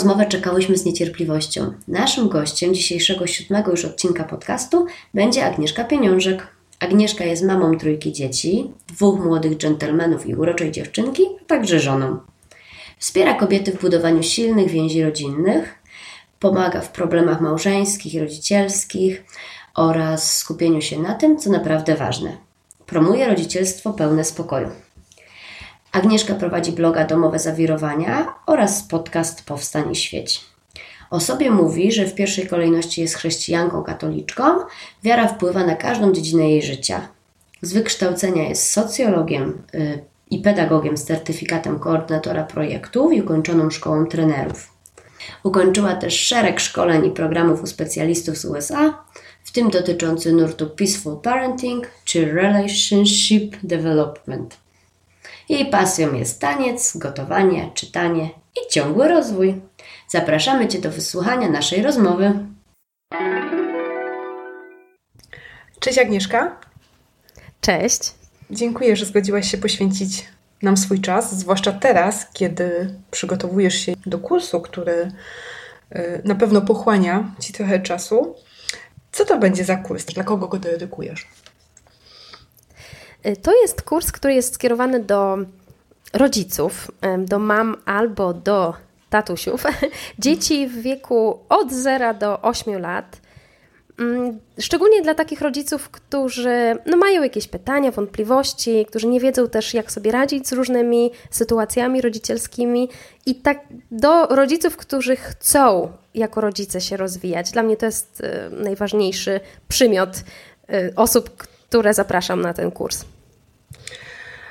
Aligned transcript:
Rozmowę 0.00 0.26
czekałyśmy 0.26 0.76
z 0.76 0.84
niecierpliwością. 0.84 1.72
Naszym 1.88 2.28
gościem 2.28 2.74
dzisiejszego 2.74 3.26
siódmego 3.26 3.70
już 3.70 3.84
odcinka 3.84 4.24
podcastu 4.24 4.86
będzie 5.14 5.46
Agnieszka 5.46 5.84
Pieniążek. 5.84 6.46
Agnieszka 6.78 7.24
jest 7.24 7.44
mamą 7.44 7.78
trójki 7.78 8.12
dzieci, 8.12 8.70
dwóch 8.88 9.20
młodych 9.20 9.56
dżentelmenów 9.56 10.26
i 10.26 10.34
uroczej 10.34 10.72
dziewczynki, 10.72 11.22
a 11.42 11.44
także 11.44 11.80
żoną. 11.80 12.18
Wspiera 12.98 13.34
kobiety 13.34 13.72
w 13.72 13.80
budowaniu 13.80 14.22
silnych 14.22 14.70
więzi 14.70 15.02
rodzinnych, 15.02 15.74
pomaga 16.38 16.80
w 16.80 16.92
problemach 16.92 17.40
małżeńskich 17.40 18.14
i 18.14 18.20
rodzicielskich 18.20 19.24
oraz 19.74 20.36
skupieniu 20.36 20.80
się 20.80 20.98
na 20.98 21.14
tym, 21.14 21.38
co 21.38 21.50
naprawdę 21.50 21.94
ważne. 21.94 22.36
Promuje 22.86 23.28
rodzicielstwo 23.28 23.92
pełne 23.92 24.24
spokoju. 24.24 24.68
Agnieszka 25.92 26.34
prowadzi 26.34 26.72
bloga 26.72 27.04
Domowe 27.04 27.38
Zawirowania 27.38 28.34
oraz 28.46 28.82
podcast 28.82 29.44
Powstań 29.44 29.92
i 29.92 29.96
Świeć. 29.96 30.40
O 31.10 31.20
sobie 31.20 31.50
mówi, 31.50 31.92
że 31.92 32.06
w 32.06 32.14
pierwszej 32.14 32.46
kolejności 32.46 33.00
jest 33.00 33.14
chrześcijanką 33.14 33.82
katoliczką, 33.82 34.42
wiara 35.02 35.28
wpływa 35.28 35.66
na 35.66 35.76
każdą 35.76 36.12
dziedzinę 36.12 36.50
jej 36.50 36.62
życia. 36.62 37.08
Z 37.62 37.72
wykształcenia 37.72 38.48
jest 38.48 38.70
socjologiem 38.70 39.62
y, 39.74 40.04
i 40.30 40.38
pedagogiem 40.38 40.96
z 40.96 41.04
certyfikatem 41.04 41.78
koordynatora 41.78 42.44
projektów 42.44 43.12
i 43.12 43.22
ukończoną 43.22 43.70
szkołą 43.70 44.06
trenerów. 44.06 44.72
Ukończyła 45.42 45.94
też 45.94 46.20
szereg 46.20 46.60
szkoleń 46.60 47.06
i 47.06 47.10
programów 47.10 47.62
u 47.62 47.66
specjalistów 47.66 48.38
z 48.38 48.44
USA, 48.44 49.04
w 49.44 49.52
tym 49.52 49.70
dotyczący 49.70 50.32
nurtu 50.32 50.66
Peaceful 50.66 51.20
Parenting 51.20 51.90
czy 52.04 52.32
Relationship 52.32 53.56
Development. 53.62 54.56
Jej 55.50 55.66
pasją 55.66 56.14
jest 56.14 56.40
taniec, 56.40 56.96
gotowanie, 56.96 57.70
czytanie 57.74 58.30
i 58.56 58.72
ciągły 58.72 59.08
rozwój. 59.08 59.60
Zapraszamy 60.08 60.68
Cię 60.68 60.78
do 60.78 60.90
wysłuchania 60.90 61.48
naszej 61.48 61.82
rozmowy. 61.82 62.46
Cześć 65.80 65.98
Agnieszka. 65.98 66.60
Cześć. 67.60 68.00
Dziękuję, 68.50 68.96
że 68.96 69.06
zgodziłaś 69.06 69.50
się 69.50 69.58
poświęcić 69.58 70.28
nam 70.62 70.76
swój 70.76 71.00
czas, 71.00 71.38
zwłaszcza 71.38 71.72
teraz, 71.72 72.26
kiedy 72.32 72.94
przygotowujesz 73.10 73.74
się 73.74 73.94
do 74.06 74.18
kursu, 74.18 74.60
który 74.60 75.12
y, 75.96 76.22
na 76.24 76.34
pewno 76.34 76.60
pochłania 76.60 77.34
Ci 77.40 77.52
trochę 77.52 77.80
czasu. 77.80 78.34
Co 79.12 79.24
to 79.24 79.38
będzie 79.38 79.64
za 79.64 79.76
kurs? 79.76 80.04
Dla 80.04 80.24
kogo 80.24 80.48
go 80.48 80.58
dedykujesz? 80.58 81.26
Y, 83.26 83.36
to 83.36 83.62
jest 83.62 83.82
kurs, 83.82 84.12
który 84.12 84.34
jest 84.34 84.54
skierowany 84.54 85.00
do 85.00 85.38
rodziców, 86.12 86.90
do 87.18 87.38
mam 87.38 87.76
albo 87.84 88.34
do 88.34 88.74
tatusiów, 89.10 89.64
dzieci 90.18 90.68
w 90.68 90.82
wieku 90.82 91.38
od 91.48 91.72
0 91.72 92.14
do 92.14 92.40
8 92.40 92.80
lat. 92.80 93.20
Mm, 94.00 94.38
szczególnie 94.58 95.02
dla 95.02 95.14
takich 95.14 95.40
rodziców, 95.40 95.88
którzy 95.88 96.76
no, 96.86 96.96
mają 96.96 97.22
jakieś 97.22 97.48
pytania, 97.48 97.90
wątpliwości, 97.90 98.86
którzy 98.86 99.06
nie 99.06 99.20
wiedzą 99.20 99.48
też, 99.48 99.74
jak 99.74 99.92
sobie 99.92 100.12
radzić 100.12 100.48
z 100.48 100.52
różnymi 100.52 101.10
sytuacjami 101.30 102.00
rodzicielskimi, 102.00 102.88
i 103.26 103.34
tak 103.34 103.58
do 103.90 104.26
rodziców, 104.26 104.76
którzy 104.76 105.16
chcą 105.16 105.92
jako 106.14 106.40
rodzice 106.40 106.80
się 106.80 106.96
rozwijać. 106.96 107.50
Dla 107.50 107.62
mnie 107.62 107.76
to 107.76 107.86
jest 107.86 108.20
y, 108.20 108.50
najważniejszy 108.50 109.40
przymiot 109.68 110.16
y, 110.70 110.92
osób, 110.96 111.46
które 111.70 111.94
zapraszam 111.94 112.40
na 112.40 112.54
ten 112.54 112.70
kurs. 112.70 113.04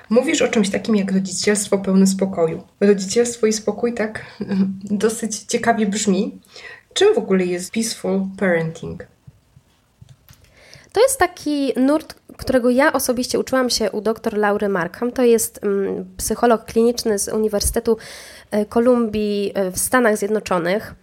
Mówisz 0.10 0.42
o 0.42 0.48
czymś 0.48 0.70
takim 0.70 0.96
jak 0.96 1.12
rodzicielstwo 1.12 1.78
pełne 1.78 2.08
spokoju. 2.08 2.64
Rodzicielstwo 2.80 3.48
i 3.48 3.54
spokój 3.54 3.94
tak 3.94 4.26
dosyć 4.84 5.40
ciekawie 5.40 5.86
brzmi. 5.86 6.42
Czym 6.94 7.16
w 7.16 7.18
ogóle 7.18 7.46
jest 7.46 7.72
peaceful 7.72 8.22
parenting? 8.38 9.08
To 10.92 11.02
jest 11.02 11.20
taki 11.20 11.74
nurt, 11.80 12.16
którego 12.38 12.70
ja 12.70 12.94
osobiście 12.94 13.40
uczyłam 13.40 13.70
się 13.70 13.92
u 13.92 14.02
dr 14.02 14.38
Laury 14.38 14.70
Markham. 14.70 15.12
To 15.12 15.24
jest 15.24 15.60
um, 15.64 16.06
psycholog 16.18 16.66
kliniczny 16.66 17.20
z 17.20 17.28
Uniwersytetu 17.28 17.98
Kolumbii 18.70 19.54
w 19.72 19.80
Stanach 19.80 20.18
Zjednoczonych. 20.18 20.96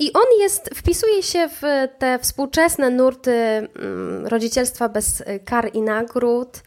I 0.00 0.12
on 0.12 0.40
jest, 0.40 0.70
wpisuje 0.74 1.22
się 1.22 1.48
w 1.48 1.62
te 1.98 2.18
współczesne 2.18 2.90
nurty 2.90 3.68
um, 3.82 4.26
rodzicielstwa 4.26 4.88
bez 4.88 5.22
kar 5.44 5.70
i 5.74 5.82
nagród. 5.82 6.62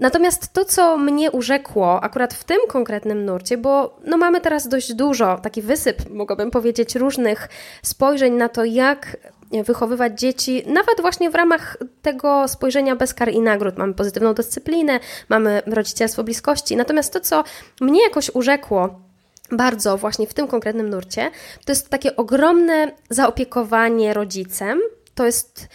Natomiast 0.00 0.52
to, 0.52 0.64
co 0.64 0.96
mnie 0.96 1.30
urzekło 1.30 2.00
akurat 2.04 2.34
w 2.34 2.44
tym 2.44 2.58
konkretnym 2.68 3.24
nurcie, 3.24 3.58
bo 3.58 3.96
no 4.04 4.16
mamy 4.16 4.40
teraz 4.40 4.68
dość 4.68 4.94
dużo, 4.94 5.38
taki 5.42 5.62
wysyp, 5.62 6.10
mogłabym 6.10 6.50
powiedzieć, 6.50 6.94
różnych 6.94 7.48
spojrzeń 7.82 8.32
na 8.32 8.48
to, 8.48 8.64
jak 8.64 9.16
wychowywać 9.64 10.20
dzieci, 10.20 10.62
nawet 10.66 11.00
właśnie 11.00 11.30
w 11.30 11.34
ramach 11.34 11.76
tego 12.02 12.48
spojrzenia 12.48 12.96
bez 12.96 13.14
kar 13.14 13.28
i 13.28 13.40
nagród. 13.40 13.78
Mamy 13.78 13.94
pozytywną 13.94 14.34
dyscyplinę, 14.34 15.00
mamy 15.28 15.62
rodzicielstwo 15.66 16.24
bliskości. 16.24 16.76
Natomiast 16.76 17.12
to, 17.12 17.20
co 17.20 17.44
mnie 17.80 18.02
jakoś 18.02 18.30
urzekło, 18.34 19.00
bardzo 19.50 19.98
właśnie 19.98 20.26
w 20.26 20.34
tym 20.34 20.46
konkretnym 20.46 20.90
nurcie, 20.90 21.30
to 21.64 21.72
jest 21.72 21.88
takie 21.88 22.16
ogromne 22.16 22.92
zaopiekowanie 23.10 24.14
rodzicem. 24.14 24.80
To 25.14 25.26
jest 25.26 25.68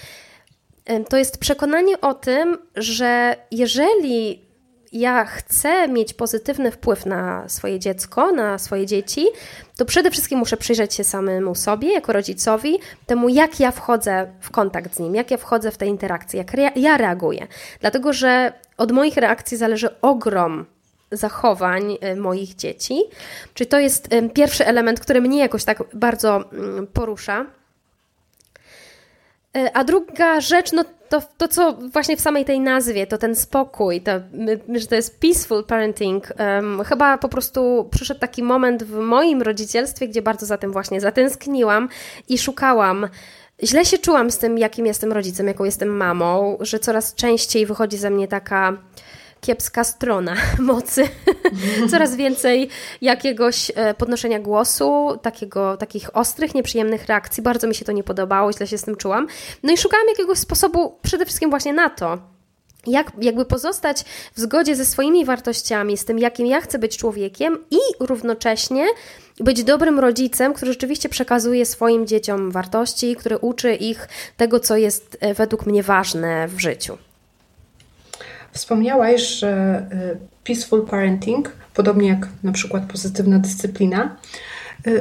to 1.10 1.18
jest 1.18 1.38
przekonanie 1.38 2.02
o 2.02 2.14
tym, 2.14 2.58
że 2.76 3.36
jeżeli 3.52 4.50
ja 4.92 5.26
chcę 5.26 5.88
mieć 5.88 6.14
pozytywny 6.14 6.72
wpływ 6.72 7.06
na 7.06 7.50
swoje 7.50 7.80
dziecko, 7.80 8.32
na 8.32 8.58
swoje 8.58 8.86
dzieci, 8.86 9.26
to 9.78 9.86
przede 9.86 10.12
wszystkim 10.12 10.40
muszę 10.40 10.58
przyjrzeć 10.58 10.94
się 10.94 11.04
samemu 11.04 11.56
sobie, 11.56 11.94
jako 11.94 12.14
rodzicowi, 12.14 12.80
temu, 13.06 13.30
jak 13.30 13.60
ja 13.60 13.72
wchodzę 13.72 14.32
w 14.42 14.52
kontakt 14.52 14.96
z 14.96 15.00
nim, 15.00 15.16
jak 15.16 15.32
ja 15.32 15.38
wchodzę 15.38 15.72
w 15.72 15.78
te 15.78 15.88
interakcje, 15.88 16.38
jak 16.38 16.76
ja 16.76 16.98
reaguję. 16.98 17.48
Dlatego, 17.80 18.14
że 18.14 18.54
od 18.78 18.92
moich 18.92 19.18
reakcji 19.18 19.58
zależy 19.58 20.02
ogrom 20.02 20.66
zachowań 21.12 21.98
y, 22.14 22.16
moich 22.16 22.56
dzieci. 22.56 23.02
Czyli 23.54 23.68
to 23.68 23.80
jest 23.80 24.10
pierwszy 24.34 24.66
element, 24.66 25.00
który 25.00 25.22
mnie 25.22 25.40
jakoś 25.40 25.64
tak 25.64 25.84
bardzo 25.94 26.52
mm, 26.52 26.88
porusza. 26.88 27.46
E, 29.58 29.78
a 29.78 29.84
druga 29.84 30.42
rzecz, 30.42 30.72
no 30.72 30.86
to, 31.10 31.22
to 31.38 31.48
co 31.48 31.74
właśnie 31.74 32.18
w 32.18 32.22
samej 32.22 32.46
tej 32.46 32.60
nazwie, 32.60 33.08
to 33.08 33.18
ten 33.18 33.36
spokój, 33.36 34.02
to, 34.02 34.12
że 34.76 34.88
to 34.88 34.96
jest 34.96 35.20
peaceful 35.20 35.64
parenting. 35.64 36.34
Um, 36.40 36.84
chyba 36.84 37.18
po 37.18 37.30
prostu 37.30 37.90
przyszedł 37.92 38.20
taki 38.20 38.44
moment 38.44 38.84
w 38.84 38.96
moim 38.96 39.42
rodzicielstwie, 39.42 40.08
gdzie 40.08 40.22
bardzo 40.22 40.46
za 40.46 40.58
tym 40.58 40.72
właśnie 40.72 41.02
zatęskniłam 41.02 41.90
i 42.28 42.38
szukałam. 42.38 43.08
Źle 43.64 43.86
się 43.86 43.98
czułam 43.98 44.32
z 44.32 44.38
tym, 44.38 44.58
jakim 44.58 44.86
jestem 44.86 45.12
rodzicem, 45.12 45.48
jaką 45.48 45.64
jestem 45.64 45.98
mamą, 45.98 46.58
że 46.60 46.80
coraz 46.80 47.16
częściej 47.16 47.66
wychodzi 47.66 47.98
ze 47.98 48.10
mnie 48.10 48.28
taka 48.28 48.78
kiepska 49.42 49.84
strona 49.84 50.36
mocy. 50.60 51.04
Coraz 51.92 52.16
więcej 52.16 52.70
jakiegoś 53.02 53.72
e, 53.76 53.94
podnoszenia 53.94 54.40
głosu, 54.40 55.18
takiego, 55.22 55.78
takich 55.78 56.18
ostrych, 56.18 56.56
nieprzyjemnych 56.56 57.06
reakcji. 57.06 57.44
Bardzo 57.44 57.68
mi 57.68 57.76
się 57.76 57.86
to 57.86 57.92
nie 57.92 58.04
podobało, 58.04 58.54
źle 58.54 58.68
się 58.68 58.78
z 58.78 58.84
tym 58.84 58.96
czułam. 58.96 59.28
No 59.64 59.74
i 59.74 59.78
szukałam 59.78 60.08
jakiegoś 60.08 60.38
sposobu 60.38 60.96
przede 61.02 61.26
wszystkim 61.26 61.50
właśnie 61.50 61.74
na 61.74 61.90
to, 61.90 62.18
jak 62.88 63.12
jakby 63.22 63.46
pozostać 63.46 64.04
w 64.36 64.40
zgodzie 64.40 64.76
ze 64.76 64.86
swoimi 64.86 65.26
wartościami, 65.26 65.98
z 65.98 66.06
tym, 66.06 66.20
jakim 66.20 66.48
ja 66.48 66.62
chcę 66.62 66.80
być 66.80 66.98
człowiekiem 66.98 67.58
i 67.72 67.78
równocześnie 68.00 68.88
być 69.40 69.64
dobrym 69.64 70.00
rodzicem, 70.00 70.54
który 70.54 70.72
rzeczywiście 70.72 71.10
przekazuje 71.10 71.66
swoim 71.66 72.08
dzieciom 72.08 72.52
wartości, 72.52 73.16
który 73.16 73.38
uczy 73.38 73.76
ich 73.76 74.08
tego, 74.38 74.60
co 74.60 74.78
jest 74.78 75.18
e, 75.20 75.34
według 75.34 75.66
mnie 75.66 75.84
ważne 75.84 76.48
w 76.48 76.60
życiu. 76.60 76.98
Wspomniałaś, 78.52 79.22
że 79.22 79.86
peaceful 80.44 80.86
parenting, 80.86 81.52
podobnie 81.74 82.08
jak 82.10 82.28
na 82.44 82.52
przykład 82.52 82.92
pozytywna 82.92 83.40
dyscyplina, 83.40 84.16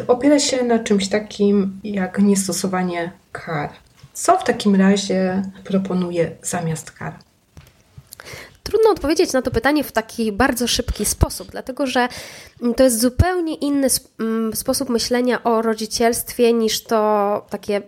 opiera 0.09 0.39
się 0.39 0.65
na 0.65 0.79
czymś 0.79 1.09
takim 1.09 1.81
jak 1.85 2.19
niestosowanie 2.19 3.12
kar. 3.33 3.71
Co 4.12 4.39
w 4.39 4.45
takim 4.45 4.75
razie 4.75 5.43
proponuje 5.65 6.31
zamiast 6.43 6.91
kar? 6.91 7.12
Trudno 8.62 8.91
odpowiedzieć 8.91 9.33
na 9.33 9.43
to 9.43 9.50
pytanie 9.50 9.85
w 9.85 9.93
taki 9.93 10.33
bardzo 10.33 10.67
szybki 10.67 11.05
sposób, 11.05 11.50
dlatego 11.50 11.87
że 11.87 12.09
to 12.77 12.85
jest 12.85 13.00
zupełnie 13.00 13.55
inny 13.55 13.89
mm, 14.21 14.56
sposób 14.56 14.89
myślenia 14.89 15.43
o 15.43 15.62
rodzicielstwie 15.62 16.53
niż 16.53 16.85
to 16.85 17.47
takie, 17.50 17.83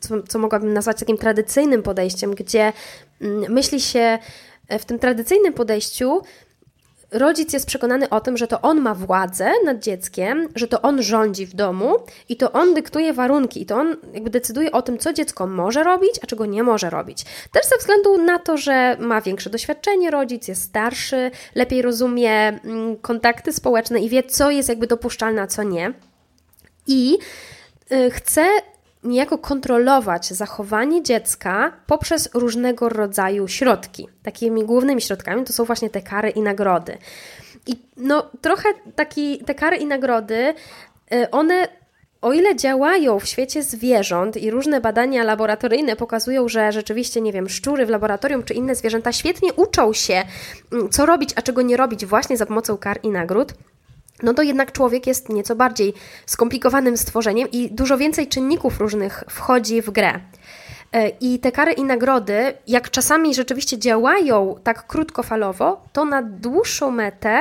co, 0.00 0.22
co 0.22 0.38
mogłabym 0.38 0.72
nazwać 0.72 0.98
takim 0.98 1.18
tradycyjnym 1.18 1.82
podejściem, 1.82 2.34
gdzie 2.34 2.72
mm, 3.20 3.52
myśli 3.52 3.80
się 3.80 4.18
w 4.68 4.84
tym 4.84 4.98
tradycyjnym 4.98 5.52
podejściu 5.52 6.22
rodzic 7.10 7.52
jest 7.52 7.66
przekonany 7.66 8.08
o 8.08 8.20
tym, 8.20 8.36
że 8.36 8.48
to 8.48 8.60
on 8.60 8.80
ma 8.80 8.94
władzę 8.94 9.52
nad 9.64 9.78
dzieckiem, 9.78 10.48
że 10.54 10.68
to 10.68 10.82
on 10.82 11.02
rządzi 11.02 11.46
w 11.46 11.54
domu 11.54 11.96
i 12.28 12.36
to 12.36 12.52
on 12.52 12.74
dyktuje 12.74 13.12
warunki 13.12 13.62
i 13.62 13.66
to 13.66 13.76
on 13.76 13.96
jakby 14.14 14.30
decyduje 14.30 14.72
o 14.72 14.82
tym, 14.82 14.98
co 14.98 15.12
dziecko 15.12 15.46
może 15.46 15.84
robić, 15.84 16.20
a 16.22 16.26
czego 16.26 16.46
nie 16.46 16.62
może 16.62 16.90
robić. 16.90 17.24
Też 17.52 17.66
ze 17.66 17.78
względu 17.78 18.18
na 18.18 18.38
to, 18.38 18.56
że 18.56 18.96
ma 19.00 19.20
większe 19.20 19.50
doświadczenie 19.50 20.10
rodzic, 20.10 20.48
jest 20.48 20.62
starszy, 20.62 21.30
lepiej 21.54 21.82
rozumie 21.82 22.32
mm, 22.48 22.96
kontakty 22.96 23.52
społeczne 23.52 24.00
i 24.00 24.08
wie, 24.08 24.22
co 24.22 24.50
jest 24.50 24.68
jakby 24.68 24.86
dopuszczalne, 24.86 25.42
a 25.42 25.46
co 25.46 25.62
nie. 25.62 25.92
I 26.86 27.18
y, 27.92 28.10
chce 28.10 28.46
niejako 29.06 29.38
kontrolować 29.38 30.26
zachowanie 30.26 31.02
dziecka 31.02 31.72
poprzez 31.86 32.28
różnego 32.34 32.88
rodzaju 32.88 33.48
środki. 33.48 34.08
Takimi 34.22 34.64
głównymi 34.64 35.02
środkami 35.02 35.44
to 35.44 35.52
są 35.52 35.64
właśnie 35.64 35.90
te 35.90 36.02
kary 36.02 36.30
i 36.30 36.40
nagrody. 36.42 36.98
I 37.66 37.76
no, 37.96 38.30
trochę 38.40 38.68
taki, 38.94 39.38
te 39.38 39.54
kary 39.54 39.76
i 39.76 39.86
nagrody, 39.86 40.54
y, 41.12 41.30
one 41.30 41.68
o 42.22 42.32
ile 42.32 42.56
działają 42.56 43.20
w 43.20 43.26
świecie 43.26 43.62
zwierząt 43.62 44.36
i 44.36 44.50
różne 44.50 44.80
badania 44.80 45.24
laboratoryjne 45.24 45.96
pokazują, 45.96 46.48
że 46.48 46.72
rzeczywiście, 46.72 47.20
nie 47.20 47.32
wiem, 47.32 47.48
szczury 47.48 47.86
w 47.86 47.90
laboratorium 47.90 48.42
czy 48.42 48.54
inne 48.54 48.74
zwierzęta 48.74 49.12
świetnie 49.12 49.52
uczą 49.52 49.92
się, 49.92 50.24
mm, 50.72 50.88
co 50.88 51.06
robić, 51.06 51.30
a 51.36 51.42
czego 51.42 51.62
nie 51.62 51.76
robić 51.76 52.06
właśnie 52.06 52.36
za 52.36 52.46
pomocą 52.46 52.76
kar 52.76 52.98
i 53.02 53.08
nagród, 53.08 53.54
no 54.22 54.34
to 54.34 54.42
jednak 54.42 54.72
człowiek 54.72 55.06
jest 55.06 55.28
nieco 55.28 55.56
bardziej 55.56 55.94
skomplikowanym 56.26 56.96
stworzeniem 56.96 57.50
i 57.50 57.70
dużo 57.70 57.98
więcej 57.98 58.26
czynników 58.26 58.80
różnych 58.80 59.24
wchodzi 59.30 59.82
w 59.82 59.90
grę. 59.90 60.20
E, 60.92 61.08
I 61.08 61.38
te 61.38 61.52
kary 61.52 61.72
i 61.72 61.84
nagrody, 61.84 62.54
jak 62.66 62.90
czasami 62.90 63.34
rzeczywiście 63.34 63.78
działają 63.78 64.54
tak 64.64 64.86
krótkofalowo, 64.86 65.84
to 65.92 66.04
na 66.04 66.22
dłuższą 66.22 66.90
metę 66.90 67.40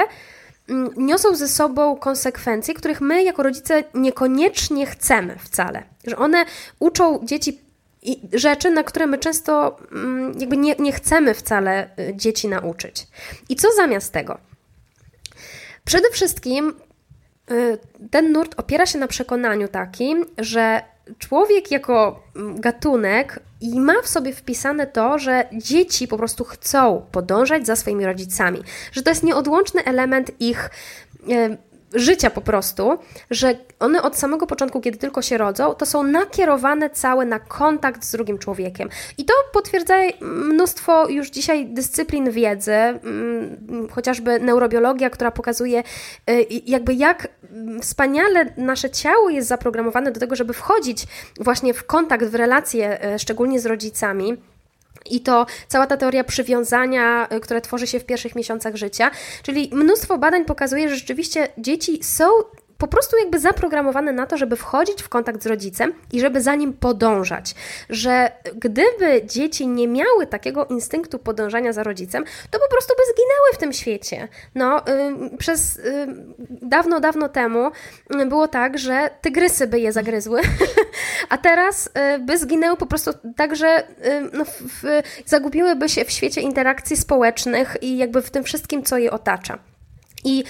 mm, 0.69 0.89
niosą 0.97 1.35
ze 1.35 1.47
sobą 1.47 1.95
konsekwencje, 1.95 2.73
których 2.73 3.01
my 3.01 3.23
jako 3.23 3.43
rodzice 3.43 3.83
niekoniecznie 3.93 4.85
chcemy 4.85 5.35
wcale. 5.39 5.83
Że 6.07 6.17
one 6.17 6.45
uczą 6.79 7.19
dzieci 7.23 7.65
rzeczy, 8.33 8.69
na 8.69 8.83
które 8.83 9.05
my 9.05 9.17
często 9.17 9.77
mm, 9.91 10.39
jakby 10.39 10.57
nie, 10.57 10.75
nie 10.79 10.91
chcemy 10.91 11.33
wcale 11.33 11.89
y, 11.99 12.15
dzieci 12.15 12.47
nauczyć. 12.47 13.07
I 13.49 13.55
co 13.55 13.67
zamiast 13.75 14.13
tego? 14.13 14.37
Przede 15.85 16.09
wszystkim 16.09 16.73
y, 17.51 17.77
ten 18.11 18.31
nurt 18.31 18.59
opiera 18.59 18.85
się 18.85 18.99
na 18.99 19.07
przekonaniu 19.07 19.67
takim, 19.67 20.25
że 20.37 20.81
człowiek 21.19 21.71
jako 21.71 22.23
mm, 22.35 22.61
gatunek 22.61 23.39
i 23.61 23.79
ma 23.79 24.01
w 24.01 24.07
sobie 24.07 24.33
wpisane 24.33 24.87
to, 24.87 25.19
że 25.19 25.49
dzieci 25.53 26.07
po 26.07 26.17
prostu 26.17 26.43
chcą 26.43 27.05
podążać 27.11 27.65
za 27.65 27.75
swoimi 27.75 28.05
rodzicami, 28.05 28.61
że 28.91 29.03
to 29.03 29.09
jest 29.09 29.23
nieodłączny 29.23 29.83
element 29.83 30.31
ich 30.41 30.69
y, 31.29 31.57
życia 31.95 32.29
po 32.29 32.41
prostu, 32.41 32.97
że 33.31 33.55
one 33.79 34.01
od 34.01 34.17
samego 34.17 34.47
początku, 34.47 34.81
kiedy 34.81 34.97
tylko 34.97 35.21
się 35.21 35.37
rodzą, 35.37 35.75
to 35.75 35.85
są 35.85 36.03
nakierowane 36.03 36.89
całe 36.89 37.25
na 37.25 37.39
kontakt 37.39 38.03
z 38.03 38.11
drugim 38.11 38.37
człowiekiem. 38.37 38.89
I 39.17 39.25
to 39.25 39.33
potwierdza 39.53 39.95
mnóstwo 40.21 41.09
już 41.09 41.29
dzisiaj 41.29 41.65
dyscyplin 41.65 42.31
wiedzy, 42.31 42.73
mm, 42.73 43.87
chociażby 43.91 44.39
neurobiologia, 44.39 45.09
która 45.09 45.31
pokazuje 45.31 45.83
y, 46.29 46.45
jakby 46.65 46.93
jak 46.93 47.27
wspaniale 47.81 48.45
nasze 48.57 48.89
ciało 48.89 49.29
jest 49.29 49.47
zaprogramowane 49.47 50.11
do 50.11 50.19
tego, 50.19 50.35
żeby 50.35 50.53
wchodzić 50.53 51.07
właśnie 51.39 51.73
w 51.73 51.85
kontakt, 51.85 52.25
w 52.25 52.35
relacje, 52.35 53.13
y, 53.15 53.19
szczególnie 53.19 53.59
z 53.59 53.65
rodzicami. 53.65 54.37
I 55.09 55.19
to 55.19 55.45
cała 55.67 55.87
ta 55.87 55.97
teoria 55.97 56.23
przywiązania, 56.23 57.27
y, 57.33 57.39
które 57.39 57.61
tworzy 57.61 57.87
się 57.87 57.99
w 57.99 58.05
pierwszych 58.05 58.35
miesiącach 58.35 58.75
życia. 58.75 59.11
Czyli 59.43 59.69
mnóstwo 59.73 60.17
badań 60.17 60.45
pokazuje, 60.45 60.89
że 60.89 60.95
rzeczywiście 60.95 61.47
dzieci 61.57 62.03
są 62.03 62.25
po 62.77 62.87
prostu 62.87 63.17
jakby 63.17 63.39
zaprogramowane 63.39 64.11
na 64.11 64.25
to, 64.25 64.37
żeby 64.37 64.55
wchodzić 64.55 65.03
w 65.03 65.09
kontakt 65.09 65.43
z 65.43 65.45
rodzicem 65.45 65.93
i 66.13 66.19
żeby 66.19 66.41
za 66.41 66.55
nim 66.55 66.73
podążać. 66.73 67.55
Że 67.89 68.31
gdyby 68.55 69.25
dzieci 69.25 69.67
nie 69.67 69.87
miały 69.87 70.27
takiego 70.27 70.65
instynktu 70.65 71.19
podążania 71.19 71.73
za 71.73 71.83
rodzicem, 71.83 72.23
to 72.51 72.59
po 72.59 72.69
prostu 72.71 72.93
by 72.97 73.03
zginęły 73.13 73.53
w 73.53 73.57
tym 73.57 73.73
świecie. 73.73 74.27
No, 74.55 74.87
y, 75.33 75.37
przez 75.37 75.77
y, 75.77 76.07
dawno, 76.49 76.99
dawno 76.99 77.29
temu 77.29 77.71
było 78.29 78.47
tak, 78.47 78.77
że 78.77 79.09
tygrysy 79.21 79.67
by 79.67 79.79
je 79.79 79.91
zagryzły, 79.91 80.41
a 81.29 81.37
teraz 81.37 81.87
y, 81.87 82.19
by 82.19 82.37
zginęły 82.37 82.77
po 82.77 82.85
prostu 82.85 83.11
tak, 83.35 83.55
że 83.55 83.83
no, 84.33 84.45
w, 84.45 84.83
zagubiłyby 85.25 85.89
się 85.89 86.05
w 86.05 86.11
świecie 86.11 86.41
interakcji 86.41 86.97
społecznych 86.97 87.77
i 87.81 87.97
jakby 87.97 88.21
w 88.21 88.31
tym 88.31 88.43
wszystkim, 88.43 88.83
co 88.83 88.97
je 88.97 89.11
otacza. 89.11 89.59
I 90.25 90.43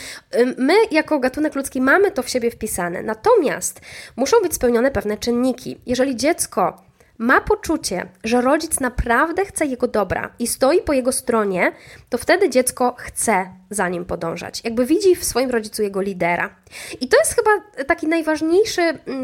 my, 0.58 0.74
jako 0.92 1.20
gatunek 1.20 1.56
ludzki, 1.56 1.82
mamy 1.82 2.12
to 2.12 2.24
w 2.24 2.30
siebie 2.30 2.52
wpisane. 2.52 3.04
Natomiast 3.04 3.82
muszą 4.16 4.38
być 4.42 4.54
spełnione 4.54 4.92
pewne 4.92 5.18
czynniki. 5.18 5.80
Jeżeli 5.86 6.16
dziecko 6.16 6.86
ma 7.18 7.42
poczucie, 7.42 8.10
że 8.24 8.42
rodzic 8.42 8.80
naprawdę 8.80 9.46
chce 9.46 9.66
jego 9.66 9.88
dobra 9.88 10.34
i 10.40 10.48
stoi 10.48 10.82
po 10.82 10.94
jego 10.94 11.12
stronie, 11.12 11.72
to 12.10 12.18
wtedy 12.18 12.50
dziecko 12.50 12.96
chce 12.98 13.50
za 13.70 13.90
nim 13.90 14.06
podążać. 14.06 14.62
Jakby 14.64 14.86
widzi 14.86 15.16
w 15.16 15.24
swoim 15.24 15.50
rodzicu 15.50 15.84
jego 15.84 16.02
lidera. 16.02 16.56
I 17.02 17.08
to 17.08 17.18
jest 17.18 17.36
chyba 17.36 17.84
taki 17.86 18.08
najważniejszy 18.08 18.82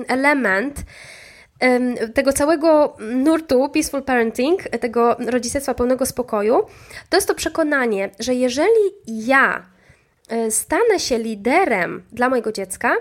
element 0.07 0.83
tego 2.13 2.33
całego 2.33 2.97
nurtu 2.99 3.69
Peaceful 3.69 4.03
Parenting, 4.03 4.63
tego 4.63 5.15
rodzicielstwa 5.27 5.73
pełnego 5.73 6.05
spokoju, 6.05 6.65
to 7.09 7.17
jest 7.17 7.27
to 7.27 7.35
przekonanie, 7.35 8.09
że 8.19 8.33
jeżeli 8.33 8.81
ja 9.07 9.65
stanę 10.49 10.99
się 10.99 11.17
liderem 11.17 12.03
dla 12.11 12.29
mojego 12.29 12.51
dziecka, 12.51 12.95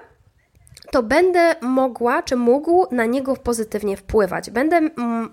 to 0.91 1.03
będę 1.03 1.55
mogła, 1.61 2.23
czy 2.23 2.37
mógł 2.37 2.87
na 2.91 3.07
niego 3.07 3.37
pozytywnie 3.37 3.97
wpływać. 3.97 4.51
Będę 4.51 4.81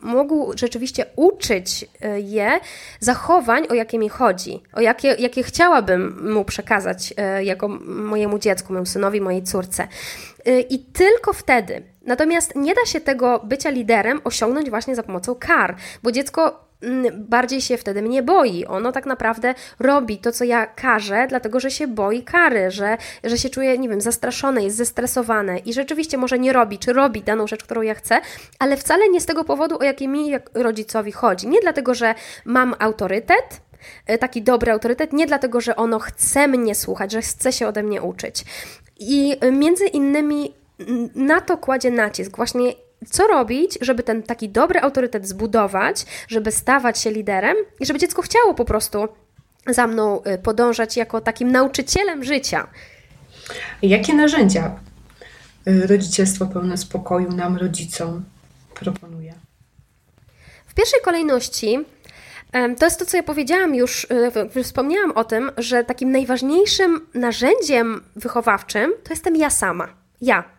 mógł 0.02 0.58
rzeczywiście 0.58 1.06
uczyć 1.16 1.86
e, 2.02 2.20
je 2.20 2.60
zachowań, 3.00 3.68
o 3.70 3.74
jakie 3.74 4.00
mi 4.00 4.10
chodzi, 4.10 4.64
o 4.74 4.82
jakie, 4.82 5.16
jakie 5.20 5.44
chciałabym 5.44 6.32
mu 6.34 6.46
przekazać 6.46 7.14
e, 7.18 7.44
jako 7.44 7.68
mojemu 7.88 8.40
dziecku, 8.40 8.74
mojemu 8.74 8.86
synowi, 8.86 9.22
mojej 9.22 9.44
córce. 9.44 9.88
I 10.70 10.80
tylko 10.80 11.34
wtedy. 11.34 11.84
Natomiast 12.06 12.56
nie 12.56 12.76
da 12.76 12.86
się 12.86 13.02
tego 13.02 13.40
bycia 13.44 13.70
liderem 13.70 14.22
osiągnąć 14.24 14.70
właśnie 14.70 14.96
za 14.96 15.04
pomocą 15.04 15.36
kar, 15.36 15.76
bo 16.04 16.12
dziecko 16.12 16.67
bardziej 17.14 17.62
się 17.62 17.78
wtedy 17.78 18.02
mnie 18.02 18.24
boi. 18.24 18.66
Ono 18.66 18.92
tak 18.92 19.06
naprawdę 19.06 19.54
robi 19.80 20.18
to, 20.18 20.32
co 20.32 20.44
ja 20.44 20.66
każę, 20.66 21.28
dlatego 21.30 21.60
że 21.60 21.72
się 21.72 21.88
boi 21.88 22.24
kary, 22.24 22.72
że, 22.72 22.98
że 23.24 23.38
się 23.38 23.50
czuje, 23.50 23.78
nie 23.78 23.90
wiem, 23.90 24.02
zastraszone, 24.02 24.64
jest 24.64 24.78
zestresowane 24.78 25.58
i 25.58 25.74
rzeczywiście 25.74 26.18
może 26.18 26.40
nie 26.40 26.54
robi, 26.54 26.80
czy 26.80 26.94
robi 26.94 27.22
daną 27.22 27.48
rzecz, 27.48 27.64
którą 27.64 27.82
ja 27.82 27.96
chcę, 27.96 28.22
ale 28.60 28.78
wcale 28.78 29.10
nie 29.10 29.22
z 29.22 29.26
tego 29.26 29.44
powodu, 29.44 29.80
o 29.80 29.84
jaki 29.84 30.08
mi 30.08 30.32
rodzicowi 30.54 31.12
chodzi. 31.12 31.48
Nie 31.48 31.62
dlatego, 31.62 31.94
że 31.94 32.16
mam 32.46 32.76
autorytet, 32.80 33.62
e, 34.06 34.18
taki 34.18 34.42
dobry 34.42 34.72
autorytet, 34.72 35.14
nie 35.14 35.28
dlatego, 35.28 35.62
że 35.62 35.76
ono 35.76 36.00
chce 36.00 36.48
mnie 36.48 36.76
słuchać, 36.76 37.12
że 37.12 37.22
chce 37.22 37.52
się 37.52 37.68
ode 37.68 37.84
mnie 37.84 38.02
uczyć. 38.02 38.46
I 39.00 39.38
między 39.52 39.86
innymi 39.86 40.54
na 41.16 41.42
to 41.42 41.58
kładzie 41.58 41.92
nacisk, 41.92 42.38
właśnie 42.38 42.74
co 43.06 43.28
robić, 43.28 43.78
żeby 43.82 44.04
ten 44.04 44.24
taki 44.24 44.50
dobry 44.50 44.80
autorytet 44.80 45.28
zbudować, 45.28 46.06
żeby 46.28 46.52
stawać 46.52 47.00
się 47.00 47.12
liderem 47.12 47.58
i 47.80 47.86
żeby 47.86 48.00
dziecko 48.00 48.22
chciało 48.22 48.54
po 48.54 48.66
prostu 48.66 49.08
za 49.68 49.88
mną 49.88 50.22
y, 50.24 50.38
podążać 50.38 50.98
jako 50.98 51.22
takim 51.22 51.52
nauczycielem 51.52 52.24
życia. 52.24 52.68
Jakie 53.82 54.14
narzędzia 54.14 54.80
y, 55.68 55.88
rodzicielstwo 55.88 56.46
pełne 56.46 56.78
spokoju 56.78 57.32
nam, 57.32 57.58
rodzicom, 57.58 58.24
proponuje? 58.74 59.34
W 60.68 60.74
pierwszej 60.74 61.02
kolejności 61.04 61.86
to 62.80 62.86
jest 62.86 63.00
to, 63.00 63.06
co 63.06 63.18
ja 63.18 63.24
powiedziałam 63.24 63.76
już, 63.76 64.08
y, 64.56 64.64
wspomniałam 64.64 65.12
o 65.12 65.24
tym, 65.24 65.52
że 65.58 65.84
takim 65.84 66.12
najważniejszym 66.12 67.08
narzędziem 67.14 68.04
wychowawczym 68.16 68.94
to 69.04 69.10
jestem 69.10 69.36
ja 69.36 69.50
sama. 69.50 69.88
Ja. 70.22 70.57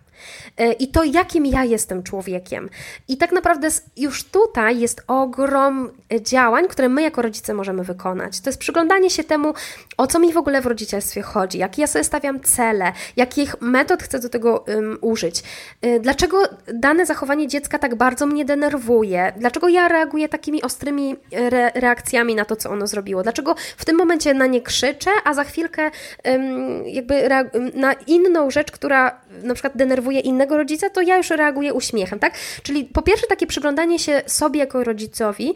E, 0.57 0.73
i 0.73 0.89
to, 0.89 1.05
jakim 1.05 1.47
ja 1.47 1.65
jestem 1.65 2.03
człowiekiem. 2.03 2.69
I 3.09 3.17
tak 3.17 3.33
naprawdę 3.33 3.69
już 3.97 4.25
tutaj 4.25 4.81
jest 4.81 5.03
ogrom 5.07 5.91
działań, 6.21 6.69
które 6.69 6.89
my 6.89 7.03
jako 7.03 7.23
rodzice 7.23 7.55
możemy 7.55 7.85
wykonać. 7.85 8.41
To 8.41 8.49
jest 8.51 8.59
przyglądanie 8.59 9.11
się 9.11 9.25
temu, 9.25 9.55
o 9.97 10.07
co 10.07 10.19
mi 10.19 10.33
w 10.33 10.37
ogóle 10.37 10.61
w 10.61 10.67
rodzicielstwie 10.67 11.23
chodzi, 11.23 11.59
jakie 11.59 11.83
ja 11.83 11.87
sobie 11.87 12.05
stawiam 12.05 12.41
cele, 12.41 12.93
jakich 13.17 13.61
metod 13.61 14.03
chcę 14.03 14.19
do 14.19 14.29
tego 14.29 14.65
um, 14.69 14.99
użyć, 15.01 15.43
e, 15.83 16.01
dlaczego 16.01 16.43
dane 16.75 17.07
zachowanie 17.07 17.49
dziecka 17.49 17.79
tak 17.79 17.95
bardzo 17.95 18.27
mnie 18.27 18.45
denerwuje, 18.45 19.33
dlaczego 19.37 19.69
ja 19.69 19.89
reaguję 19.89 20.29
takimi 20.29 20.63
ostrymi 20.63 21.17
re 21.33 21.71
reakcjami 21.75 22.35
na 22.35 22.45
to, 22.45 22.57
co 22.57 22.71
ono 22.71 22.87
zrobiło, 22.87 23.23
dlaczego 23.23 23.55
w 23.77 23.85
tym 23.85 23.97
momencie 23.97 24.35
na 24.35 24.47
nie 24.47 24.63
krzyczę, 24.63 25.11
a 25.25 25.35
za 25.35 25.45
chwilkę 25.45 25.91
um, 26.25 26.87
jakby 26.87 27.29
na 27.75 27.93
inną 27.93 28.51
rzecz, 28.51 28.73
która 28.73 29.21
na 29.43 29.55
przykład 29.55 29.77
denerwuje 29.77 30.08
innego 30.11 30.57
rodzica, 30.57 30.91
to 30.91 31.01
ja 31.01 31.17
już 31.17 31.31
reaguję 31.31 31.75
uśmiechem, 31.75 32.19
tak? 32.19 32.35
Czyli 32.63 32.85
po 32.85 33.03
pierwsze 33.03 33.27
takie 33.27 33.47
przyglądanie 33.47 33.99
się 33.99 34.23
sobie 34.27 34.61
jako 34.61 34.85
rodzicowi 34.85 35.55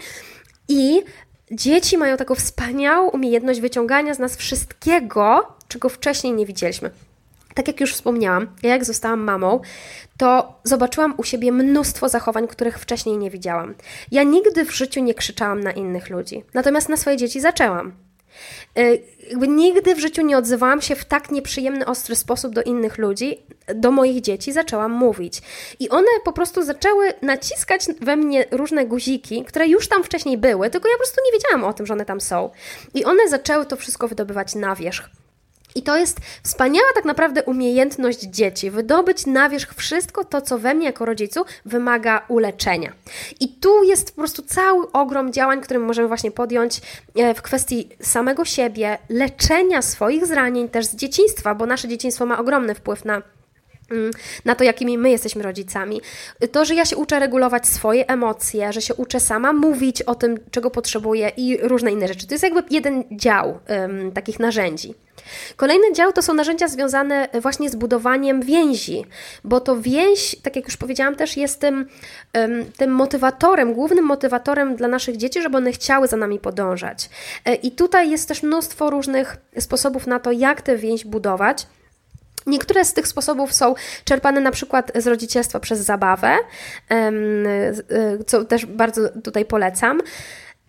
i 0.68 1.02
dzieci 1.50 1.98
mają 1.98 2.16
taką 2.16 2.34
wspaniałą 2.34 3.08
umiejętność 3.08 3.60
wyciągania 3.60 4.14
z 4.14 4.18
nas 4.18 4.36
wszystkiego, 4.36 5.54
czego 5.68 5.88
wcześniej 5.88 6.32
nie 6.32 6.46
widzieliśmy. 6.46 6.90
Tak 7.54 7.68
jak 7.68 7.80
już 7.80 7.94
wspomniałam, 7.94 8.46
ja 8.62 8.70
jak 8.70 8.84
zostałam 8.84 9.20
mamą, 9.20 9.60
to 10.16 10.58
zobaczyłam 10.64 11.14
u 11.16 11.24
siebie 11.24 11.52
mnóstwo 11.52 12.08
zachowań, 12.08 12.48
których 12.48 12.78
wcześniej 12.78 13.18
nie 13.18 13.30
widziałam. 13.30 13.74
Ja 14.10 14.22
nigdy 14.22 14.64
w 14.64 14.76
życiu 14.76 15.00
nie 15.00 15.14
krzyczałam 15.14 15.60
na 15.60 15.72
innych 15.72 16.10
ludzi, 16.10 16.44
natomiast 16.54 16.88
na 16.88 16.96
swoje 16.96 17.16
dzieci 17.16 17.40
zaczęłam. 17.40 17.92
Y, 18.78 19.02
jakby 19.30 19.48
nigdy 19.48 19.94
w 19.94 19.98
życiu 19.98 20.22
nie 20.22 20.38
odzywałam 20.38 20.80
się 20.80 20.96
w 20.96 21.04
tak 21.04 21.30
nieprzyjemny, 21.30 21.86
ostry 21.86 22.16
sposób 22.16 22.54
do 22.54 22.62
innych 22.62 22.98
ludzi, 22.98 23.38
do 23.74 23.90
moich 23.90 24.20
dzieci 24.20 24.52
zaczęłam 24.52 24.92
mówić. 24.92 25.42
I 25.80 25.88
one 25.88 26.08
po 26.24 26.32
prostu 26.32 26.62
zaczęły 26.62 27.12
naciskać 27.22 27.86
we 28.00 28.16
mnie 28.16 28.44
różne 28.50 28.86
guziki, 28.86 29.44
które 29.44 29.68
już 29.68 29.88
tam 29.88 30.04
wcześniej 30.04 30.38
były, 30.38 30.70
tylko 30.70 30.88
ja 30.88 30.94
po 30.94 30.98
prostu 30.98 31.20
nie 31.26 31.32
wiedziałam 31.32 31.64
o 31.64 31.72
tym, 31.72 31.86
że 31.86 31.94
one 31.94 32.04
tam 32.04 32.20
są. 32.20 32.50
I 32.94 33.04
one 33.04 33.28
zaczęły 33.28 33.66
to 33.66 33.76
wszystko 33.76 34.08
wydobywać 34.08 34.54
na 34.54 34.76
wierzch. 34.76 35.21
I 35.74 35.82
to 35.82 35.96
jest 35.96 36.20
wspaniała 36.42 36.88
tak 36.94 37.04
naprawdę 37.04 37.42
umiejętność 37.42 38.20
dzieci, 38.20 38.70
wydobyć 38.70 39.26
na 39.26 39.48
wierzch 39.48 39.74
wszystko 39.74 40.24
to, 40.24 40.40
co 40.40 40.58
we 40.58 40.74
mnie 40.74 40.86
jako 40.86 41.04
rodzicu 41.04 41.44
wymaga 41.64 42.24
uleczenia. 42.28 42.92
I 43.40 43.48
tu 43.48 43.84
jest 43.84 44.10
po 44.10 44.20
prostu 44.20 44.42
cały 44.42 44.92
ogrom 44.92 45.32
działań, 45.32 45.60
które 45.60 45.80
możemy 45.80 46.08
właśnie 46.08 46.30
podjąć 46.30 46.80
e, 47.16 47.34
w 47.34 47.42
kwestii 47.42 47.88
samego 48.00 48.44
siebie, 48.44 48.98
leczenia 49.08 49.82
swoich 49.82 50.26
zranień 50.26 50.68
też 50.68 50.86
z 50.86 50.96
dzieciństwa, 50.96 51.54
bo 51.54 51.66
nasze 51.66 51.88
dzieciństwo 51.88 52.26
ma 52.26 52.38
ogromny 52.38 52.74
wpływ 52.74 53.04
na 53.04 53.22
mm, 53.90 54.10
na 54.44 54.54
to, 54.54 54.64
jakimi 54.64 54.98
my 54.98 55.10
jesteśmy 55.10 55.42
rodzicami. 55.42 56.00
To, 56.52 56.64
że 56.64 56.74
ja 56.74 56.84
się 56.84 56.96
uczę 56.96 57.18
regulować 57.18 57.68
swoje 57.68 58.08
emocje, 58.08 58.72
że 58.72 58.82
się 58.82 58.94
uczę 58.94 59.20
sama 59.20 59.52
mówić 59.52 60.02
o 60.02 60.14
tym, 60.14 60.38
czego 60.50 60.70
potrzebuję 60.70 61.32
i 61.36 61.56
różne 61.56 61.92
inne 61.92 62.08
rzeczy. 62.08 62.26
To 62.26 62.34
jest 62.34 62.44
jakby 62.44 62.62
jeden 62.70 63.04
dział 63.10 63.58
um, 63.68 64.12
takich 64.12 64.38
narzędzi. 64.38 64.94
Kolejny 65.56 65.92
dział 65.92 66.12
to 66.12 66.22
są 66.22 66.34
narzędzia 66.34 66.68
związane 66.68 67.28
właśnie 67.40 67.70
z 67.70 67.76
budowaniem 67.76 68.42
więzi, 68.42 69.04
bo 69.44 69.60
to 69.60 69.80
więź, 69.80 70.36
tak 70.42 70.56
jak 70.56 70.64
już 70.64 70.76
powiedziałam, 70.76 71.16
też 71.16 71.36
jest 71.36 71.60
tym, 71.60 71.88
tym 72.76 72.90
motywatorem, 72.90 73.74
głównym 73.74 74.04
motywatorem 74.04 74.76
dla 74.76 74.88
naszych 74.88 75.16
dzieci, 75.16 75.42
żeby 75.42 75.56
one 75.56 75.72
chciały 75.72 76.08
za 76.08 76.16
nami 76.16 76.38
podążać. 76.38 77.10
E, 77.44 77.54
I 77.54 77.70
tutaj 77.70 78.10
jest 78.10 78.28
też 78.28 78.42
mnóstwo 78.42 78.90
różnych 78.90 79.36
sposobów 79.58 80.06
na 80.06 80.20
to, 80.20 80.32
jak 80.32 80.62
tę 80.62 80.76
więź 80.76 81.04
budować. 81.04 81.66
Niektóre 82.46 82.84
z 82.84 82.92
tych 82.92 83.08
sposobów 83.08 83.52
są 83.52 83.74
czerpane 84.04 84.40
na 84.40 84.50
przykład 84.50 84.92
z 84.94 85.06
rodzicielstwa 85.06 85.60
przez 85.60 85.80
zabawę, 85.80 86.36
e, 86.90 87.12
co 88.26 88.44
też 88.44 88.66
bardzo 88.66 89.08
tutaj 89.24 89.44
polecam. 89.44 90.00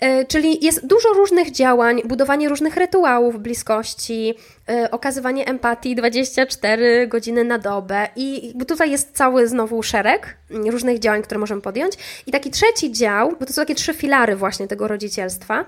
E, 0.03 0.25
czyli 0.25 0.65
jest 0.65 0.87
dużo 0.87 1.09
różnych 1.09 1.51
działań, 1.51 2.01
budowanie 2.05 2.49
różnych 2.49 2.77
rytuałów 2.77 3.39
bliskości, 3.39 4.33
e, 4.69 4.91
okazywanie 4.91 5.45
empatii 5.45 5.95
24 5.95 7.07
godziny 7.07 7.43
na 7.43 7.59
dobę 7.59 8.07
i 8.15 8.53
tutaj 8.67 8.91
jest 8.91 9.17
cały 9.17 9.47
znowu 9.47 9.83
szereg 9.83 10.37
różnych 10.49 10.99
działań, 10.99 11.21
które 11.21 11.39
możemy 11.39 11.61
podjąć. 11.61 11.93
I 12.27 12.31
taki 12.31 12.49
trzeci 12.49 12.91
dział, 12.91 13.35
bo 13.39 13.45
to 13.45 13.53
są 13.53 13.61
takie 13.61 13.75
trzy 13.75 13.93
filary 13.93 14.35
właśnie 14.35 14.67
tego 14.67 14.87
rodzicielstwa, 14.87 15.65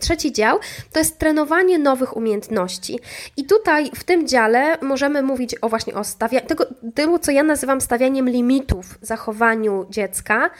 Trzeci 0.00 0.32
dział 0.32 0.58
to 0.92 0.98
jest 0.98 1.18
trenowanie 1.18 1.78
nowych 1.78 2.16
umiejętności. 2.16 2.98
I 3.36 3.44
tutaj 3.44 3.90
w 3.94 4.04
tym 4.04 4.28
dziale 4.28 4.78
możemy 4.82 5.22
mówić 5.22 5.54
o 5.60 5.68
właśnie 5.68 5.94
o 5.94 6.04
stawianiu, 6.04 6.46
tego, 6.46 7.18
co 7.18 7.32
ja 7.32 7.42
nazywam 7.42 7.80
stawianiem 7.80 8.28
limitów 8.28 8.98
zachowaniu 9.02 9.86
dziecka, 9.90 10.50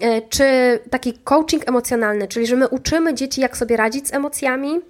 e, 0.00 0.22
czy 0.22 0.44
taki 0.90 1.12
coaching 1.12 1.68
emocjonalny, 1.68 2.28
czyli 2.28 2.46
że 2.46 2.56
my 2.56 2.68
uczymy 2.68 3.14
dzieci, 3.14 3.40
jak 3.40 3.56
sobie 3.56 3.76
radzić 3.76 4.08
z 4.08 4.14
emocjami, 4.14 4.80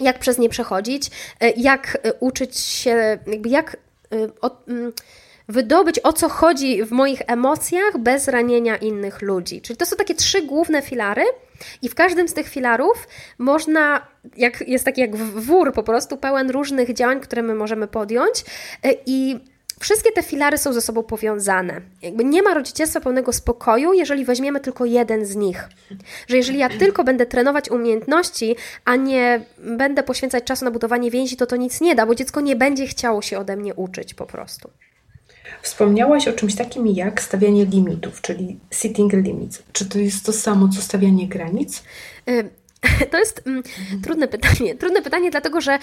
jak 0.00 0.18
przez 0.18 0.38
nie 0.38 0.48
przechodzić, 0.48 1.10
e, 1.40 1.50
jak 1.50 1.98
e, 2.02 2.12
uczyć 2.12 2.58
się, 2.58 3.18
jakby 3.26 3.48
jak 3.48 3.76
mm, 4.10 4.92
wydobyć 5.48 6.00
o 6.02 6.12
co 6.12 6.28
chodzi 6.28 6.84
w 6.84 6.90
moich 6.90 7.22
emocjach 7.26 7.98
bez 7.98 8.28
ranienia 8.28 8.76
innych 8.76 9.22
ludzi. 9.22 9.60
Czyli 9.60 9.76
to 9.76 9.86
są 9.86 9.96
takie 9.96 10.14
trzy 10.14 10.42
główne 10.42 10.82
filary, 10.82 11.22
i 11.82 11.88
w 11.88 11.94
każdym 11.94 12.28
z 12.28 12.34
tych 12.34 12.48
filarów 12.48 13.08
można, 13.38 14.06
jak, 14.36 14.68
jest 14.68 14.84
taki 14.84 15.00
jak 15.00 15.16
wór 15.16 15.72
po 15.72 15.82
prostu, 15.82 16.16
pełen 16.16 16.50
różnych 16.50 16.94
działań, 16.94 17.20
które 17.20 17.42
my 17.42 17.54
możemy 17.54 17.86
podjąć 17.86 18.44
e, 18.82 18.94
i 19.06 19.40
Wszystkie 19.80 20.12
te 20.12 20.22
filary 20.22 20.58
są 20.58 20.72
ze 20.72 20.80
sobą 20.80 21.02
powiązane. 21.02 21.80
Jakby 22.02 22.24
nie 22.24 22.42
ma 22.42 22.54
rodzicielstwa 22.54 23.00
pełnego 23.00 23.32
spokoju, 23.32 23.92
jeżeli 23.92 24.24
weźmiemy 24.24 24.60
tylko 24.60 24.84
jeden 24.84 25.26
z 25.26 25.36
nich. 25.36 25.68
Że 26.28 26.36
jeżeli 26.36 26.58
ja 26.58 26.68
tylko 26.68 27.04
będę 27.04 27.26
trenować 27.26 27.70
umiejętności, 27.70 28.56
a 28.84 28.96
nie 28.96 29.44
będę 29.58 30.02
poświęcać 30.02 30.44
czasu 30.44 30.64
na 30.64 30.70
budowanie 30.70 31.10
więzi, 31.10 31.36
to 31.36 31.46
to 31.46 31.56
nic 31.56 31.80
nie 31.80 31.94
da, 31.94 32.06
bo 32.06 32.14
dziecko 32.14 32.40
nie 32.40 32.56
będzie 32.56 32.86
chciało 32.86 33.22
się 33.22 33.38
ode 33.38 33.56
mnie 33.56 33.74
uczyć 33.74 34.14
po 34.14 34.26
prostu. 34.26 34.70
Wspomniałaś 35.62 36.28
o 36.28 36.32
czymś 36.32 36.54
takim 36.54 36.86
jak 36.86 37.22
stawianie 37.22 37.64
limitów, 37.64 38.20
czyli 38.20 38.58
setting 38.70 39.12
limits. 39.12 39.62
Czy 39.72 39.88
to 39.88 39.98
jest 39.98 40.26
to 40.26 40.32
samo, 40.32 40.68
co 40.68 40.82
stawianie 40.82 41.28
granic? 41.28 41.82
To 43.10 43.18
jest 43.18 43.42
mm, 43.46 43.62
trudne 44.02 44.28
pytanie. 44.28 44.74
Trudne 44.74 45.02
pytanie, 45.02 45.30
dlatego 45.30 45.60
że 45.60 45.78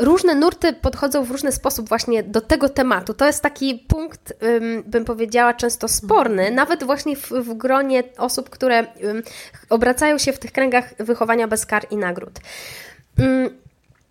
różne 0.00 0.34
nurty 0.34 0.72
podchodzą 0.72 1.24
w 1.24 1.30
różny 1.30 1.52
sposób 1.52 1.88
właśnie 1.88 2.22
do 2.22 2.40
tego 2.40 2.68
tematu. 2.68 3.14
To 3.14 3.26
jest 3.26 3.42
taki 3.42 3.84
punkt, 3.88 4.34
bym 4.84 5.04
powiedziała, 5.04 5.54
często 5.54 5.88
sporny, 5.88 6.50
nawet 6.50 6.84
właśnie 6.84 7.16
w, 7.16 7.30
w 7.30 7.54
gronie 7.54 8.02
osób, 8.18 8.50
które 8.50 8.86
obracają 9.68 10.18
się 10.18 10.32
w 10.32 10.38
tych 10.38 10.52
kręgach 10.52 10.94
wychowania 10.98 11.48
bez 11.48 11.66
kar 11.66 11.86
i 11.90 11.96
nagród. 11.96 12.40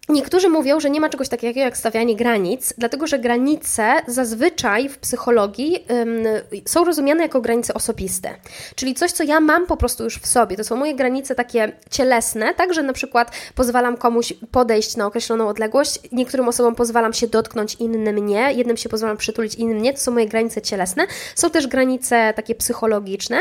Niektórzy 0.09 0.49
mówią, 0.49 0.79
że 0.79 0.89
nie 0.89 1.01
ma 1.01 1.09
czegoś 1.09 1.29
takiego 1.29 1.59
jak 1.59 1.77
stawianie 1.77 2.15
granic, 2.15 2.73
dlatego 2.77 3.07
że 3.07 3.19
granice 3.19 3.93
zazwyczaj 4.07 4.89
w 4.89 4.97
psychologii 4.97 5.85
ym, 5.91 6.23
są 6.65 6.85
rozumiane 6.85 7.23
jako 7.23 7.41
granice 7.41 7.73
osobiste. 7.73 8.35
Czyli 8.75 8.93
coś, 8.95 9.11
co 9.11 9.23
ja 9.23 9.39
mam 9.39 9.67
po 9.67 9.77
prostu 9.77 10.03
już 10.03 10.17
w 10.17 10.27
sobie. 10.27 10.57
To 10.57 10.63
są 10.63 10.75
moje 10.75 10.95
granice 10.95 11.35
takie 11.35 11.71
cielesne, 11.89 12.53
tak, 12.53 12.73
że 12.73 12.83
na 12.83 12.93
przykład 12.93 13.31
pozwalam 13.55 13.97
komuś 13.97 14.33
podejść 14.51 14.95
na 14.95 15.05
określoną 15.05 15.47
odległość, 15.47 15.99
niektórym 16.11 16.47
osobom 16.47 16.75
pozwalam 16.75 17.13
się 17.13 17.27
dotknąć, 17.27 17.75
innym 17.75 18.25
nie, 18.25 18.53
jednym 18.53 18.77
się 18.77 18.89
pozwalam 18.89 19.17
przytulić, 19.17 19.55
innym 19.55 19.81
nie. 19.81 19.93
To 19.93 19.99
są 19.99 20.11
moje 20.11 20.27
granice 20.27 20.61
cielesne. 20.61 21.07
Są 21.35 21.49
też 21.49 21.67
granice 21.67 22.33
takie 22.35 22.55
psychologiczne 22.55 23.39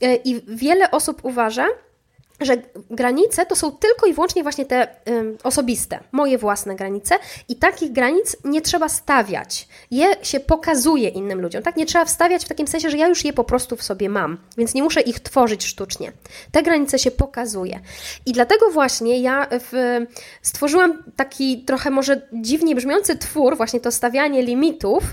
yy, 0.00 0.16
i 0.24 0.40
wiele 0.46 0.90
osób 0.90 1.24
uważa, 1.24 1.66
że 2.40 2.56
granice 2.90 3.46
to 3.46 3.56
są 3.56 3.72
tylko 3.72 4.06
i 4.06 4.12
wyłącznie 4.12 4.42
właśnie 4.42 4.66
te 4.66 4.88
y, 4.88 5.36
osobiste, 5.42 6.00
moje 6.12 6.38
własne 6.38 6.76
granice 6.76 7.14
i 7.48 7.56
takich 7.56 7.92
granic 7.92 8.36
nie 8.44 8.62
trzeba 8.62 8.88
stawiać. 8.88 9.68
Je 9.90 10.06
się 10.22 10.40
pokazuje 10.40 11.08
innym 11.08 11.40
ludziom, 11.40 11.62
tak? 11.62 11.76
Nie 11.76 11.86
trzeba 11.86 12.04
wstawiać 12.04 12.44
w 12.44 12.48
takim 12.48 12.66
sensie, 12.66 12.90
że 12.90 12.96
ja 12.96 13.08
już 13.08 13.24
je 13.24 13.32
po 13.32 13.44
prostu 13.44 13.76
w 13.76 13.82
sobie 13.82 14.08
mam, 14.08 14.38
więc 14.58 14.74
nie 14.74 14.82
muszę 14.82 15.00
ich 15.00 15.20
tworzyć 15.20 15.64
sztucznie. 15.64 16.12
Te 16.52 16.62
granice 16.62 16.98
się 16.98 17.10
pokazuje. 17.10 17.80
I 18.26 18.32
dlatego 18.32 18.70
właśnie 18.70 19.20
ja 19.20 19.46
w, 19.50 19.98
stworzyłam 20.42 21.02
taki 21.16 21.64
trochę 21.64 21.90
może 21.90 22.28
dziwnie 22.32 22.74
brzmiący 22.74 23.18
twór, 23.18 23.56
właśnie 23.56 23.80
to 23.80 23.92
stawianie 23.92 24.42
limitów, 24.42 25.04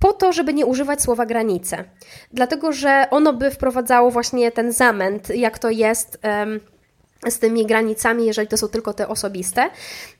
po 0.00 0.12
to, 0.12 0.32
żeby 0.32 0.54
nie 0.54 0.66
używać 0.66 1.02
słowa 1.02 1.26
granice. 1.26 1.84
Dlatego, 2.32 2.72
że 2.72 3.06
ono 3.10 3.32
by 3.32 3.50
wprowadzało 3.50 4.10
właśnie 4.10 4.52
ten 4.52 4.72
zamęt, 4.72 5.28
jak 5.28 5.58
to 5.58 5.70
jest 5.70 6.18
z 7.28 7.38
tymi 7.38 7.66
granicami, 7.66 8.26
jeżeli 8.26 8.48
to 8.48 8.56
są 8.56 8.68
tylko 8.68 8.92
te 8.92 9.08
osobiste, 9.08 9.70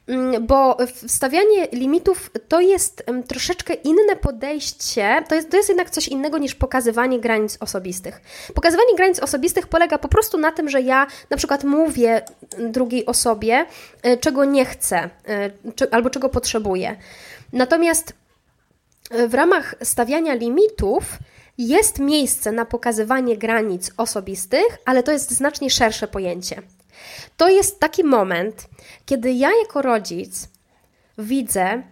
mm, 0.06 0.46
bo 0.46 0.76
wstawianie 1.06 1.66
limitów 1.72 2.30
to 2.48 2.60
jest 2.60 3.04
troszeczkę 3.28 3.74
inne 3.74 4.16
podejście, 4.16 5.24
to 5.28 5.34
jest, 5.34 5.50
to 5.50 5.56
jest 5.56 5.68
jednak 5.68 5.90
coś 5.90 6.08
innego 6.08 6.38
niż 6.38 6.54
pokazywanie 6.54 7.20
granic 7.20 7.56
osobistych. 7.60 8.20
Pokazywanie 8.54 8.94
granic 8.96 9.20
osobistych 9.20 9.66
polega 9.66 9.98
po 9.98 10.08
prostu 10.08 10.38
na 10.38 10.52
tym, 10.52 10.68
że 10.68 10.80
ja 10.80 11.06
na 11.30 11.36
przykład 11.36 11.64
mówię 11.64 12.22
drugiej 12.58 13.06
osobie, 13.06 13.66
e, 14.02 14.16
czego 14.16 14.44
nie 14.44 14.64
chcę, 14.64 15.10
e, 15.28 15.50
albo 15.90 16.10
czego 16.10 16.28
potrzebuję. 16.28 16.96
Natomiast 17.52 18.19
w 19.10 19.34
ramach 19.34 19.74
stawiania 19.82 20.34
limitów 20.34 21.18
jest 21.58 21.98
miejsce 21.98 22.52
na 22.52 22.64
pokazywanie 22.64 23.36
granic 23.36 23.90
osobistych, 23.96 24.78
ale 24.84 25.02
to 25.02 25.12
jest 25.12 25.30
znacznie 25.30 25.70
szersze 25.70 26.08
pojęcie. 26.08 26.62
To 27.36 27.48
jest 27.48 27.80
taki 27.80 28.04
moment, 28.04 28.66
kiedy 29.06 29.32
ja 29.32 29.48
jako 29.62 29.82
rodzic 29.82 30.48
widzę, 31.18 31.82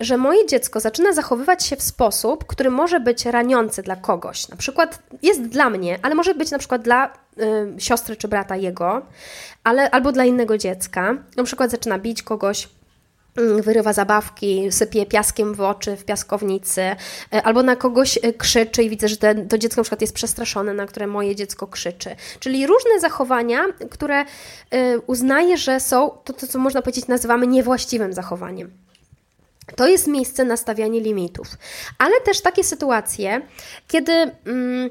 że 0.00 0.16
moje 0.16 0.46
dziecko 0.46 0.80
zaczyna 0.80 1.12
zachowywać 1.12 1.64
się 1.64 1.76
w 1.76 1.82
sposób, 1.82 2.44
który 2.46 2.70
może 2.70 3.00
być 3.00 3.26
raniący 3.26 3.82
dla 3.82 3.96
kogoś. 3.96 4.48
Na 4.48 4.56
przykład 4.56 5.02
jest 5.22 5.42
dla 5.42 5.70
mnie, 5.70 5.98
ale 6.02 6.14
może 6.14 6.34
być 6.34 6.50
na 6.50 6.58
przykład 6.58 6.82
dla 6.82 7.06
y, 7.06 7.10
siostry 7.78 8.16
czy 8.16 8.28
brata 8.28 8.56
jego, 8.56 9.02
ale, 9.64 9.90
albo 9.90 10.12
dla 10.12 10.24
innego 10.24 10.58
dziecka. 10.58 11.14
Na 11.36 11.44
przykład 11.44 11.70
zaczyna 11.70 11.98
bić 11.98 12.22
kogoś, 12.22 12.68
wyrywa 13.60 13.92
zabawki, 13.92 14.72
sypie 14.72 15.06
piaskiem 15.06 15.54
w 15.54 15.60
oczy 15.60 15.96
w 15.96 16.04
piaskownicy, 16.04 16.80
y, 16.80 17.42
albo 17.42 17.62
na 17.62 17.76
kogoś 17.76 18.16
y, 18.16 18.32
krzyczy 18.32 18.82
i 18.82 18.90
widzę, 18.90 19.08
że 19.08 19.16
to 19.48 19.58
dziecko 19.58 19.80
na 19.80 19.82
przykład 19.82 20.00
jest 20.00 20.14
przestraszone, 20.14 20.74
na 20.74 20.86
które 20.86 21.06
moje 21.06 21.36
dziecko 21.36 21.66
krzyczy. 21.66 22.16
Czyli 22.40 22.66
różne 22.66 23.00
zachowania, 23.00 23.64
które 23.90 24.24
uznaję, 25.06 25.56
że 25.56 25.80
są 25.80 26.10
to, 26.24 26.32
to 26.32 26.46
co 26.46 26.58
można 26.58 26.82
powiedzieć 26.82 27.06
nazywamy 27.06 27.46
niewłaściwym 27.46 28.12
zachowaniem. 28.12 28.70
To 29.76 29.88
jest 29.88 30.06
miejsce 30.06 30.44
na 30.44 30.56
stawianie 30.56 31.00
limitów. 31.00 31.48
Ale 31.98 32.20
też 32.20 32.40
takie 32.40 32.64
sytuacje, 32.64 33.40
kiedy 33.88 34.12
mm, 34.12 34.90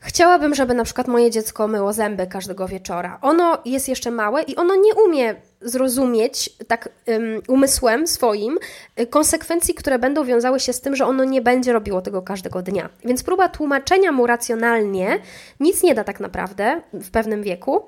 chciałabym, 0.00 0.54
żeby 0.54 0.74
na 0.74 0.84
przykład 0.84 1.08
moje 1.08 1.30
dziecko 1.30 1.68
myło 1.68 1.92
zęby 1.92 2.26
każdego 2.26 2.68
wieczora. 2.68 3.18
Ono 3.22 3.58
jest 3.64 3.88
jeszcze 3.88 4.10
małe 4.10 4.42
i 4.42 4.56
ono 4.56 4.74
nie 4.74 4.94
umie 4.94 5.34
zrozumieć 5.60 6.50
tak 6.68 6.88
um, 7.06 7.42
umysłem 7.48 8.06
swoim 8.06 8.58
y, 9.00 9.06
konsekwencji, 9.06 9.74
które 9.74 9.98
będą 9.98 10.24
wiązały 10.24 10.60
się 10.60 10.72
z 10.72 10.80
tym, 10.80 10.96
że 10.96 11.06
ono 11.06 11.24
nie 11.24 11.42
będzie 11.42 11.72
robiło 11.72 12.02
tego 12.02 12.22
każdego 12.22 12.62
dnia. 12.62 12.88
Więc 13.04 13.22
próba 13.22 13.48
tłumaczenia 13.48 14.12
mu 14.12 14.26
racjonalnie 14.26 15.18
nic 15.60 15.82
nie 15.82 15.94
da 15.94 16.04
tak 16.04 16.20
naprawdę 16.20 16.80
w 16.92 17.10
pewnym 17.10 17.42
wieku. 17.42 17.82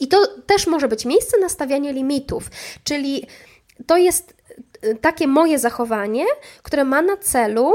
I 0.00 0.08
to 0.08 0.26
też 0.46 0.66
może 0.66 0.88
być 0.88 1.04
miejsce 1.04 1.38
na 1.40 1.48
stawianie 1.48 1.92
limitów, 1.92 2.50
czyli 2.84 3.26
to 3.86 3.96
jest 3.96 4.34
takie 5.00 5.26
moje 5.26 5.58
zachowanie, 5.58 6.24
które 6.62 6.84
ma 6.84 7.02
na 7.02 7.16
celu 7.16 7.72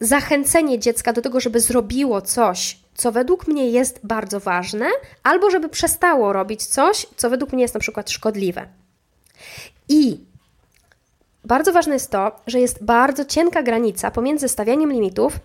zachęcenie 0.00 0.78
dziecka 0.78 1.12
do 1.12 1.22
tego, 1.22 1.40
żeby 1.40 1.60
zrobiło 1.60 2.22
coś, 2.22 2.78
co 2.94 3.12
według 3.12 3.48
mnie 3.48 3.70
jest 3.70 4.00
bardzo 4.04 4.40
ważne, 4.40 4.86
albo 5.22 5.50
żeby 5.50 5.68
przestało 5.68 6.32
robić 6.32 6.66
coś, 6.66 7.06
co 7.16 7.30
według 7.30 7.52
mnie 7.52 7.62
jest 7.62 7.74
na 7.74 7.80
przykład 7.80 8.10
szkodliwe. 8.10 8.66
I 9.88 10.20
bardzo 11.44 11.72
ważne 11.72 11.94
jest 11.94 12.10
to, 12.10 12.40
że 12.46 12.60
jest 12.60 12.84
bardzo 12.84 13.24
cienka 13.24 13.62
granica 13.62 14.10
pomiędzy 14.10 14.48
stawianiem 14.48 14.92
limitów 14.92 15.38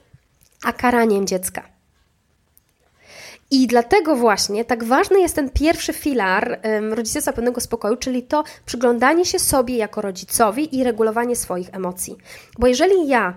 a 0.63 0.74
karaniem 0.74 1.27
dziecka. 1.27 1.63
I 3.51 3.67
dlatego 3.67 4.15
właśnie 4.15 4.65
tak 4.65 4.83
ważny 4.83 5.19
jest 5.19 5.35
ten 5.35 5.50
pierwszy 5.50 5.93
filar 5.93 6.59
um, 6.63 6.93
rodzicielstwa 6.93 7.33
pełnego 7.33 7.62
spokoju, 7.62 7.97
czyli 7.97 8.24
to 8.24 8.43
przyglądanie 8.65 9.25
się 9.25 9.39
sobie 9.39 9.77
jako 9.77 10.01
rodzicowi 10.01 10.75
i 10.77 10.83
regulowanie 10.83 11.35
swoich 11.35 11.69
emocji. 11.74 12.17
Bo 12.59 12.67
jeżeli 12.67 13.07
ja 13.07 13.33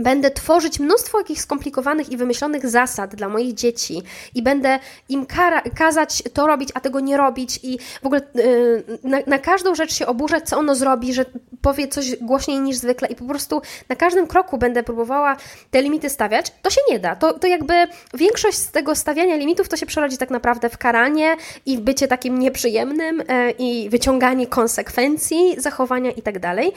Będę 0.00 0.30
tworzyć 0.30 0.80
mnóstwo 0.80 1.18
jakichś 1.18 1.40
skomplikowanych 1.40 2.08
i 2.08 2.16
wymyślonych 2.16 2.68
zasad 2.68 3.14
dla 3.14 3.28
moich 3.28 3.54
dzieci 3.54 4.02
i 4.34 4.42
będę 4.42 4.78
im 5.08 5.26
kara, 5.26 5.62
kazać 5.62 6.22
to 6.32 6.46
robić, 6.46 6.68
a 6.74 6.80
tego 6.80 7.00
nie 7.00 7.16
robić 7.16 7.60
i 7.62 7.78
w 8.02 8.06
ogóle 8.06 8.20
yy, 8.34 8.98
na, 9.04 9.18
na, 9.26 9.38
każdą 9.38 9.74
rzecz 9.74 9.94
się 9.94 10.06
oburzać, 10.06 10.48
co 10.48 10.58
ono 10.58 10.74
zrobi, 10.74 11.14
że 11.14 11.24
powie 11.62 11.88
coś 11.88 12.16
głośniej 12.16 12.60
niż 12.60 12.76
zwykle 12.76 13.08
i 13.08 13.14
po 13.14 13.24
prostu 13.24 13.62
na 13.88 13.96
każdym 13.96 14.26
kroku 14.26 14.58
będę 14.58 14.82
próbowała 14.82 15.36
te 15.70 15.82
limity 15.82 16.10
stawiać, 16.10 16.52
to 16.62 16.70
się 16.70 16.80
nie 16.90 16.98
da. 16.98 17.16
To, 17.16 17.38
to 17.38 17.46
jakby 17.46 17.74
większość 18.14 18.58
z 18.58 18.70
tego 18.70 18.94
stawiania 18.94 19.36
limitów 19.36 19.68
to 19.68 19.76
się 19.76 19.86
przerodzi 19.86 20.18
tak 20.18 20.30
naprawdę 20.30 20.68
w 20.68 20.78
karanie 20.78 21.36
i 21.66 21.76
w 21.76 21.80
bycie 21.80 22.08
takim 22.08 22.38
nieprzyjemnym 22.38 23.18
yy, 23.18 23.50
i 23.58 23.88
wyciąganie 23.88 24.46
konsekwencji 24.46 25.54
zachowania 25.58 26.10
i 26.10 26.22
tak 26.22 26.38
dalej. 26.38 26.72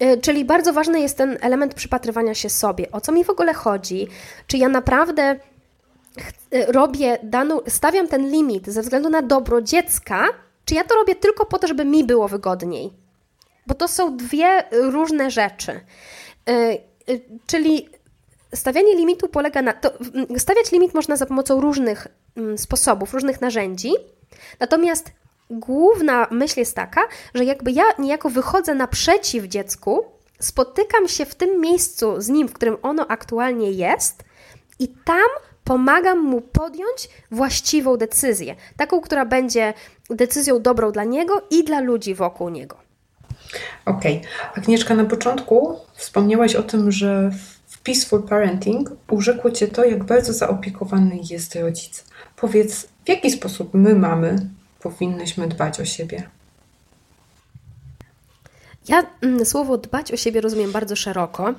E, 0.00 0.16
czyli 0.16 0.44
bardzo 0.44 0.72
ważny 0.72 1.00
jest 1.00 1.16
ten 1.16 1.38
element 1.40 1.74
przypatrywania 1.74 2.34
się 2.34 2.50
sobie. 2.50 2.90
O 2.92 3.00
co 3.00 3.12
mi 3.12 3.24
w 3.24 3.30
ogóle 3.30 3.54
chodzi? 3.54 4.08
Czy 4.46 4.56
ja 4.56 4.68
naprawdę 4.68 5.22
e, 5.22 5.36
robię 6.72 7.18
daną, 7.22 7.60
stawiam 7.68 8.08
ten 8.08 8.30
limit 8.30 8.66
ze 8.68 8.82
względu 8.82 9.10
na 9.10 9.22
dobro 9.22 9.62
dziecka, 9.62 10.24
czy 10.64 10.74
ja 10.74 10.84
to 10.84 10.94
robię 10.94 11.14
tylko 11.14 11.46
po 11.46 11.58
to, 11.58 11.66
żeby 11.66 11.84
mi 11.84 12.04
było 12.04 12.28
wygodniej? 12.28 12.90
Bo 13.66 13.74
to 13.74 13.88
są 13.88 14.16
dwie 14.16 14.64
różne 14.72 15.30
rzeczy. 15.30 15.80
E, 16.48 16.76
czyli 17.46 17.88
stawianie 18.54 18.96
limitu 18.96 19.28
polega 19.28 19.62
na. 19.62 19.72
To, 19.72 19.92
stawiać 20.38 20.72
limit 20.72 20.94
można 20.94 21.16
za 21.16 21.26
pomocą 21.26 21.60
różnych 21.60 22.06
sposobów, 22.56 23.14
różnych 23.14 23.40
narzędzi. 23.40 23.92
Natomiast 24.60 25.12
główna 25.50 26.26
myśl 26.30 26.60
jest 26.60 26.76
taka, 26.76 27.00
że 27.34 27.44
jakby 27.44 27.72
ja 27.72 27.84
niejako 27.98 28.30
wychodzę 28.30 28.74
naprzeciw 28.74 29.44
dziecku, 29.44 30.04
spotykam 30.38 31.08
się 31.08 31.24
w 31.26 31.34
tym 31.34 31.60
miejscu 31.60 32.20
z 32.20 32.28
nim, 32.28 32.48
w 32.48 32.52
którym 32.52 32.76
ono 32.82 33.06
aktualnie 33.08 33.70
jest 33.70 34.24
i 34.78 34.88
tam 34.88 35.28
pomagam 35.64 36.18
mu 36.18 36.40
podjąć 36.40 37.08
właściwą 37.30 37.96
decyzję. 37.96 38.54
Taką, 38.76 39.00
która 39.00 39.24
będzie 39.26 39.74
decyzją 40.10 40.62
dobrą 40.62 40.92
dla 40.92 41.04
niego 41.04 41.42
i 41.50 41.64
dla 41.64 41.80
ludzi 41.80 42.14
wokół 42.14 42.48
niego. 42.48 42.76
Okej. 43.86 44.16
Okay. 44.16 44.62
Agnieszka, 44.62 44.94
na 44.94 45.04
początku 45.04 45.76
wspomniałaś 45.94 46.54
o 46.54 46.62
tym, 46.62 46.92
że 46.92 47.30
w 47.66 47.78
Peaceful 47.78 48.22
Parenting 48.22 48.90
urzekło 49.10 49.50
Cię 49.50 49.68
to, 49.68 49.84
jak 49.84 50.04
bardzo 50.04 50.32
zaopiekowany 50.32 51.18
jest 51.30 51.54
rodzic. 51.54 52.04
Powiedz, 52.36 52.88
w 53.04 53.08
jaki 53.08 53.30
sposób 53.30 53.74
my, 53.74 53.94
mamy, 53.94 54.46
powinnyśmy 54.82 55.48
dbać 55.48 55.80
o 55.80 55.84
siebie? 55.84 56.28
Ja 58.88 59.06
mm, 59.22 59.46
słowo 59.46 59.78
dbać 59.78 60.12
o 60.12 60.16
siebie 60.16 60.40
rozumiem 60.40 60.72
bardzo 60.72 60.96
szeroko. 60.96 61.54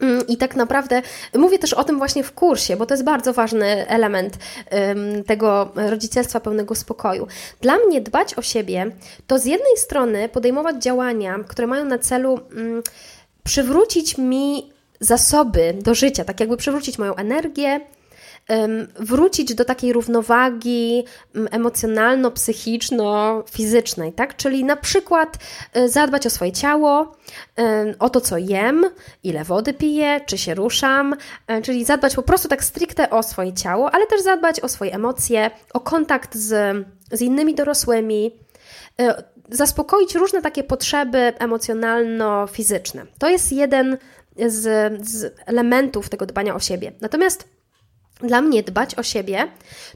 Mm, 0.00 0.26
I 0.26 0.36
tak 0.36 0.56
naprawdę 0.56 1.02
mówię 1.34 1.58
też 1.58 1.72
o 1.72 1.84
tym 1.84 1.98
właśnie 1.98 2.24
w 2.24 2.32
kursie, 2.32 2.76
bo 2.76 2.86
to 2.86 2.94
jest 2.94 3.04
bardzo 3.04 3.32
ważny 3.32 3.88
element 3.88 4.38
tego 5.26 5.72
rodzicielstwa 5.74 6.40
pełnego 6.40 6.74
spokoju. 6.74 7.26
Dla 7.60 7.76
mnie 7.78 8.00
dbać 8.00 8.34
o 8.34 8.42
siebie 8.42 8.90
to 9.26 9.38
z 9.38 9.44
jednej 9.44 9.76
strony 9.76 10.28
podejmować 10.28 10.82
działania, 10.82 11.38
które 11.48 11.66
mają 11.66 11.84
na 11.84 11.98
celu 11.98 12.40
mm, 12.56 12.82
przywrócić 13.44 14.18
mi 14.18 14.72
zasoby 15.00 15.74
do 15.82 15.94
życia, 15.94 16.24
tak 16.24 16.40
jakby 16.40 16.56
przywrócić 16.56 16.98
moją 16.98 17.14
energię, 17.14 17.80
wrócić 19.00 19.54
do 19.54 19.64
takiej 19.64 19.92
równowagi 19.92 21.04
emocjonalno-psychiczno-fizycznej, 21.34 24.12
tak? 24.12 24.36
Czyli 24.36 24.64
na 24.64 24.76
przykład 24.76 25.38
e, 25.72 25.88
zadbać 25.88 26.26
o 26.26 26.30
swoje 26.30 26.52
ciało, 26.52 27.16
o 27.98 28.10
to, 28.10 28.20
co 28.20 28.38
jem, 28.38 28.84
ile 29.22 29.44
wody 29.44 29.74
piję, 29.74 30.20
czy 30.26 30.38
się 30.38 30.54
ruszam, 30.54 31.16
e, 31.46 31.62
czyli 31.62 31.84
zadbać 31.84 32.14
po 32.14 32.22
prostu 32.22 32.48
tak 32.48 32.64
stricte 32.64 33.10
o 33.10 33.22
swoje 33.22 33.52
ciało, 33.52 33.90
ale 33.90 34.06
też 34.06 34.22
zadbać 34.22 34.60
o 34.60 34.68
swoje 34.68 34.94
emocje, 34.94 35.50
o 35.74 35.80
kontakt 35.80 36.34
z, 36.34 36.76
z 37.12 37.20
innymi 37.20 37.54
dorosłymi, 37.54 38.30
e, 39.00 39.22
zaspokoić 39.50 40.14
różne 40.14 40.42
takie 40.42 40.64
potrzeby 40.64 41.32
emocjonalno-fizyczne. 41.38 43.06
To 43.18 43.28
jest 43.28 43.52
jeden 43.52 43.98
z, 44.46 44.62
z 45.08 45.34
elementów 45.46 46.08
tego 46.08 46.26
dbania 46.26 46.54
o 46.54 46.60
siebie. 46.60 46.92
Natomiast 47.00 47.53
dla 48.20 48.40
mnie 48.40 48.62
dbać 48.62 48.94
o 48.94 49.02
siebie 49.02 49.48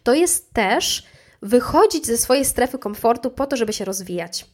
to 0.02 0.14
jest 0.14 0.52
też 0.52 1.06
wychodzić 1.42 2.06
ze 2.06 2.18
swojej 2.18 2.44
strefy 2.44 2.78
komfortu 2.78 3.30
po 3.30 3.46
to, 3.46 3.56
żeby 3.56 3.72
się 3.72 3.84
rozwijać. 3.84 4.46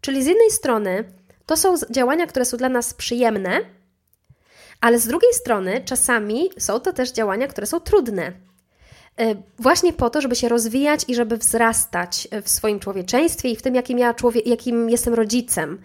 Czyli 0.00 0.22
z 0.22 0.26
jednej 0.26 0.50
strony 0.50 1.04
to 1.46 1.56
są 1.56 1.74
działania, 1.90 2.26
które 2.26 2.44
są 2.44 2.56
dla 2.56 2.68
nas 2.68 2.94
przyjemne, 2.94 3.60
ale 4.80 4.98
z 4.98 5.06
drugiej 5.06 5.32
strony 5.32 5.82
czasami 5.84 6.50
są 6.58 6.80
to 6.80 6.92
też 6.92 7.12
działania, 7.12 7.48
które 7.48 7.66
są 7.66 7.80
trudne. 7.80 8.32
E, 9.18 9.34
właśnie 9.58 9.92
po 9.92 10.10
to, 10.10 10.20
żeby 10.20 10.36
się 10.36 10.48
rozwijać 10.48 11.04
i 11.08 11.14
żeby 11.14 11.36
wzrastać 11.36 12.28
w 12.42 12.48
swoim 12.48 12.80
człowieczeństwie 12.80 13.48
i 13.48 13.56
w 13.56 13.62
tym, 13.62 13.74
jakim, 13.74 13.98
ja 13.98 14.14
człowiek, 14.14 14.46
jakim 14.46 14.90
jestem 14.90 15.14
rodzicem. 15.14 15.78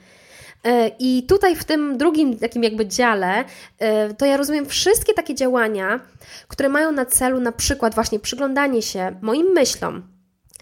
E, 0.63 0.91
I 1.00 1.24
tutaj 1.24 1.56
w 1.56 1.63
tym 1.63 1.97
drugim 1.97 2.38
takim 2.38 2.63
jakby 2.63 2.88
dziale, 2.88 3.43
e, 3.80 4.13
to 4.13 4.26
ja 4.26 4.38
rozumiem 4.38 4.65
wszystkie 4.65 5.13
takie 5.13 5.36
działania, 5.36 6.00
które 6.47 6.69
mają 6.69 6.91
na 6.91 7.06
celu 7.06 7.39
na 7.39 7.52
przykład 7.52 7.95
właśnie 7.95 8.19
przyglądanie 8.19 8.82
się 8.82 9.15
moim 9.21 9.47
myślom, 9.47 10.04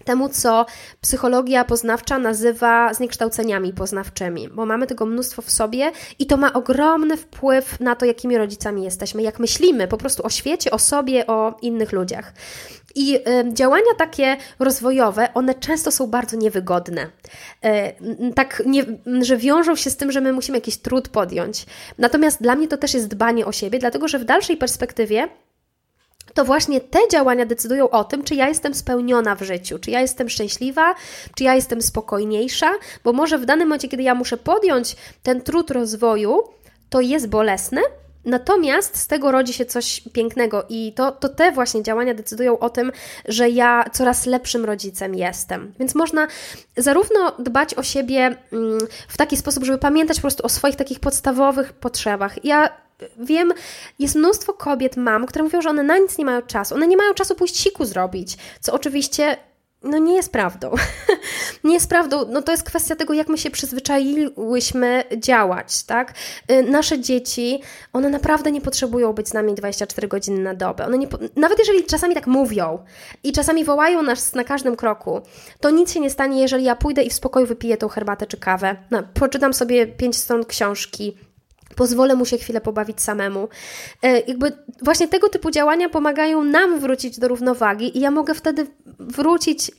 temu, 0.04 0.28
co 0.28 0.66
psychologia 1.00 1.64
poznawcza 1.64 2.18
nazywa 2.18 2.94
zniekształceniami 2.94 3.72
poznawczymi, 3.72 4.48
bo 4.48 4.66
mamy 4.66 4.86
tego 4.86 5.06
mnóstwo 5.06 5.42
w 5.42 5.50
sobie 5.50 5.92
i 6.18 6.26
to 6.26 6.36
ma 6.36 6.52
ogromny 6.52 7.16
wpływ 7.16 7.80
na 7.80 7.96
to, 7.96 8.06
jakimi 8.06 8.38
rodzicami 8.38 8.84
jesteśmy, 8.84 9.22
jak 9.22 9.38
myślimy 9.38 9.88
po 9.88 9.96
prostu 9.96 10.26
o 10.26 10.30
świecie, 10.30 10.70
o 10.70 10.78
sobie, 10.78 11.26
o 11.26 11.56
innych 11.62 11.92
ludziach. 11.92 12.32
I 12.94 13.16
y, 13.16 13.20
działania 13.52 13.94
takie 13.98 14.36
rozwojowe, 14.58 15.34
one 15.34 15.54
często 15.54 15.90
są 15.90 16.06
bardzo 16.06 16.36
niewygodne. 16.36 17.06
Y, 17.64 18.32
tak, 18.34 18.62
nie, 18.66 18.84
że 19.20 19.36
wiążą 19.36 19.76
się 19.76 19.90
z 19.90 19.96
tym, 19.96 20.12
że 20.12 20.20
my 20.20 20.32
musimy 20.32 20.58
jakiś 20.58 20.76
trud 20.76 21.08
podjąć. 21.08 21.66
Natomiast 21.98 22.42
dla 22.42 22.56
mnie 22.56 22.68
to 22.68 22.76
też 22.76 22.94
jest 22.94 23.08
dbanie 23.08 23.46
o 23.46 23.52
siebie, 23.52 23.78
dlatego 23.78 24.08
że 24.08 24.18
w 24.18 24.24
dalszej 24.24 24.56
perspektywie 24.56 25.28
to 26.34 26.44
właśnie 26.44 26.80
te 26.80 26.98
działania 27.12 27.46
decydują 27.46 27.90
o 27.90 28.04
tym, 28.04 28.22
czy 28.22 28.34
ja 28.34 28.48
jestem 28.48 28.74
spełniona 28.74 29.34
w 29.34 29.42
życiu, 29.42 29.78
czy 29.78 29.90
ja 29.90 30.00
jestem 30.00 30.28
szczęśliwa, 30.28 30.94
czy 31.34 31.44
ja 31.44 31.54
jestem 31.54 31.82
spokojniejsza, 31.82 32.70
bo 33.04 33.12
może 33.12 33.38
w 33.38 33.44
danym 33.44 33.68
momencie, 33.68 33.88
kiedy 33.88 34.02
ja 34.02 34.14
muszę 34.14 34.36
podjąć 34.36 34.96
ten 35.22 35.40
trud 35.40 35.70
rozwoju, 35.70 36.42
to 36.90 37.00
jest 37.00 37.28
bolesne, 37.28 37.80
Natomiast 38.24 38.96
z 38.96 39.06
tego 39.06 39.32
rodzi 39.32 39.52
się 39.52 39.64
coś 39.64 40.02
pięknego 40.12 40.64
i 40.68 40.92
to, 40.92 41.12
to 41.12 41.28
te 41.28 41.52
właśnie 41.52 41.82
działania 41.82 42.14
decydują 42.14 42.58
o 42.58 42.70
tym, 42.70 42.92
że 43.28 43.48
ja 43.48 43.84
coraz 43.92 44.26
lepszym 44.26 44.64
rodzicem 44.64 45.14
jestem. 45.14 45.72
Więc 45.78 45.94
można 45.94 46.26
zarówno 46.76 47.32
dbać 47.38 47.74
o 47.74 47.82
siebie 47.82 48.36
mm, 48.52 48.78
w 49.08 49.16
taki 49.16 49.36
sposób, 49.36 49.64
żeby 49.64 49.78
pamiętać 49.78 50.16
po 50.16 50.20
prostu 50.20 50.46
o 50.46 50.48
swoich 50.48 50.76
takich 50.76 51.00
podstawowych 51.00 51.72
potrzebach. 51.72 52.44
Ja 52.44 52.68
wiem, 53.18 53.52
jest 53.98 54.14
mnóstwo 54.14 54.52
kobiet, 54.52 54.96
mam, 54.96 55.26
które 55.26 55.44
mówią, 55.44 55.62
że 55.62 55.70
one 55.70 55.82
na 55.82 55.98
nic 55.98 56.18
nie 56.18 56.24
mają 56.24 56.42
czasu. 56.42 56.74
One 56.74 56.86
nie 56.86 56.96
mają 56.96 57.14
czasu 57.14 57.34
pójść 57.34 57.56
siku 57.56 57.84
zrobić, 57.84 58.38
co 58.60 58.72
oczywiście 58.72 59.36
no 59.82 59.98
nie 59.98 60.14
jest 60.14 60.32
prawdą. 60.32 60.74
nie 61.64 61.74
jest 61.74 61.88
prawdą. 61.88 62.24
No 62.28 62.42
to 62.42 62.52
jest 62.52 62.64
kwestia 62.64 62.96
tego, 62.96 63.14
jak 63.14 63.28
my 63.28 63.38
się 63.38 63.50
przyzwyczaiłyśmy 63.50 65.04
działać, 65.16 65.82
tak? 65.82 66.14
Y, 66.50 66.62
nasze 66.62 67.00
dzieci, 67.00 67.60
one 67.92 68.10
naprawdę 68.10 68.52
nie 68.52 68.60
potrzebują 68.60 69.12
być 69.12 69.28
z 69.28 69.32
nami 69.32 69.54
24 69.54 70.08
godziny 70.08 70.40
na 70.40 70.54
dobę. 70.54 70.86
One 70.86 70.98
nie, 70.98 71.08
nawet 71.36 71.58
jeżeli 71.58 71.84
czasami 71.84 72.14
tak 72.14 72.26
mówią 72.26 72.78
i 73.22 73.32
czasami 73.32 73.64
wołają 73.64 74.02
nas 74.02 74.34
na 74.34 74.44
każdym 74.44 74.76
kroku, 74.76 75.20
to 75.60 75.70
nic 75.70 75.92
się 75.92 76.00
nie 76.00 76.10
stanie, 76.10 76.42
jeżeli 76.42 76.64
ja 76.64 76.76
pójdę 76.76 77.02
i 77.02 77.10
w 77.10 77.14
spokoju 77.14 77.46
wypiję 77.46 77.76
tą 77.76 77.88
herbatę 77.88 78.26
czy 78.26 78.36
kawę. 78.36 78.76
No, 78.90 79.02
poczytam 79.14 79.54
sobie 79.54 79.86
pięć 79.86 80.16
stron 80.16 80.44
książki, 80.44 81.16
pozwolę 81.80 82.14
mu 82.14 82.26
się 82.26 82.38
chwilę 82.38 82.60
pobawić 82.60 83.00
samemu. 83.00 83.48
E, 84.02 84.20
jakby 84.20 84.52
właśnie 84.82 85.08
tego 85.08 85.28
typu 85.28 85.50
działania 85.50 85.88
pomagają 85.88 86.44
nam 86.44 86.80
wrócić 86.80 87.18
do 87.18 87.28
równowagi 87.28 87.98
i 87.98 88.00
ja 88.00 88.10
mogę 88.10 88.34
wtedy 88.34 88.66
wrócić 88.98 89.70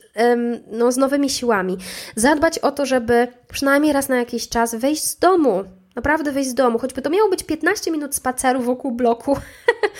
no, 0.72 0.92
z 0.92 0.96
nowymi 0.96 1.30
siłami. 1.30 1.76
Zadbać 2.16 2.58
o 2.58 2.70
to, 2.70 2.86
żeby 2.86 3.28
przynajmniej 3.52 3.92
raz 3.92 4.08
na 4.08 4.16
jakiś 4.16 4.48
czas 4.48 4.74
wejść 4.74 5.04
z 5.04 5.18
domu, 5.18 5.64
Naprawdę 5.96 6.32
wyjść 6.32 6.50
z 6.50 6.54
domu, 6.54 6.78
choćby 6.78 7.02
to 7.02 7.10
miało 7.10 7.30
być 7.30 7.42
15 7.44 7.90
minut 7.90 8.14
spaceru 8.14 8.62
wokół 8.62 8.92
bloku, 8.92 9.36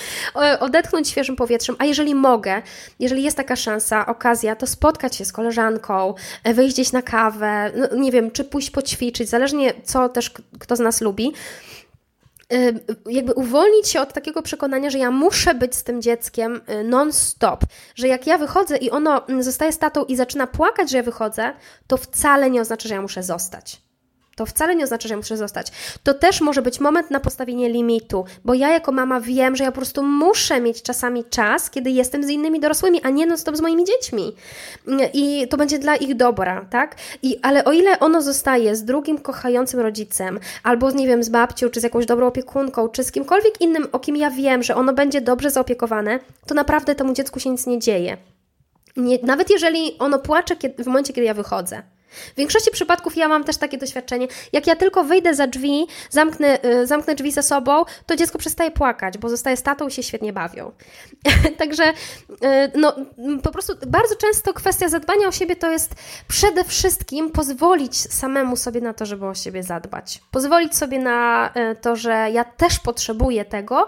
odetchnąć 0.61 1.09
świeżym 1.09 1.37
powietrzem, 1.37 1.77
a 1.79 1.85
jeżeli 1.85 2.15
mogę, 2.15 2.63
jeżeli 2.99 3.23
jest 3.23 3.37
taka 3.37 3.57
szansa, 3.57 4.07
okazja, 4.07 4.57
to 4.57 4.67
spotkać 4.67 5.17
się 5.17 5.25
z 5.25 5.33
koleżanką, 5.33 6.15
e, 6.45 6.55
wyjść 6.55 6.75
gdzieś 6.75 6.93
na 6.93 7.03
kawę, 7.03 7.73
no, 7.77 7.97
nie 7.97 8.13
wiem, 8.13 8.31
czy 8.31 8.45
pójść 8.45 8.71
poćwiczyć, 8.71 9.29
zależnie 9.29 9.75
co 9.85 10.09
też 10.09 10.33
kto 10.59 10.77
z 10.77 10.81
nas 10.81 11.01
lubi 11.01 11.33
jakby 13.07 13.35
uwolnić 13.35 13.89
się 13.89 14.01
od 14.01 14.13
takiego 14.13 14.43
przekonania, 14.43 14.91
że 14.91 14.99
ja 14.99 15.11
muszę 15.11 15.55
być 15.55 15.75
z 15.75 15.85
tym 15.85 16.03
dzieckiem 16.03 16.61
y, 16.81 16.85
non-stop, 16.85 17.65
że 17.95 18.09
jak 18.09 18.27
ja 18.27 18.39
wychodzę 18.39 18.77
i 18.77 18.91
ono 18.91 19.27
mm, 19.29 19.43
zostaje 19.43 19.73
statą 19.73 20.05
i 20.05 20.17
zaczyna 20.17 20.47
płakać, 20.47 20.91
że 20.91 20.97
ja 20.97 21.03
wychodzę, 21.03 21.53
to 21.87 21.97
wcale 21.97 22.51
nie 22.51 22.61
oznacza, 22.61 22.89
że 22.89 22.95
ja 22.95 23.03
muszę 23.03 23.23
zostać. 23.23 23.92
To 24.43 24.47
wcale 24.47 24.77
nie 24.77 24.85
oznacza, 24.85 25.09
że 25.09 25.15
ja 25.15 25.17
muszę 25.17 25.37
zostać. 25.37 25.67
To 26.03 26.15
też 26.15 26.41
może 26.41 26.63
być 26.63 26.81
moment 26.81 27.11
na 27.11 27.21
postawienie 27.21 27.69
limitu, 27.69 28.25
bo 28.45 28.55
ja 28.55 28.73
jako 28.73 28.93
mama 28.93 29.21
wiem, 29.21 29.57
że 29.57 29.65
ja 29.65 29.73
po 29.73 29.77
prostu 29.77 30.03
muszę 30.03 30.61
mieć 30.61 30.83
czasami 30.83 31.25
czas, 31.25 31.71
kiedy 31.71 31.91
jestem 31.91 32.25
z 32.25 32.29
innymi 32.29 32.61
dorosłymi, 32.61 33.01
a 33.03 33.11
nie 33.11 33.27
non-stop 33.27 33.57
z 33.57 33.61
moimi 33.61 33.85
dziećmi. 33.85 34.33
I 35.15 35.49
to 35.49 35.57
będzie 35.57 35.79
dla 35.79 35.97
ich 35.97 36.17
dobra, 36.17 36.67
tak? 36.71 36.97
I, 37.23 37.39
ale 37.43 37.65
o 37.65 37.73
ile 37.73 38.01
ono 38.01 38.23
zostaje 38.23 38.77
z 38.77 38.85
drugim 38.85 39.19
kochającym 39.19 39.81
rodzicem, 39.81 40.41
albo 40.63 40.91
nie 40.91 41.07
wiem, 41.07 41.23
z 41.23 41.29
babcią, 41.29 41.71
czy 41.71 41.81
z 41.81 41.83
jakąś 41.83 42.07
dobrą 42.07 42.27
opiekunką, 42.27 42.89
czy 42.89 43.05
z 43.05 43.13
kimkolwiek 43.13 43.61
innym, 43.61 43.87
o 43.93 43.99
kim 43.99 44.17
ja 44.17 44.31
wiem, 44.31 44.63
że 44.63 44.77
ono 44.77 44.93
będzie 44.93 45.21
dobrze 45.21 45.51
zaopiekowane, 45.51 46.21
to 46.47 46.55
naprawdę 46.55 46.95
temu 46.95 47.13
dziecku 47.13 47.41
się 47.41 47.51
nic 47.51 47.67
nie 47.67 47.79
dzieje. 47.79 48.17
Nie, 48.97 49.19
nawet 49.23 49.51
jeżeli 49.51 49.99
ono 49.99 50.19
płacze 50.19 50.57
kiedy, 50.57 50.85
w 50.85 50.87
momencie, 50.87 51.13
kiedy 51.13 51.27
ja 51.27 51.35
wychodzę. 51.35 51.83
W 52.33 52.37
większości 52.37 52.71
przypadków 52.71 53.17
ja 53.17 53.29
mam 53.29 53.45
też 53.45 53.57
takie 53.57 53.79
doświadczenie. 53.79 54.29
Jak 54.53 54.67
ja 54.67 54.77
tylko 54.77 55.05
wyjdę 55.05 55.35
za 55.35 55.47
drzwi, 55.47 55.87
zamknę, 56.11 56.65
y, 56.65 56.87
zamknę 56.87 57.15
drzwi 57.15 57.33
za 57.33 57.43
sobą, 57.43 57.85
to 58.07 58.17
dziecko 58.17 58.39
przestaje 58.39 58.71
płakać, 58.71 59.19
bo 59.19 59.29
zostaje 59.29 59.57
statą 59.57 59.89
i 59.89 59.91
się 59.91 60.03
świetnie 60.03 60.33
bawią. 60.33 60.73
Także 61.59 61.85
y, 61.91 61.95
no, 62.75 62.97
po 63.43 63.51
prostu 63.51 63.73
bardzo 63.87 64.17
często 64.17 64.55
kwestia 64.55 64.89
zadbania 64.89 65.29
o 65.29 65.33
siebie 65.33 65.57
to 65.57 65.71
jest 65.71 65.95
przede 66.29 66.65
wszystkim 66.65 67.31
pozwolić 67.31 67.97
samemu 67.97 68.57
sobie 68.57 68.81
na 68.81 68.95
to, 68.95 69.07
żeby 69.07 69.27
o 69.27 69.35
siebie 69.35 69.63
zadbać. 69.63 70.21
Pozwolić 70.31 70.77
sobie 70.77 70.99
na 70.99 71.51
y, 71.73 71.77
to, 71.77 71.97
że 71.97 72.31
ja 72.33 72.45
też 72.45 72.79
potrzebuję 72.79 73.45
tego, 73.45 73.87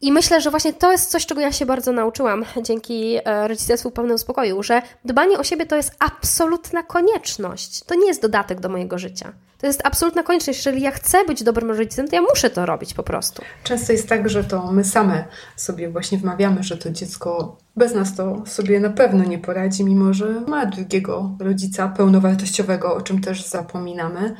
i 0.00 0.12
myślę, 0.12 0.40
że 0.40 0.50
właśnie 0.50 0.72
to 0.72 0.92
jest 0.92 1.10
coś, 1.10 1.26
czego 1.26 1.40
ja 1.40 1.52
się 1.52 1.66
bardzo 1.66 1.92
nauczyłam 1.92 2.44
dzięki 2.62 3.16
e, 3.24 3.48
rodzicielstwu 3.48 3.90
pełnym 3.90 4.18
spokoju, 4.18 4.62
że 4.62 4.82
dbanie 5.04 5.38
o 5.38 5.44
siebie 5.44 5.66
to 5.66 5.76
jest 5.76 5.96
absolutna 5.98 6.82
konieczność. 6.82 7.84
To 7.84 7.94
nie 7.94 8.06
jest 8.06 8.22
dodatek 8.22 8.60
do 8.60 8.68
mojego 8.68 8.98
życia. 8.98 9.32
To 9.58 9.66
jest 9.66 9.80
absolutna 9.84 10.22
konieczność. 10.22 10.58
Jeżeli 10.58 10.82
ja 10.82 10.90
chcę 10.90 11.24
być 11.24 11.42
dobrym 11.42 11.70
rodzicem, 11.70 12.08
to 12.08 12.16
ja 12.16 12.22
muszę 12.22 12.50
to 12.50 12.66
robić 12.66 12.94
po 12.94 13.02
prostu. 13.02 13.42
Często 13.64 13.92
jest 13.92 14.08
tak, 14.08 14.28
że 14.28 14.44
to 14.44 14.72
my 14.72 14.84
same 14.84 15.24
sobie 15.56 15.90
właśnie 15.90 16.18
wmawiamy, 16.18 16.62
że 16.62 16.76
to 16.76 16.90
dziecko 16.90 17.56
bez 17.76 17.94
nas 17.94 18.16
to 18.16 18.42
sobie 18.46 18.80
na 18.80 18.90
pewno 18.90 19.24
nie 19.24 19.38
poradzi, 19.38 19.84
mimo 19.84 20.14
że 20.14 20.40
ma 20.46 20.66
drugiego 20.66 21.36
rodzica 21.40 21.88
pełnowartościowego, 21.88 22.94
o 22.94 23.00
czym 23.00 23.20
też 23.20 23.46
zapominamy. 23.46 24.34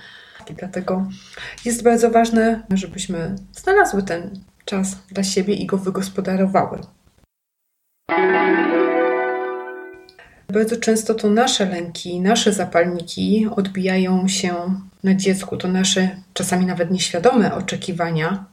I 0.50 0.54
dlatego 0.54 1.06
jest 1.64 1.82
bardzo 1.82 2.10
ważne, 2.10 2.62
żebyśmy 2.70 3.36
znalazły 3.52 4.02
ten 4.02 4.40
czas 4.68 4.96
dla 5.10 5.22
siebie 5.22 5.54
i 5.54 5.66
go 5.66 5.78
wygospodarowały. 5.78 6.78
Bardzo 10.52 10.76
często 10.76 11.14
to 11.14 11.30
nasze 11.30 11.66
lęki, 11.66 12.20
nasze 12.20 12.52
zapalniki 12.52 13.48
odbijają 13.56 14.28
się 14.28 14.54
na 15.04 15.14
dziecku. 15.14 15.56
To 15.56 15.68
nasze 15.68 16.16
czasami 16.32 16.66
nawet 16.66 16.90
nieświadome 16.90 17.54
oczekiwania 17.54 18.44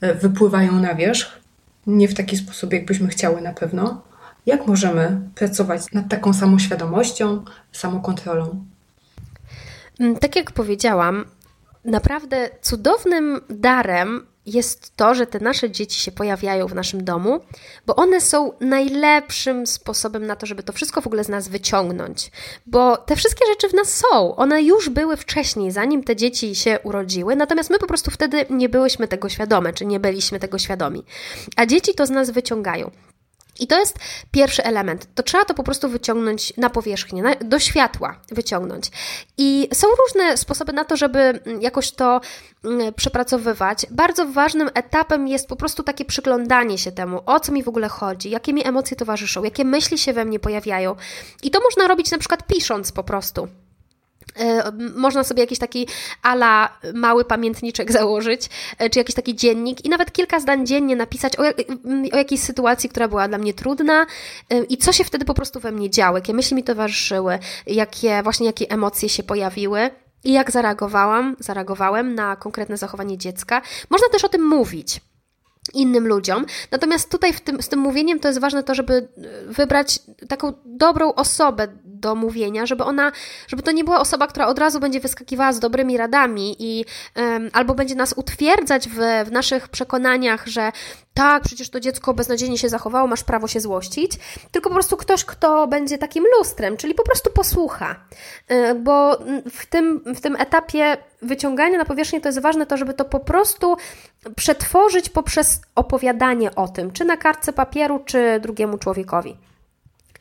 e, 0.00 0.14
wypływają 0.14 0.72
na 0.72 0.94
wierzch. 0.94 1.40
Nie 1.86 2.08
w 2.08 2.14
taki 2.14 2.36
sposób, 2.36 2.72
jakbyśmy 2.72 3.08
chciały 3.08 3.40
na 3.40 3.52
pewno. 3.52 4.02
Jak 4.46 4.66
możemy 4.66 5.20
pracować 5.34 5.92
nad 5.92 6.08
taką 6.08 6.32
samą 6.32 6.58
świadomością, 6.58 7.44
samokontrolą? 7.72 8.64
Mm, 10.00 10.16
tak 10.16 10.36
jak 10.36 10.52
powiedziałam, 10.52 11.24
naprawdę 11.84 12.50
cudownym 12.62 13.40
darem 13.50 14.26
jest 14.52 14.96
to, 14.96 15.14
że 15.14 15.26
te 15.26 15.40
nasze 15.40 15.70
dzieci 15.70 16.00
się 16.00 16.12
pojawiają 16.12 16.66
w 16.66 16.74
naszym 16.74 17.04
domu, 17.04 17.40
bo 17.86 17.96
one 17.96 18.20
są 18.20 18.52
najlepszym 18.60 19.66
sposobem 19.66 20.26
na 20.26 20.36
to, 20.36 20.46
żeby 20.46 20.62
to 20.62 20.72
wszystko 20.72 21.00
w 21.00 21.06
ogóle 21.06 21.24
z 21.24 21.28
nas 21.28 21.48
wyciągnąć. 21.48 22.30
Bo 22.66 22.96
te 22.96 23.16
wszystkie 23.16 23.46
rzeczy 23.46 23.68
w 23.68 23.74
nas 23.74 23.94
są. 23.94 24.36
One 24.36 24.62
już 24.62 24.88
były 24.88 25.16
wcześniej, 25.16 25.70
zanim 25.70 26.04
te 26.04 26.16
dzieci 26.16 26.54
się 26.54 26.78
urodziły, 26.82 27.36
natomiast 27.36 27.70
my 27.70 27.78
po 27.78 27.86
prostu 27.86 28.10
wtedy 28.10 28.46
nie 28.50 28.68
byłyśmy 28.68 29.08
tego 29.08 29.28
świadome, 29.28 29.72
czy 29.72 29.86
nie 29.86 30.00
byliśmy 30.00 30.40
tego 30.40 30.58
świadomi. 30.58 31.04
A 31.56 31.66
dzieci 31.66 31.94
to 31.94 32.06
z 32.06 32.10
nas 32.10 32.30
wyciągają. 32.30 32.90
I 33.58 33.66
to 33.66 33.78
jest 33.78 33.98
pierwszy 34.30 34.64
element. 34.64 35.06
To 35.14 35.22
trzeba 35.22 35.44
to 35.44 35.54
po 35.54 35.62
prostu 35.62 35.88
wyciągnąć 35.88 36.56
na 36.56 36.70
powierzchnię, 36.70 37.22
na, 37.22 37.34
do 37.34 37.58
światła 37.58 38.20
wyciągnąć. 38.30 38.90
I 39.38 39.68
są 39.74 39.86
różne 40.06 40.36
sposoby 40.36 40.72
na 40.72 40.84
to, 40.84 40.96
żeby 40.96 41.18
mm, 41.18 41.62
jakoś 41.62 41.90
to 41.90 42.20
mm, 42.64 42.94
przepracowywać. 42.94 43.86
Bardzo 43.90 44.26
ważnym 44.26 44.70
etapem 44.74 45.28
jest 45.28 45.48
po 45.48 45.56
prostu 45.56 45.82
takie 45.82 46.04
przyglądanie 46.04 46.78
się 46.78 46.92
temu, 46.92 47.20
o 47.26 47.40
co 47.40 47.52
mi 47.52 47.62
w 47.62 47.68
ogóle 47.68 47.88
chodzi, 47.88 48.30
jakie 48.30 48.52
mi 48.52 48.66
emocje 48.66 48.96
towarzyszą, 48.96 49.44
jakie 49.44 49.64
myśli 49.64 49.98
się 49.98 50.12
we 50.12 50.24
mnie 50.24 50.38
pojawiają. 50.38 50.96
I 51.42 51.50
to 51.50 51.60
można 51.60 51.88
robić 51.88 52.10
na 52.10 52.18
przykład 52.18 52.46
pisząc 52.46 52.92
po 52.92 53.04
prostu. 53.04 53.48
E, 54.36 54.72
można 54.96 55.24
sobie 55.24 55.40
jakiś 55.40 55.58
taki 55.58 55.88
ala 56.22 56.78
mały 56.94 57.24
pamiętniczek 57.24 57.92
założyć, 57.98 58.50
e, 58.78 58.90
czy 58.90 58.98
jakiś 58.98 59.14
taki 59.14 59.36
dziennik 59.36 59.84
i 59.84 59.88
nawet 59.88 60.12
kilka 60.12 60.40
zdań 60.40 60.66
dziennie 60.66 60.96
napisać 60.96 61.36
o, 61.36 61.42
o 62.12 62.16
jakiejś 62.16 62.40
sytuacji, 62.40 62.88
która 62.88 63.08
była 63.08 63.28
dla 63.28 63.38
mnie 63.38 63.54
trudna 63.54 64.06
e, 64.50 64.64
i 64.64 64.76
co 64.76 64.92
się 64.92 65.04
wtedy 65.04 65.24
po 65.24 65.34
prostu 65.34 65.60
we 65.60 65.72
mnie 65.72 65.90
działo, 65.90 66.16
jakie 66.16 66.34
myśli 66.34 66.56
mi 66.56 66.64
towarzyszyły, 66.64 67.38
jakie 67.66 68.22
właśnie 68.22 68.46
jakie 68.46 68.70
emocje 68.70 69.08
się 69.08 69.22
pojawiły. 69.22 69.90
I 70.24 70.32
jak 70.32 70.50
zareagowałam, 70.50 71.36
zareagowałem 71.38 72.14
na 72.14 72.36
konkretne 72.36 72.76
zachowanie 72.76 73.18
dziecka. 73.18 73.62
Można 73.90 74.08
też 74.08 74.24
o 74.24 74.28
tym 74.28 74.46
mówić 74.46 75.00
innym 75.74 76.08
ludziom. 76.08 76.46
Natomiast 76.70 77.10
tutaj 77.10 77.34
tym, 77.34 77.62
z 77.62 77.68
tym 77.68 77.80
mówieniem 77.80 78.20
to 78.20 78.28
jest 78.28 78.40
ważne 78.40 78.62
to, 78.62 78.74
żeby 78.74 79.08
wybrać 79.46 79.98
taką 80.28 80.52
dobrą 80.64 81.14
osobę 81.14 81.68
do 82.00 82.14
mówienia, 82.14 82.66
żeby 82.66 82.84
ona, 82.84 83.12
żeby 83.48 83.62
to 83.62 83.72
nie 83.72 83.84
była 83.84 84.00
osoba, 84.00 84.26
która 84.26 84.46
od 84.46 84.58
razu 84.58 84.80
będzie 84.80 85.00
wyskakiwała 85.00 85.52
z 85.52 85.60
dobrymi 85.60 85.96
radami 85.96 86.56
i 86.58 86.84
um, 87.16 87.50
albo 87.52 87.74
będzie 87.74 87.94
nas 87.94 88.12
utwierdzać 88.12 88.88
w, 88.88 88.98
w 89.26 89.32
naszych 89.32 89.68
przekonaniach, 89.68 90.46
że 90.46 90.72
tak, 91.14 91.42
przecież 91.42 91.70
to 91.70 91.80
dziecko 91.80 92.14
beznadziejnie 92.14 92.58
się 92.58 92.68
zachowało, 92.68 93.06
masz 93.06 93.24
prawo 93.24 93.48
się 93.48 93.60
złościć, 93.60 94.12
tylko 94.52 94.68
po 94.68 94.74
prostu 94.74 94.96
ktoś, 94.96 95.24
kto 95.24 95.66
będzie 95.66 95.98
takim 95.98 96.24
lustrem, 96.38 96.76
czyli 96.76 96.94
po 96.94 97.02
prostu 97.02 97.30
posłucha. 97.30 97.96
Y, 98.50 98.74
bo 98.74 99.18
w 99.50 99.66
tym, 99.66 100.00
w 100.14 100.20
tym 100.20 100.36
etapie 100.36 100.96
wyciągania 101.22 101.78
na 101.78 101.84
powierzchnię 101.84 102.20
to 102.20 102.28
jest 102.28 102.40
ważne 102.40 102.66
to, 102.66 102.76
żeby 102.76 102.94
to 102.94 103.04
po 103.04 103.20
prostu 103.20 103.76
przetworzyć 104.36 105.08
poprzez 105.08 105.60
opowiadanie 105.74 106.54
o 106.54 106.68
tym, 106.68 106.90
czy 106.90 107.04
na 107.04 107.16
kartce 107.16 107.52
papieru, 107.52 108.02
czy 108.04 108.40
drugiemu 108.40 108.78
człowiekowi. 108.78 109.36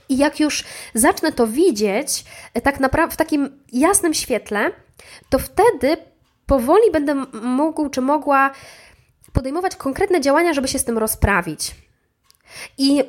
I 0.09 0.17
jak 0.17 0.39
już 0.39 0.63
zacznę 0.93 1.31
to 1.31 1.47
widzieć 1.47 2.25
y, 2.57 2.61
tak 2.61 2.77
w 3.11 3.17
takim 3.17 3.63
jasnym 3.73 4.13
świetle, 4.13 4.71
to 5.29 5.39
wtedy 5.39 5.97
powoli 6.45 6.91
będę 6.91 7.25
mógł 7.41 7.89
czy 7.89 8.01
mogła 8.01 8.51
podejmować 9.33 9.75
konkretne 9.75 10.21
działania, 10.21 10.53
żeby 10.53 10.67
się 10.67 10.79
z 10.79 10.85
tym 10.85 10.97
rozprawić. 10.97 11.75
I 12.77 13.03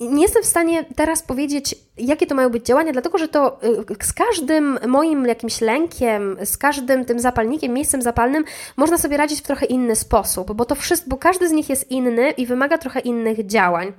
nie 0.00 0.22
jestem 0.22 0.42
w 0.42 0.46
stanie 0.46 0.84
teraz 0.96 1.22
powiedzieć, 1.22 1.74
jakie 1.96 2.26
to 2.26 2.34
mają 2.34 2.50
być 2.50 2.66
działania, 2.66 2.92
dlatego 2.92 3.18
że 3.18 3.28
to 3.28 3.60
y, 3.90 4.04
z 4.04 4.12
każdym 4.12 4.78
moim 4.86 5.26
jakimś 5.26 5.60
lękiem, 5.60 6.36
z 6.44 6.56
każdym 6.56 7.04
tym 7.04 7.20
zapalnikiem, 7.20 7.72
miejscem 7.72 8.02
zapalnym, 8.02 8.44
można 8.76 8.98
sobie 8.98 9.16
radzić 9.16 9.40
w 9.40 9.42
trochę 9.42 9.66
inny 9.66 9.96
sposób, 9.96 10.52
bo 10.52 10.64
to 10.64 10.74
wszystko, 10.74 11.10
bo 11.10 11.16
każdy 11.16 11.48
z 11.48 11.52
nich 11.52 11.68
jest 11.68 11.90
inny 11.90 12.30
i 12.30 12.46
wymaga 12.46 12.78
trochę 12.78 13.00
innych 13.00 13.46
działań. 13.46 13.92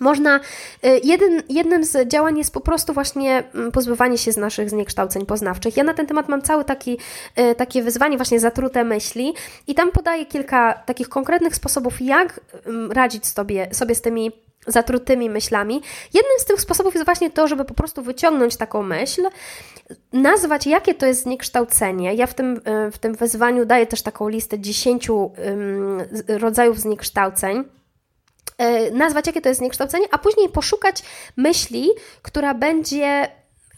Można, 0.00 0.40
y, 0.84 1.00
jeden, 1.04 1.42
jednym 1.48 1.84
z 1.84 2.08
działań 2.08 2.38
jest 2.38 2.52
po 2.52 2.60
prostu 2.60 2.92
właśnie 2.92 3.42
mm, 3.54 3.72
pozbywanie 3.72 4.18
się 4.18 4.32
z 4.32 4.36
naszych 4.36 4.70
zniekształceń 4.70 5.26
poznawczych. 5.26 5.76
Ja 5.76 5.84
na 5.84 5.94
ten 5.94 6.06
temat 6.06 6.28
mam 6.28 6.42
cały 6.42 6.64
taki, 6.64 6.98
y, 7.38 7.54
takie 7.54 7.82
wyzwanie, 7.82 8.16
właśnie 8.16 8.40
zatrute 8.40 8.84
myśli 8.84 9.34
i 9.66 9.74
tam 9.74 9.92
podaję 9.92 10.26
kilka 10.26 10.74
takich 10.74 11.08
konkretnych 11.08 11.56
sposobów, 11.56 12.00
jak 12.00 12.40
mm, 12.66 12.92
radzić 12.92 13.26
sobie, 13.26 13.68
sobie 13.72 13.94
z 13.94 14.00
tymi 14.00 14.32
zatrutymi 14.66 15.30
myślami. 15.30 15.74
Jednym 16.14 16.38
z 16.38 16.44
tych 16.44 16.60
sposobów 16.60 16.94
jest 16.94 17.04
właśnie 17.04 17.30
to, 17.30 17.48
żeby 17.48 17.64
po 17.64 17.74
prostu 17.74 18.02
wyciągnąć 18.02 18.56
taką 18.56 18.82
myśl, 18.82 19.22
nazwać, 20.12 20.66
jakie 20.66 20.94
to 20.94 21.06
jest 21.06 21.22
zniekształcenie. 21.22 22.14
Ja 22.14 22.26
w 22.26 22.34
tym, 22.34 22.60
y, 22.88 22.90
w 22.90 22.98
tym 22.98 23.14
wyzwaniu 23.14 23.66
daję 23.66 23.86
też 23.86 24.02
taką 24.02 24.28
listę 24.28 24.58
10 24.58 25.08
rodzajów 26.28 26.80
zniekształceń 26.80 27.64
nazwać, 28.92 29.26
jakie 29.26 29.40
to 29.40 29.48
jest 29.48 29.58
zniekształcenie, 29.58 30.06
a 30.10 30.18
później 30.18 30.48
poszukać 30.48 31.02
myśli, 31.36 31.90
która 32.22 32.54
będzie 32.54 33.28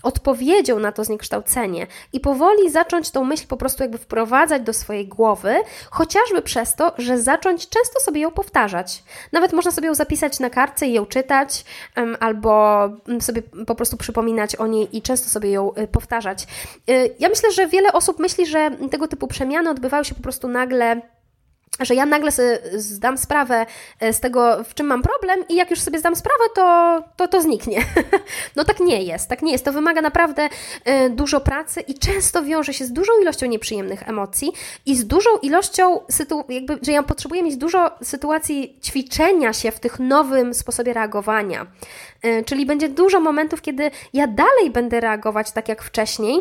odpowiedzią 0.02 0.78
na 0.78 0.92
to 0.92 1.04
zniekształcenie 1.04 1.86
i 2.12 2.20
powoli 2.20 2.70
zacząć 2.70 3.10
tą 3.10 3.24
myśl 3.24 3.46
po 3.46 3.56
prostu 3.56 3.82
jakby 3.82 3.98
wprowadzać 3.98 4.62
do 4.62 4.72
swojej 4.72 5.08
głowy, 5.08 5.54
chociażby 5.90 6.42
przez 6.42 6.74
to, 6.74 6.92
że 6.98 7.18
zacząć 7.18 7.68
często 7.68 8.00
sobie 8.00 8.20
ją 8.20 8.30
powtarzać. 8.30 9.02
Nawet 9.32 9.52
można 9.52 9.70
sobie 9.70 9.86
ją 9.88 9.94
zapisać 9.94 10.40
na 10.40 10.50
kartce 10.50 10.86
i 10.86 10.92
ją 10.92 11.06
czytać, 11.06 11.64
albo 12.20 12.82
sobie 13.20 13.42
po 13.66 13.74
prostu 13.74 13.96
przypominać 13.96 14.56
o 14.56 14.66
niej 14.66 14.96
i 14.96 15.02
często 15.02 15.28
sobie 15.28 15.50
ją 15.50 15.74
y, 15.74 15.88
powtarzać. 15.88 16.46
Y, 16.90 17.14
ja 17.18 17.28
myślę, 17.28 17.52
że 17.52 17.66
wiele 17.66 17.92
osób 17.92 18.18
myśli, 18.18 18.46
że 18.46 18.70
tego 18.90 19.08
typu 19.08 19.26
przemiany 19.26 19.70
odbywają 19.70 20.02
się 20.02 20.14
po 20.14 20.22
prostu 20.22 20.48
nagle 20.48 21.00
że 21.80 21.94
ja 21.94 22.06
nagle 22.06 22.32
sobie 22.32 22.58
zdam 22.72 23.18
sprawę 23.18 23.66
e, 24.00 24.12
z 24.12 24.20
tego, 24.20 24.64
w 24.64 24.74
czym 24.74 24.86
mam 24.86 25.02
problem 25.02 25.44
i 25.48 25.54
jak 25.54 25.70
już 25.70 25.80
sobie 25.80 25.98
zdam 25.98 26.16
sprawę, 26.16 26.44
to 26.54 27.02
to, 27.16 27.28
to 27.28 27.42
zniknie. 27.42 27.84
No 28.56 28.64
tak 28.64 28.80
nie 28.80 29.02
jest, 29.02 29.28
tak 29.28 29.42
nie 29.42 29.52
jest. 29.52 29.64
To 29.64 29.72
wymaga 29.72 30.00
naprawdę 30.00 30.48
e, 30.84 31.10
dużo 31.10 31.40
pracy 31.40 31.80
i 31.80 31.94
często 31.94 32.42
wiąże 32.42 32.74
się 32.74 32.84
z 32.84 32.92
dużą 32.92 33.12
ilością 33.22 33.46
nieprzyjemnych 33.46 34.08
emocji 34.08 34.52
i 34.86 34.96
z 34.96 35.06
dużą 35.06 35.30
ilością, 35.42 36.00
jakby, 36.48 36.78
że 36.82 36.92
ja 36.92 37.02
potrzebuję 37.02 37.42
mieć 37.42 37.56
dużo 37.56 37.90
sytuacji 38.02 38.78
ćwiczenia 38.84 39.52
się 39.52 39.70
w 39.70 39.80
tych 39.80 39.98
nowym 39.98 40.54
sposobie 40.54 40.92
reagowania. 40.92 41.66
E, 42.22 42.44
czyli 42.44 42.66
będzie 42.66 42.88
dużo 42.88 43.20
momentów, 43.20 43.62
kiedy 43.62 43.90
ja 44.12 44.26
dalej 44.26 44.70
będę 44.72 45.00
reagować 45.00 45.52
tak 45.52 45.68
jak 45.68 45.82
wcześniej. 45.82 46.40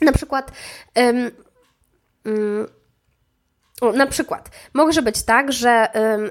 Na 0.00 0.12
przykład... 0.12 0.52
Um, 0.96 1.30
um, 2.24 2.66
na 3.94 4.06
przykład, 4.06 4.50
może 4.74 5.02
być 5.02 5.22
tak, 5.22 5.52
że, 5.52 5.88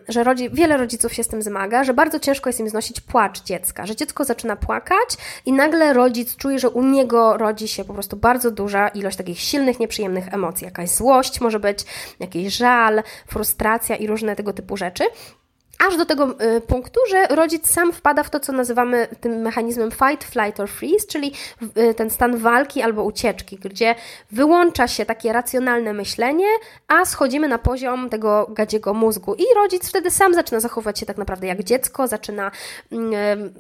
że 0.07 0.23
rodzi, 0.23 0.49
wiele 0.49 0.77
rodziców 0.77 1.13
się 1.13 1.23
z 1.23 1.27
tym 1.27 1.41
zmaga, 1.41 1.83
że 1.83 1.93
bardzo 1.93 2.19
ciężko 2.19 2.49
jest 2.49 2.59
im 2.59 2.69
znosić 2.69 3.01
płacz 3.01 3.43
dziecka, 3.43 3.85
że 3.85 3.95
dziecko 3.95 4.23
zaczyna 4.23 4.55
płakać 4.55 5.09
i 5.45 5.53
nagle 5.53 5.93
rodzic 5.93 6.35
czuje, 6.35 6.59
że 6.59 6.69
u 6.69 6.83
niego 6.83 7.37
rodzi 7.37 7.67
się 7.67 7.85
po 7.85 7.93
prostu 7.93 8.17
bardzo 8.17 8.51
duża 8.51 8.87
ilość 8.87 9.17
takich 9.17 9.39
silnych, 9.39 9.79
nieprzyjemnych 9.79 10.33
emocji. 10.33 10.65
Jakaś 10.65 10.89
złość 10.89 11.41
może 11.41 11.59
być, 11.59 11.79
jakiś 12.19 12.55
żal, 12.55 13.03
frustracja 13.27 13.95
i 13.95 14.07
różne 14.07 14.35
tego 14.35 14.53
typu 14.53 14.77
rzeczy. 14.77 15.03
Aż 15.79 15.97
do 15.97 16.05
tego 16.05 16.35
y, 16.57 16.61
punktu, 16.61 16.99
że 17.09 17.27
rodzic 17.27 17.69
sam 17.69 17.93
wpada 17.93 18.23
w 18.23 18.29
to, 18.29 18.39
co 18.39 18.53
nazywamy 18.53 19.07
tym 19.21 19.41
mechanizmem 19.41 19.91
fight, 19.91 20.23
flight 20.23 20.59
or 20.59 20.69
freeze, 20.69 21.07
czyli 21.07 21.31
y, 21.77 21.93
ten 21.93 22.09
stan 22.09 22.37
walki 22.37 22.81
albo 22.81 23.03
ucieczki, 23.03 23.57
gdzie 23.57 23.95
wyłącza 24.31 24.87
się 24.87 25.05
takie 25.05 25.33
racjonalne 25.33 25.93
myślenie, 25.93 26.47
a 26.87 27.05
schodzimy 27.05 27.47
na 27.47 27.57
poziom 27.57 28.09
tego 28.09 28.47
gadziego 28.49 28.93
mózgu. 28.93 29.35
I 29.35 29.43
rodzic 29.55 29.89
wtedy 29.89 30.11
sam 30.11 30.33
zaczyna 30.33 30.59
zachowywać 30.59 30.99
się 30.99 31.05
tak 31.05 31.17
naprawdę 31.17 31.47
jak 31.47 31.63
dziecko, 31.63 32.07
zaczyna 32.07 32.51
mm, 32.91 33.53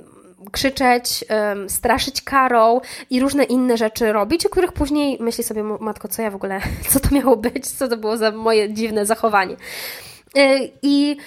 krzyczeć, 0.51 1.25
straszyć 1.67 2.21
karą 2.21 2.81
i 3.09 3.19
różne 3.19 3.43
inne 3.43 3.77
rzeczy 3.77 4.13
robić, 4.13 4.45
o 4.45 4.49
których 4.49 4.71
później 4.71 5.17
myśli 5.19 5.43
sobie, 5.43 5.63
matko, 5.63 6.07
co 6.07 6.21
ja 6.21 6.31
w 6.31 6.35
ogóle, 6.35 6.61
co 6.91 6.99
to 6.99 7.15
miało 7.15 7.35
być, 7.35 7.67
co 7.67 7.87
to 7.87 7.97
było 7.97 8.17
za 8.17 8.31
moje 8.31 8.73
dziwne 8.73 9.05
zachowanie. 9.05 9.55
Y, 10.37 10.71
I 10.81 11.17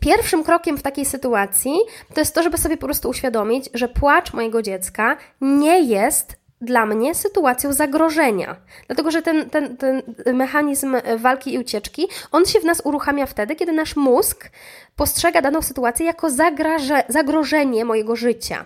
Pierwszym 0.00 0.44
krokiem 0.44 0.78
w 0.78 0.82
takiej 0.82 1.04
sytuacji 1.04 1.72
to 2.14 2.20
jest 2.20 2.34
to, 2.34 2.42
żeby 2.42 2.58
sobie 2.58 2.76
po 2.76 2.86
prostu 2.86 3.08
uświadomić, 3.08 3.70
że 3.74 3.88
płacz 3.88 4.32
mojego 4.32 4.62
dziecka 4.62 5.16
nie 5.40 5.80
jest 5.82 6.36
dla 6.60 6.86
mnie 6.86 7.14
sytuacją 7.14 7.72
zagrożenia. 7.72 8.56
Dlatego, 8.86 9.10
że 9.10 9.22
ten, 9.22 9.50
ten, 9.50 9.76
ten 9.76 10.02
mechanizm 10.34 10.96
walki 11.18 11.54
i 11.54 11.58
ucieczki, 11.58 12.08
on 12.32 12.46
się 12.46 12.60
w 12.60 12.64
nas 12.64 12.82
uruchamia 12.84 13.26
wtedy, 13.26 13.56
kiedy 13.56 13.72
nasz 13.72 13.96
mózg 13.96 14.50
postrzega 14.96 15.42
daną 15.42 15.62
sytuację 15.62 16.06
jako 16.06 16.30
zagraże, 16.30 17.04
zagrożenie 17.08 17.84
mojego 17.84 18.16
życia. 18.16 18.64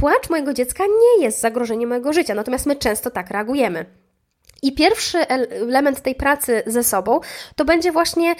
Płacz 0.00 0.30
mojego 0.30 0.52
dziecka 0.52 0.84
nie 0.86 1.24
jest 1.24 1.40
zagrożeniem 1.40 1.88
mojego 1.88 2.12
życia, 2.12 2.34
natomiast 2.34 2.66
my 2.66 2.76
często 2.76 3.10
tak 3.10 3.30
reagujemy. 3.30 3.86
I 4.62 4.74
pierwszy 4.74 5.28
element 5.28 6.00
tej 6.00 6.14
pracy 6.14 6.62
ze 6.66 6.84
sobą 6.84 7.20
to 7.56 7.64
będzie 7.64 7.92
właśnie. 7.92 8.34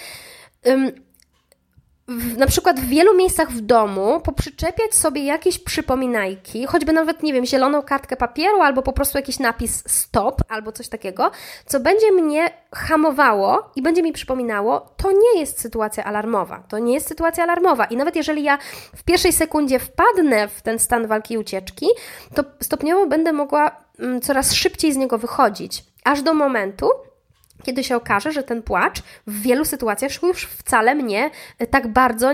Na 2.37 2.47
przykład 2.47 2.79
w 2.79 2.87
wielu 2.87 3.15
miejscach 3.15 3.51
w 3.51 3.61
domu 3.61 4.21
poprzyczepiać 4.21 4.95
sobie 4.95 5.23
jakieś 5.23 5.59
przypominajki, 5.59 6.65
choćby 6.65 6.93
nawet, 6.93 7.23
nie 7.23 7.33
wiem, 7.33 7.45
zieloną 7.45 7.81
kartkę 7.81 8.15
papieru 8.15 8.61
albo 8.61 8.81
po 8.81 8.93
prostu 8.93 9.17
jakiś 9.17 9.39
napis 9.39 9.83
stop 9.87 10.41
albo 10.49 10.71
coś 10.71 10.89
takiego, 10.89 11.31
co 11.65 11.79
będzie 11.79 12.11
mnie 12.11 12.49
hamowało 12.75 13.71
i 13.75 13.81
będzie 13.81 14.03
mi 14.03 14.13
przypominało, 14.13 14.93
to 14.97 15.11
nie 15.11 15.39
jest 15.39 15.61
sytuacja 15.61 16.03
alarmowa. 16.03 16.63
To 16.69 16.79
nie 16.79 16.93
jest 16.93 17.07
sytuacja 17.07 17.43
alarmowa. 17.43 17.85
I 17.85 17.97
nawet 17.97 18.15
jeżeli 18.15 18.43
ja 18.43 18.57
w 18.95 19.03
pierwszej 19.03 19.33
sekundzie 19.33 19.79
wpadnę 19.79 20.47
w 20.47 20.61
ten 20.61 20.79
stan 20.79 21.07
walki 21.07 21.33
i 21.33 21.37
ucieczki, 21.37 21.87
to 22.35 22.43
stopniowo 22.61 23.05
będę 23.05 23.33
mogła 23.33 23.71
mm, 23.99 24.21
coraz 24.21 24.53
szybciej 24.53 24.93
z 24.93 24.97
niego 24.97 25.17
wychodzić. 25.17 25.83
Aż 26.03 26.21
do 26.21 26.33
momentu, 26.33 26.89
kiedy 27.67 27.83
się 27.83 27.95
okaże, 27.95 28.31
że 28.31 28.43
ten 28.43 28.63
płacz 28.63 29.01
w 29.27 29.41
wielu 29.41 29.65
sytuacjach 29.65 30.11
już 30.23 30.45
wcale 30.45 30.95
mnie 30.95 31.29
e, 31.59 31.67
tak 31.67 31.87
bardzo, 31.87 32.31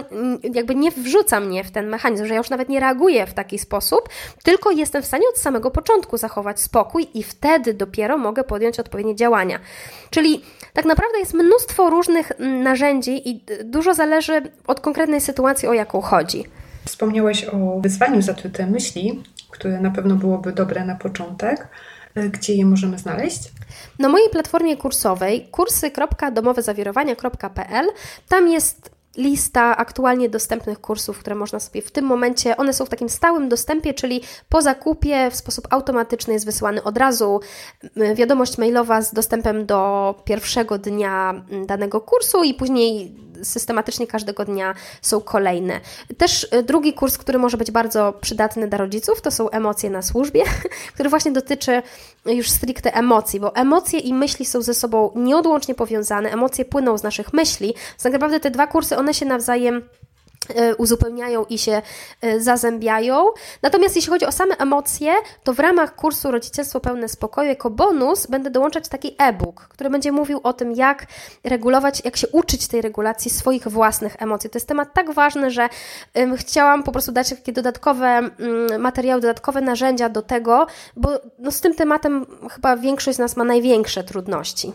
jakby 0.54 0.76
nie 0.76 0.92
wrzuca 0.92 1.40
mnie 1.40 1.64
w 1.64 1.72
ten 1.72 1.88
mechanizm, 1.88 2.26
że 2.26 2.34
ja 2.34 2.38
już 2.38 2.50
nawet 2.50 2.70
nie 2.70 2.80
reaguję 2.80 3.26
w 3.26 3.34
taki 3.34 3.60
sposób, 3.60 4.10
tylko 4.44 4.72
jestem 4.72 5.02
w 5.02 5.06
stanie 5.06 5.24
od 5.30 5.38
samego 5.38 5.72
początku 5.72 6.18
zachować 6.18 6.60
spokój 6.60 7.08
i 7.14 7.24
wtedy 7.24 7.74
dopiero 7.74 8.18
mogę 8.18 8.44
podjąć 8.44 8.80
odpowiednie 8.80 9.16
działania. 9.16 9.60
Czyli 10.10 10.42
tak 10.74 10.86
naprawdę 10.86 11.20
jest 11.20 11.34
mnóstwo 11.34 11.90
różnych 11.90 12.32
narzędzi 12.40 13.30
i 13.30 13.44
dużo 13.64 13.94
zależy 13.94 14.42
od 14.68 14.80
konkretnej 14.80 15.22
sytuacji, 15.22 15.68
o 15.68 15.74
jaką 15.74 16.02
chodzi. 16.02 16.44
Wspomniałeś 16.86 17.46
o 17.46 17.80
wyzwaniu 17.80 18.22
zatrute 18.22 18.68
myśli, 18.68 19.24
które 19.50 19.80
na 19.80 19.92
pewno 19.92 20.16
byłoby 20.16 20.52
dobre 20.52 20.86
na 20.86 20.96
początek. 20.96 21.68
Gdzie 22.16 22.54
je 22.54 22.66
możemy 22.66 23.00
znaleźć? 23.00 23.40
Na 24.00 24.10
mojej 24.10 24.30
platformie 24.30 24.78
kursowej 24.78 25.48
kursy.domowezawirowania.pl 25.52 27.90
tam 28.30 28.48
jest 28.48 28.94
lista 29.18 29.78
aktualnie 29.78 30.30
dostępnych 30.30 30.82
kursów, 30.82 31.20
które 31.20 31.36
można 31.36 31.60
sobie 31.60 31.82
w 31.82 31.92
tym 31.92 32.06
momencie, 32.06 32.58
one 32.58 32.74
są 32.74 32.86
w 32.86 32.90
takim 32.90 33.10
stałym 33.10 33.50
dostępie, 33.50 33.94
czyli 33.94 34.22
po 34.50 34.62
zakupie 34.62 35.32
w 35.32 35.36
sposób 35.36 35.68
automatyczny 35.70 36.34
jest 36.34 36.46
wysyłany 36.46 36.84
od 36.84 36.98
razu 36.98 37.40
wiadomość 38.16 38.58
mailowa 38.58 39.02
z 39.02 39.14
dostępem 39.14 39.66
do 39.66 40.16
pierwszego 40.26 40.78
dnia 40.78 41.46
danego 41.68 42.02
kursu 42.02 42.44
i 42.44 42.54
później 42.54 43.16
systematycznie 43.44 44.08
każdego 44.08 44.46
dnia 44.46 44.76
są 45.02 45.22
kolejne. 45.22 45.80
Też 46.18 46.48
y, 46.54 46.64
drugi 46.64 46.94
kurs, 46.94 47.18
który 47.18 47.40
może 47.40 47.58
być 47.58 47.72
bardzo 47.72 48.14
przydatny 48.22 48.68
dla 48.68 48.78
rodziców, 48.78 49.22
to 49.22 49.32
są 49.32 49.50
emocje 49.50 49.90
na 49.90 50.02
służbie, 50.02 50.44
który 50.94 51.10
właśnie 51.10 51.32
dotyczy 51.32 51.82
już 52.26 52.50
stricte 52.50 52.94
emocji, 52.94 53.40
bo 53.40 53.56
emocje 53.56 54.00
i 54.00 54.14
myśli 54.14 54.46
są 54.46 54.62
ze 54.62 54.74
sobą 54.74 55.12
nieodłącznie 55.16 55.76
powiązane, 55.76 56.32
emocje 56.32 56.66
płyną 56.66 56.98
z 56.98 57.04
naszych 57.04 57.34
myśli, 57.34 57.74
tak 58.04 58.14
naprawdę 58.14 58.40
te 58.40 58.52
dwa 58.52 58.68
kursy, 58.68 58.98
one 58.98 59.14
się 59.14 59.26
nawzajem 59.26 59.82
E, 59.82 60.13
uzupełniają 60.78 61.46
i 61.46 61.58
się 61.58 61.82
e, 62.22 62.40
zazębiają. 62.40 63.26
Natomiast 63.62 63.96
jeśli 63.96 64.10
chodzi 64.10 64.26
o 64.26 64.32
same 64.32 64.58
emocje, 64.58 65.14
to 65.44 65.54
w 65.54 65.60
ramach 65.60 65.96
kursu 65.96 66.32
Rodzicielstwo 66.32 66.80
Pełne 66.80 67.10
Spokoju 67.10 67.50
jako 67.50 67.70
bonus 67.70 68.28
będę 68.28 68.50
dołączać 68.50 68.88
taki 68.88 69.16
e-book, 69.18 69.68
który 69.70 69.90
będzie 69.90 70.12
mówił 70.12 70.40
o 70.44 70.54
tym, 70.54 70.72
jak 70.72 71.06
regulować, 71.44 72.02
jak 72.06 72.18
się 72.18 72.28
uczyć 72.28 72.68
tej 72.68 72.82
regulacji 72.82 73.32
swoich 73.32 73.68
własnych 73.68 74.22
emocji. 74.22 74.50
To 74.50 74.58
jest 74.58 74.68
temat 74.68 74.94
tak 74.94 75.14
ważny, 75.14 75.52
że 75.52 75.70
chciałam 76.38 76.84
po 76.84 76.92
prostu 76.92 77.12
dać 77.12 77.30
takie 77.30 77.54
dodatkowe 77.54 78.08
mm, 78.08 78.82
materiały, 78.82 79.22
dodatkowe 79.22 79.62
narzędzia 79.62 80.10
do 80.10 80.22
tego, 80.22 80.68
bo 80.96 81.10
no 81.40 81.52
z 81.52 81.62
tym 81.62 81.76
tematem 81.76 82.26
chyba 82.52 82.78
większość 82.78 83.16
z 83.16 83.20
nas 83.20 83.38
ma 83.38 83.44
największe 83.44 84.04
trudności. 84.04 84.74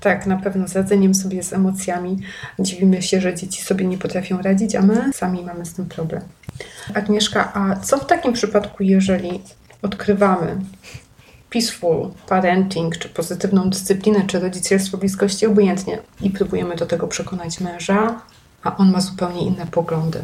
Tak, 0.00 0.26
na 0.26 0.36
pewno 0.36 0.68
z 0.68 0.76
radzeniem 0.76 1.14
sobie 1.14 1.42
z 1.42 1.52
emocjami. 1.52 2.18
Dziwimy 2.58 3.02
się, 3.02 3.20
że 3.20 3.34
dzieci 3.34 3.62
sobie 3.62 3.86
nie 3.86 3.98
potrafią 3.98 4.42
radzić, 4.42 4.74
a 4.74 4.82
my 4.82 5.12
sami 5.12 5.42
mamy 5.42 5.66
z 5.66 5.74
tym 5.74 5.86
problem. 5.86 6.22
Agnieszka, 6.94 7.52
a 7.54 7.76
co 7.76 7.98
w 7.98 8.06
takim 8.06 8.32
przypadku, 8.32 8.82
jeżeli 8.82 9.42
odkrywamy 9.82 10.56
peaceful 11.50 12.10
parenting, 12.28 12.98
czy 12.98 13.08
pozytywną 13.08 13.70
dyscyplinę, 13.70 14.26
czy 14.26 14.40
rodzicielstwo 14.40 14.98
bliskości, 14.98 15.46
obojętnie, 15.46 15.98
i 16.20 16.30
próbujemy 16.30 16.76
do 16.76 16.86
tego 16.86 17.08
przekonać 17.08 17.60
męża, 17.60 18.20
a 18.62 18.76
on 18.76 18.90
ma 18.90 19.00
zupełnie 19.00 19.46
inne 19.46 19.66
poglądy? 19.66 20.20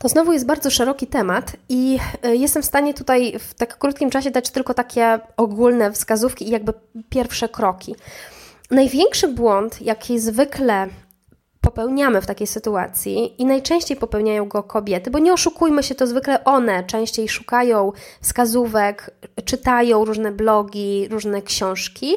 To 0.00 0.08
znowu 0.08 0.32
jest 0.32 0.46
bardzo 0.46 0.70
szeroki 0.70 1.06
temat 1.06 1.56
i 1.68 1.98
e, 2.22 2.36
jestem 2.36 2.62
w 2.62 2.66
stanie 2.66 2.94
tutaj 2.94 3.38
w 3.38 3.54
tak 3.54 3.78
krótkim 3.78 4.10
czasie 4.10 4.30
dać 4.30 4.50
tylko 4.50 4.74
takie 4.74 5.18
ogólne 5.36 5.92
wskazówki 5.92 6.48
i 6.48 6.50
jakby 6.50 6.72
pierwsze 7.08 7.48
kroki. 7.48 7.94
Największy 8.70 9.28
błąd, 9.28 9.82
jaki 9.82 10.20
zwykle 10.20 10.88
popełniamy 11.60 12.22
w 12.22 12.26
takiej 12.26 12.46
sytuacji 12.46 13.42
i 13.42 13.46
najczęściej 13.46 13.96
popełniają 13.96 14.48
go 14.48 14.62
kobiety, 14.62 15.10
bo 15.10 15.18
nie 15.18 15.32
oszukujmy 15.32 15.82
się, 15.82 15.94
to 15.94 16.06
zwykle 16.06 16.44
one 16.44 16.84
częściej 16.84 17.28
szukają 17.28 17.92
wskazówek, 18.20 19.10
czytają 19.44 20.04
różne 20.04 20.32
blogi, 20.32 21.08
różne 21.10 21.42
książki 21.42 22.16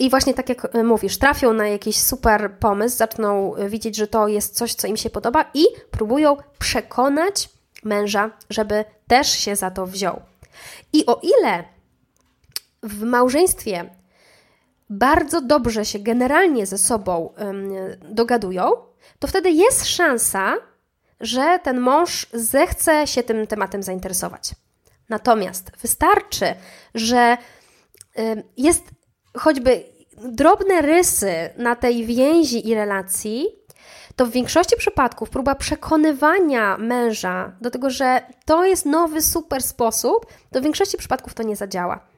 i 0.00 0.10
właśnie 0.10 0.34
tak 0.34 0.48
jak 0.48 0.74
mówisz, 0.84 1.18
trafią 1.18 1.52
na 1.52 1.68
jakiś 1.68 1.96
super 1.96 2.52
pomysł, 2.60 2.96
zaczną 2.96 3.54
widzieć, 3.68 3.96
że 3.96 4.06
to 4.06 4.28
jest 4.28 4.56
coś, 4.56 4.74
co 4.74 4.86
im 4.86 4.96
się 4.96 5.10
podoba 5.10 5.44
i 5.54 5.64
próbują 5.90 6.36
przekonać 6.58 7.48
męża, 7.84 8.30
żeby 8.50 8.84
też 9.06 9.30
się 9.30 9.56
za 9.56 9.70
to 9.70 9.86
wziął. 9.86 10.20
I 10.92 11.06
o 11.06 11.20
ile 11.22 11.64
w 12.82 13.02
małżeństwie 13.02 13.90
bardzo 14.90 15.40
dobrze 15.40 15.84
się 15.84 15.98
generalnie 15.98 16.66
ze 16.66 16.78
sobą 16.78 17.34
dogadują, 18.02 18.70
to 19.18 19.28
wtedy 19.28 19.50
jest 19.50 19.86
szansa, 19.86 20.54
że 21.20 21.58
ten 21.62 21.80
mąż 21.80 22.26
zechce 22.32 23.06
się 23.06 23.22
tym 23.22 23.46
tematem 23.46 23.82
zainteresować. 23.82 24.54
Natomiast 25.08 25.70
wystarczy, 25.82 26.54
że 26.94 27.36
jest 28.56 28.84
choćby 29.38 29.84
drobne 30.16 30.82
rysy 30.82 31.32
na 31.56 31.76
tej 31.76 32.04
więzi 32.06 32.68
i 32.68 32.74
relacji, 32.74 33.46
to 34.16 34.26
w 34.26 34.30
większości 34.30 34.76
przypadków 34.76 35.30
próba 35.30 35.54
przekonywania 35.54 36.76
męża 36.76 37.52
do 37.60 37.70
tego, 37.70 37.90
że 37.90 38.22
to 38.44 38.64
jest 38.64 38.86
nowy, 38.86 39.22
super 39.22 39.62
sposób, 39.62 40.26
to 40.52 40.60
w 40.60 40.62
większości 40.62 40.98
przypadków 40.98 41.34
to 41.34 41.42
nie 41.42 41.56
zadziała. 41.56 42.09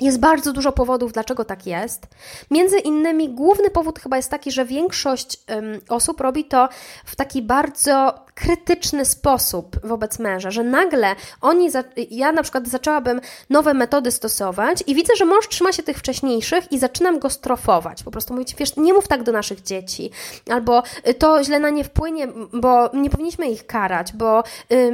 Jest 0.00 0.20
bardzo 0.20 0.52
dużo 0.52 0.72
powodów, 0.72 1.12
dlaczego 1.12 1.44
tak 1.44 1.66
jest. 1.66 2.06
Między 2.50 2.78
innymi 2.78 3.28
główny 3.28 3.70
powód 3.70 3.98
chyba 3.98 4.16
jest 4.16 4.30
taki, 4.30 4.52
że 4.52 4.64
większość 4.64 5.40
um, 5.48 5.80
osób 5.88 6.20
robi 6.20 6.44
to 6.44 6.68
w 7.04 7.16
taki 7.16 7.42
bardzo 7.42 8.14
krytyczny 8.34 9.04
sposób 9.04 9.76
wobec 9.84 10.18
męża, 10.18 10.50
że 10.50 10.62
nagle 10.62 11.14
oni, 11.40 11.70
za, 11.70 11.84
ja 12.10 12.32
na 12.32 12.42
przykład 12.42 12.68
zaczęłabym 12.68 13.20
nowe 13.50 13.74
metody 13.74 14.10
stosować 14.10 14.84
i 14.86 14.94
widzę, 14.94 15.12
że 15.16 15.24
mąż 15.24 15.48
trzyma 15.48 15.72
się 15.72 15.82
tych 15.82 15.98
wcześniejszych 15.98 16.72
i 16.72 16.78
zaczynam 16.78 17.18
go 17.18 17.30
strofować. 17.30 18.02
Po 18.02 18.10
prostu 18.10 18.34
mówić, 18.34 18.54
wiesz, 18.54 18.76
nie 18.76 18.92
mów 18.92 19.08
tak 19.08 19.22
do 19.22 19.32
naszych 19.32 19.62
dzieci, 19.62 20.10
albo 20.50 20.82
y, 21.08 21.14
to 21.14 21.44
źle 21.44 21.60
na 21.60 21.70
nie 21.70 21.84
wpłynie, 21.84 22.28
bo 22.52 22.90
nie 22.92 23.10
powinniśmy 23.10 23.50
ich 23.50 23.66
karać, 23.66 24.12
bo 24.12 24.42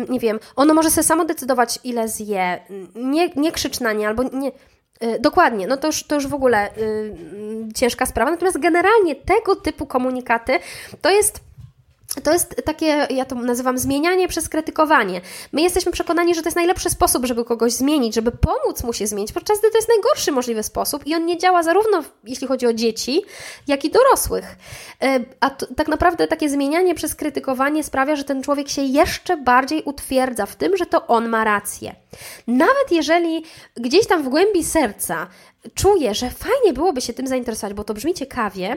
nie 0.08 0.20
wiem, 0.20 0.38
ono 0.56 0.74
może 0.74 0.90
sobie 0.90 1.04
samo 1.04 1.24
decydować, 1.24 1.78
ile 1.84 2.08
zje, 2.08 2.60
nie, 2.94 3.28
nie 3.36 3.52
krzycz 3.52 3.80
na 3.80 3.92
nie, 3.92 4.08
albo 4.08 4.22
nie 4.22 4.52
dokładnie, 5.20 5.66
no 5.66 5.76
to 5.76 5.86
już, 5.86 6.04
to 6.04 6.14
już 6.14 6.26
w 6.26 6.34
ogóle 6.34 6.68
yy, 6.76 7.72
ciężka 7.74 8.06
sprawa. 8.06 8.30
Natomiast 8.30 8.58
generalnie 8.58 9.16
tego 9.16 9.56
typu 9.56 9.86
komunikaty 9.86 10.58
to 11.02 11.10
jest 11.10 11.40
to 12.22 12.32
jest 12.32 12.62
takie, 12.64 13.06
ja 13.10 13.24
to 13.24 13.34
nazywam 13.34 13.78
zmienianie 13.78 14.28
przez 14.28 14.48
krytykowanie. 14.48 15.20
My 15.52 15.62
jesteśmy 15.62 15.92
przekonani, 15.92 16.34
że 16.34 16.42
to 16.42 16.46
jest 16.46 16.56
najlepszy 16.56 16.90
sposób, 16.90 17.26
żeby 17.26 17.44
kogoś 17.44 17.72
zmienić, 17.72 18.14
żeby 18.14 18.30
pomóc 18.30 18.84
mu 18.84 18.92
się 18.92 19.06
zmienić, 19.06 19.32
podczas 19.32 19.58
gdy 19.58 19.70
to 19.70 19.78
jest 19.78 19.88
najgorszy 19.88 20.32
możliwy 20.32 20.62
sposób 20.62 21.06
i 21.06 21.14
on 21.14 21.26
nie 21.26 21.38
działa 21.38 21.62
zarówno 21.62 22.02
jeśli 22.24 22.46
chodzi 22.46 22.66
o 22.66 22.72
dzieci, 22.72 23.22
jak 23.66 23.84
i 23.84 23.90
dorosłych. 23.90 24.56
E, 25.02 25.20
a 25.40 25.50
to, 25.50 25.66
tak 25.74 25.88
naprawdę 25.88 26.26
takie 26.26 26.48
zmienianie 26.50 26.94
przez 26.94 27.14
krytykowanie 27.14 27.84
sprawia, 27.84 28.16
że 28.16 28.24
ten 28.24 28.42
człowiek 28.42 28.68
się 28.68 28.82
jeszcze 28.82 29.36
bardziej 29.36 29.82
utwierdza 29.82 30.46
w 30.46 30.56
tym, 30.56 30.76
że 30.76 30.86
to 30.86 31.06
on 31.06 31.28
ma 31.28 31.44
rację. 31.44 31.94
Nawet 32.46 32.90
jeżeli 32.90 33.44
gdzieś 33.76 34.06
tam 34.06 34.22
w 34.22 34.28
głębi 34.28 34.64
serca 34.64 35.26
czuję, 35.74 36.14
że 36.14 36.30
fajnie 36.30 36.72
byłoby 36.72 37.00
się 37.00 37.12
tym 37.12 37.26
zainteresować, 37.26 37.74
bo 37.74 37.84
to 37.84 37.94
brzmi 37.94 38.14
ciekawie, 38.14 38.76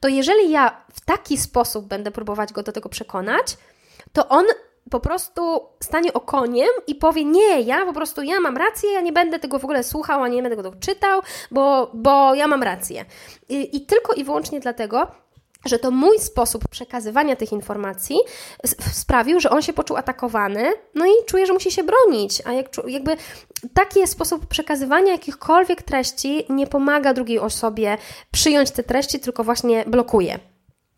to 0.00 0.08
jeżeli 0.08 0.50
ja 0.50 0.84
w 0.92 1.00
taki 1.00 1.38
sposób 1.38 1.86
będę 1.86 2.10
próbować 2.10 2.52
go 2.52 2.62
do 2.62 2.72
tego 2.72 2.88
przekonać, 2.88 3.56
to 4.12 4.28
on 4.28 4.44
po 4.90 5.00
prostu 5.00 5.68
stanie 5.80 6.12
okoniem 6.12 6.68
i 6.86 6.94
powie: 6.94 7.24
Nie, 7.24 7.60
ja 7.60 7.86
po 7.86 7.92
prostu 7.92 8.22
ja 8.22 8.40
mam 8.40 8.56
rację, 8.56 8.92
ja 8.92 9.00
nie 9.00 9.12
będę 9.12 9.38
tego 9.38 9.58
w 9.58 9.64
ogóle 9.64 9.84
słuchał, 9.84 10.22
a 10.22 10.28
nie 10.28 10.42
będę 10.42 10.56
tego 10.56 10.76
czytał, 10.80 11.20
bo, 11.50 11.90
bo 11.94 12.34
ja 12.34 12.46
mam 12.46 12.62
rację. 12.62 13.04
I, 13.48 13.76
I 13.76 13.86
tylko 13.86 14.12
i 14.12 14.24
wyłącznie 14.24 14.60
dlatego, 14.60 15.06
że 15.64 15.78
to 15.78 15.90
mój 15.90 16.18
sposób 16.18 16.68
przekazywania 16.68 17.36
tych 17.36 17.52
informacji 17.52 18.16
sprawił, 18.92 19.40
że 19.40 19.50
on 19.50 19.62
się 19.62 19.72
poczuł 19.72 19.96
atakowany, 19.96 20.72
no 20.94 21.06
i 21.06 21.10
czuje, 21.26 21.46
że 21.46 21.52
musi 21.52 21.70
się 21.70 21.82
bronić. 21.82 22.42
A 22.44 22.52
jak, 22.52 22.66
jakby 22.86 23.16
taki 23.74 24.06
sposób 24.06 24.46
przekazywania 24.46 25.12
jakichkolwiek 25.12 25.82
treści 25.82 26.44
nie 26.48 26.66
pomaga 26.66 27.14
drugiej 27.14 27.38
osobie 27.38 27.98
przyjąć 28.30 28.70
te 28.70 28.82
treści, 28.82 29.20
tylko 29.20 29.44
właśnie 29.44 29.84
blokuje. 29.86 30.38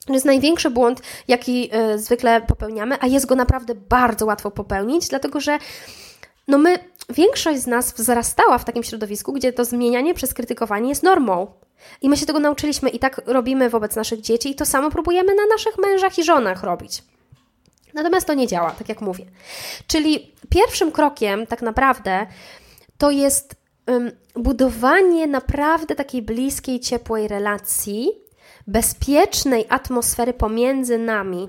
To 0.07 0.13
jest 0.13 0.27
największy 0.27 0.71
błąd, 0.71 1.03
jaki 1.29 1.71
y, 1.95 1.99
zwykle 1.99 2.41
popełniamy, 2.41 2.97
a 3.01 3.07
jest 3.07 3.27
go 3.27 3.35
naprawdę 3.35 3.75
bardzo 3.75 4.27
łatwo 4.27 4.51
popełnić, 4.51 5.09
dlatego 5.09 5.41
że 5.41 5.59
no 6.49 6.59
my, 6.59 6.79
większość 7.11 7.61
z 7.61 7.67
nas 7.67 7.93
wzrastała 7.93 8.59
w 8.59 8.65
takim 8.65 8.83
środowisku, 8.83 9.33
gdzie 9.33 9.53
to 9.53 9.65
zmienianie 9.65 10.15
przez 10.15 10.35
krytykowanie 10.35 10.89
jest 10.89 11.03
normą. 11.03 11.47
I 12.03 12.09
my 12.09 12.17
się 12.17 12.27
tego 12.27 12.39
nauczyliśmy 12.39 12.91
i 12.91 12.99
tak 12.99 13.21
robimy 13.27 13.71
wobec 13.71 13.97
naszych 13.97 14.21
dzieci 14.21 14.51
i 14.51 14.55
to 14.55 14.67
samo 14.67 14.91
próbujemy 14.91 15.35
na 15.35 15.47
naszych 15.47 15.79
mężach 15.79 16.19
i 16.19 16.25
żonach 16.25 16.63
robić. 16.63 17.03
Natomiast 17.95 18.27
to 18.27 18.35
nie 18.35 18.47
działa, 18.47 18.71
tak 18.71 18.89
jak 18.89 19.01
mówię. 19.01 19.25
Czyli 19.87 20.33
pierwszym 20.49 20.93
krokiem 20.93 21.47
tak 21.47 21.63
naprawdę 21.63 22.27
to 22.99 23.11
jest 23.11 23.55
um, 23.87 24.11
budowanie 24.35 25.27
naprawdę 25.27 25.95
takiej 25.95 26.23
bliskiej, 26.23 26.81
ciepłej 26.81 27.29
relacji, 27.29 28.11
bezpiecznej 28.67 29.67
atmosfery 29.69 30.33
pomiędzy 30.33 30.99
nami, 30.99 31.49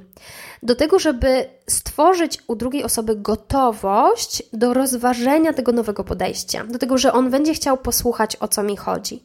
do 0.63 0.75
tego, 0.75 0.99
żeby 0.99 1.45
stworzyć 1.69 2.37
u 2.47 2.55
drugiej 2.55 2.83
osoby 2.83 3.15
gotowość 3.15 4.43
do 4.53 4.73
rozważenia 4.73 5.53
tego 5.53 5.71
nowego 5.71 6.03
podejścia, 6.03 6.63
do 6.63 6.79
tego, 6.79 6.97
że 6.97 7.13
on 7.13 7.29
będzie 7.29 7.53
chciał 7.53 7.77
posłuchać, 7.77 8.37
o 8.39 8.47
co 8.47 8.63
mi 8.63 8.77
chodzi. 8.77 9.23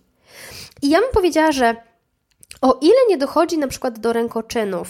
I 0.83 0.88
ja 0.90 1.01
bym 1.01 1.11
powiedziała, 1.12 1.53
że 1.53 1.77
o 2.61 2.79
ile 2.83 3.07
nie 3.09 3.18
dochodzi 3.18 3.59
na 3.59 3.68
przykład 3.68 3.99
do 3.99 4.12
rękoczynów 4.12 4.88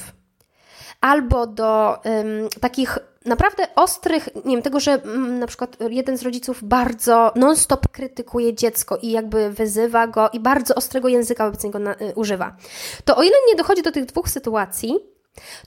albo 1.01 1.47
do 1.47 1.99
um, 2.05 2.49
takich 2.61 2.99
naprawdę 3.27 3.67
ostrych, 3.75 4.29
nie 4.45 4.57
wiem, 4.57 4.63
tego, 4.63 4.81
że 4.81 4.99
um, 4.99 5.39
na 5.39 5.47
przykład 5.47 5.77
jeden 5.91 6.19
z 6.19 6.23
rodziców 6.23 6.65
bardzo 6.65 7.33
non-stop 7.37 7.89
krytykuje 7.89 8.55
dziecko 8.55 8.97
i 8.97 9.11
jakby 9.11 9.51
wyzywa 9.51 10.07
go 10.07 10.31
i 10.33 10.41
bardzo 10.41 10.75
ostrego 10.75 11.09
języka 11.09 11.45
wobec 11.45 11.65
niego 11.65 11.79
na, 11.79 11.95
y, 11.95 12.13
używa, 12.15 12.57
to 13.05 13.17
o 13.17 13.23
ile 13.23 13.37
nie 13.49 13.55
dochodzi 13.55 13.83
do 13.83 13.93
tych 13.93 14.05
dwóch 14.05 14.29
sytuacji, 14.29 14.95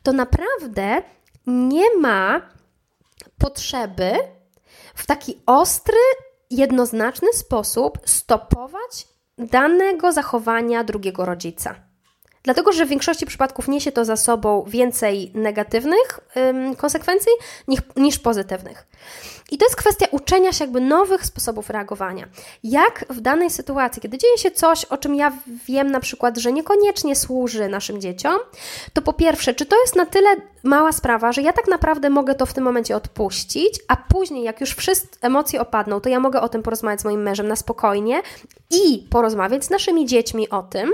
to 0.03 0.13
naprawdę 0.13 1.01
nie 1.47 1.95
ma 1.97 2.41
potrzeby 3.37 4.11
w 4.95 5.05
taki 5.05 5.41
ostry, 5.45 5.97
jednoznaczny 6.49 7.33
sposób 7.33 7.97
stopować 8.05 9.07
danego 9.37 10.11
zachowania 10.11 10.83
drugiego 10.83 11.25
rodzica. 11.25 11.88
Dlatego, 12.43 12.71
że 12.71 12.85
w 12.85 12.89
większości 12.89 13.25
przypadków 13.25 13.67
niesie 13.67 13.91
to 13.91 14.05
za 14.05 14.17
sobą 14.17 14.65
więcej 14.67 15.31
negatywnych 15.33 16.19
ym, 16.37 16.75
konsekwencji 16.75 17.31
niż, 17.67 17.79
niż 17.95 18.19
pozytywnych. 18.19 18.87
I 19.51 19.57
to 19.57 19.65
jest 19.65 19.75
kwestia 19.75 20.05
uczenia 20.11 20.53
się 20.53 20.63
jakby 20.63 20.81
nowych 20.81 21.25
sposobów 21.25 21.69
reagowania. 21.69 22.27
Jak 22.63 23.05
w 23.09 23.21
danej 23.21 23.49
sytuacji, 23.49 24.01
kiedy 24.01 24.17
dzieje 24.17 24.37
się 24.37 24.51
coś, 24.51 24.85
o 24.85 24.97
czym 24.97 25.15
ja 25.15 25.31
wiem 25.67 25.91
na 25.91 25.99
przykład, 25.99 26.37
że 26.37 26.51
niekoniecznie 26.51 27.15
służy 27.15 27.69
naszym 27.69 28.01
dzieciom, 28.01 28.37
to 28.93 29.01
po 29.01 29.13
pierwsze, 29.13 29.53
czy 29.53 29.65
to 29.65 29.81
jest 29.81 29.95
na 29.95 30.05
tyle 30.05 30.29
mała 30.63 30.91
sprawa, 30.91 31.31
że 31.31 31.41
ja 31.41 31.53
tak 31.53 31.67
naprawdę 31.67 32.09
mogę 32.09 32.35
to 32.35 32.45
w 32.45 32.53
tym 32.53 32.63
momencie 32.63 32.95
odpuścić, 32.95 33.79
a 33.87 33.95
później, 33.95 34.43
jak 34.43 34.61
już 34.61 34.75
wszystkie 34.75 35.17
emocje 35.21 35.61
opadną, 35.61 36.01
to 36.01 36.09
ja 36.09 36.19
mogę 36.19 36.41
o 36.41 36.49
tym 36.49 36.63
porozmawiać 36.63 37.01
z 37.01 37.05
moim 37.05 37.21
mężem 37.21 37.47
na 37.47 37.55
spokojnie 37.55 38.21
i 38.69 39.07
porozmawiać 39.09 39.65
z 39.65 39.69
naszymi 39.69 40.05
dziećmi 40.05 40.49
o 40.49 40.63
tym, 40.63 40.91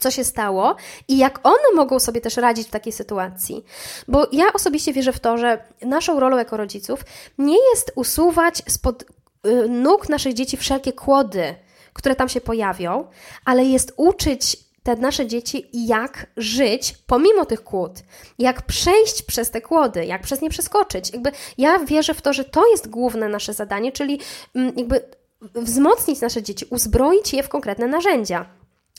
co 0.00 0.10
się 0.10 0.24
stało 0.24 0.76
i 1.08 1.18
jak 1.18 1.40
one 1.42 1.72
mogą 1.74 1.98
sobie 1.98 2.20
też 2.20 2.36
radzić 2.36 2.68
w 2.68 2.70
takiej 2.70 2.92
sytuacji. 2.92 3.64
Bo 4.08 4.26
ja 4.32 4.52
osobiście 4.52 4.92
wierzę 4.92 5.12
w 5.12 5.20
to, 5.20 5.38
że 5.38 5.64
naszą 5.82 6.20
rolą 6.20 6.36
jako 6.36 6.56
rodziców 6.56 7.00
nie 7.38 7.58
jest 7.70 7.92
usuwać 7.94 8.62
spod 8.68 9.02
y, 9.46 9.68
nóg 9.68 10.08
naszych 10.08 10.34
dzieci 10.34 10.56
wszelkie 10.56 10.92
kłody, 10.92 11.54
które 11.92 12.16
tam 12.16 12.28
się 12.28 12.40
pojawią, 12.40 13.06
ale 13.44 13.64
jest 13.64 13.92
uczyć 13.96 14.66
te 14.82 14.96
nasze 14.96 15.26
dzieci, 15.26 15.70
jak 15.72 16.26
żyć 16.36 16.94
pomimo 17.06 17.44
tych 17.44 17.64
kłód, 17.64 17.92
jak 18.38 18.62
przejść 18.62 19.22
przez 19.22 19.50
te 19.50 19.60
kłody, 19.60 20.04
jak 20.04 20.22
przez 20.22 20.40
nie 20.40 20.50
przeskoczyć. 20.50 21.12
Jakby 21.12 21.32
ja 21.58 21.78
wierzę 21.78 22.14
w 22.14 22.22
to, 22.22 22.32
że 22.32 22.44
to 22.44 22.70
jest 22.70 22.88
główne 22.88 23.28
nasze 23.28 23.52
zadanie, 23.52 23.92
czyli 23.92 24.20
mm, 24.54 24.72
jakby 24.76 25.00
wzmocnić 25.40 26.20
nasze 26.20 26.42
dzieci, 26.42 26.66
uzbroić 26.70 27.32
je 27.32 27.42
w 27.42 27.48
konkretne 27.48 27.86
narzędzia 27.86 28.46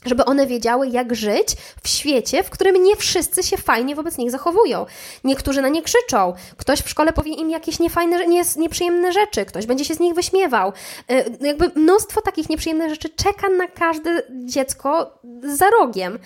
żeby 0.04 0.24
one 0.24 0.46
wiedziały, 0.46 0.88
jak 0.88 1.14
żyć 1.14 1.56
w 1.82 1.88
świecie, 1.88 2.42
w 2.42 2.50
którym 2.50 2.82
nie 2.82 2.96
wszyscy 2.96 3.42
się 3.42 3.56
fajnie 3.56 3.94
wobec 3.94 4.18
nich 4.18 4.30
zachowują. 4.30 4.86
Niektórzy 5.24 5.62
na 5.62 5.68
nie 5.68 5.82
krzyczą, 5.82 6.34
ktoś 6.56 6.80
w 6.80 6.88
szkole 6.88 7.12
powie 7.12 7.32
im 7.32 7.50
jakieś 7.50 7.78
niefajne, 7.78 8.26
nie, 8.26 8.42
nieprzyjemne 8.56 9.12
rzeczy, 9.12 9.44
ktoś 9.44 9.66
będzie 9.66 9.84
się 9.84 9.94
z 9.94 10.00
nich 10.00 10.14
wyśmiewał. 10.14 10.72
Y, 11.10 11.24
jakby 11.40 11.70
mnóstwo 11.74 12.20
takich 12.20 12.48
nieprzyjemnych 12.48 12.90
rzeczy 12.90 13.08
czeka 13.08 13.48
na 13.48 13.66
każde 13.66 14.22
dziecko 14.30 15.18
za 15.42 15.70
rogiem. 15.70 16.18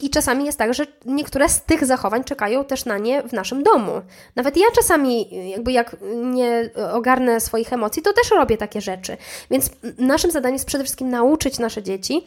I 0.00 0.10
czasami 0.10 0.44
jest 0.44 0.58
tak, 0.58 0.74
że 0.74 0.86
niektóre 1.06 1.48
z 1.48 1.62
tych 1.62 1.86
zachowań 1.86 2.24
czekają 2.24 2.64
też 2.64 2.84
na 2.84 2.98
nie 2.98 3.22
w 3.22 3.32
naszym 3.32 3.62
domu. 3.62 3.92
Nawet 4.36 4.56
ja 4.56 4.66
czasami, 4.74 5.28
jakby 5.50 5.72
jak 5.72 5.96
nie 6.14 6.70
ogarnę 6.92 7.40
swoich 7.40 7.72
emocji, 7.72 8.02
to 8.02 8.12
też 8.12 8.30
robię 8.30 8.56
takie 8.56 8.80
rzeczy. 8.80 9.16
Więc 9.50 9.70
naszym 9.98 10.30
zadaniem 10.30 10.54
jest 10.54 10.66
przede 10.66 10.84
wszystkim 10.84 11.10
nauczyć 11.10 11.58
nasze 11.58 11.82
dzieci, 11.82 12.26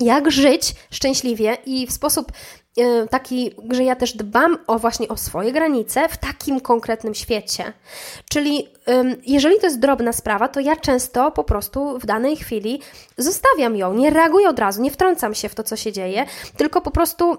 jak 0.00 0.30
żyć 0.30 0.74
szczęśliwie 0.90 1.56
i 1.66 1.86
w 1.86 1.92
sposób 1.92 2.32
e, 2.78 3.06
taki, 3.08 3.50
że 3.70 3.84
ja 3.84 3.96
też 3.96 4.16
dbam 4.16 4.58
o 4.66 4.78
właśnie 4.78 5.08
o 5.08 5.16
swoje 5.16 5.52
granice 5.52 6.08
w 6.08 6.16
takim 6.16 6.60
konkretnym 6.60 7.14
świecie. 7.14 7.72
Czyli 8.30 8.68
jeżeli 9.26 9.58
to 9.58 9.66
jest 9.66 9.78
drobna 9.78 10.12
sprawa, 10.12 10.48
to 10.48 10.60
ja 10.60 10.76
często 10.76 11.30
po 11.30 11.44
prostu 11.44 11.98
w 11.98 12.06
danej 12.06 12.36
chwili 12.36 12.80
zostawiam 13.18 13.76
ją, 13.76 13.94
nie 13.94 14.10
reaguję 14.10 14.48
od 14.48 14.58
razu, 14.58 14.82
nie 14.82 14.90
wtrącam 14.90 15.34
się 15.34 15.48
w 15.48 15.54
to, 15.54 15.62
co 15.62 15.76
się 15.76 15.92
dzieje, 15.92 16.26
tylko 16.56 16.80
po 16.80 16.90
prostu 16.90 17.36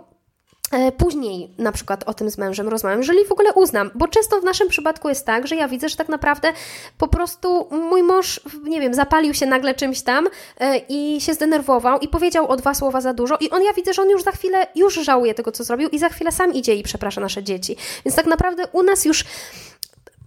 później 0.97 1.49
na 1.57 1.71
przykład 1.71 2.03
o 2.03 2.13
tym 2.13 2.29
z 2.29 2.37
mężem 2.37 2.67
rozmawiam, 2.67 2.99
jeżeli 2.99 3.25
w 3.25 3.31
ogóle 3.31 3.53
uznam, 3.53 3.91
bo 3.95 4.07
często 4.07 4.41
w 4.41 4.43
naszym 4.43 4.67
przypadku 4.67 5.09
jest 5.09 5.25
tak, 5.25 5.47
że 5.47 5.55
ja 5.55 5.67
widzę, 5.67 5.89
że 5.89 5.95
tak 5.95 6.09
naprawdę 6.09 6.53
po 6.97 7.07
prostu 7.07 7.67
mój 7.71 8.03
mąż, 8.03 8.41
nie 8.63 8.81
wiem, 8.81 8.93
zapalił 8.93 9.33
się 9.33 9.45
nagle 9.45 9.75
czymś 9.75 10.01
tam 10.01 10.27
e, 10.59 10.77
i 10.89 11.21
się 11.21 11.33
zdenerwował 11.33 11.99
i 11.99 12.07
powiedział 12.07 12.47
o 12.47 12.55
dwa 12.55 12.73
słowa 12.73 13.01
za 13.01 13.13
dużo 13.13 13.37
i 13.39 13.49
on, 13.49 13.63
ja 13.63 13.73
widzę, 13.73 13.93
że 13.93 14.01
on 14.01 14.09
już 14.09 14.23
za 14.23 14.31
chwilę, 14.31 14.67
już 14.75 14.93
żałuje 14.93 15.33
tego, 15.33 15.51
co 15.51 15.63
zrobił 15.63 15.89
i 15.89 15.99
za 15.99 16.09
chwilę 16.09 16.31
sam 16.31 16.53
idzie 16.53 16.75
i 16.75 16.83
przeprasza 16.83 17.21
nasze 17.21 17.43
dzieci. 17.43 17.75
Więc 18.05 18.15
tak 18.15 18.25
naprawdę 18.25 18.67
u 18.71 18.83
nas 18.83 19.05
już 19.05 19.25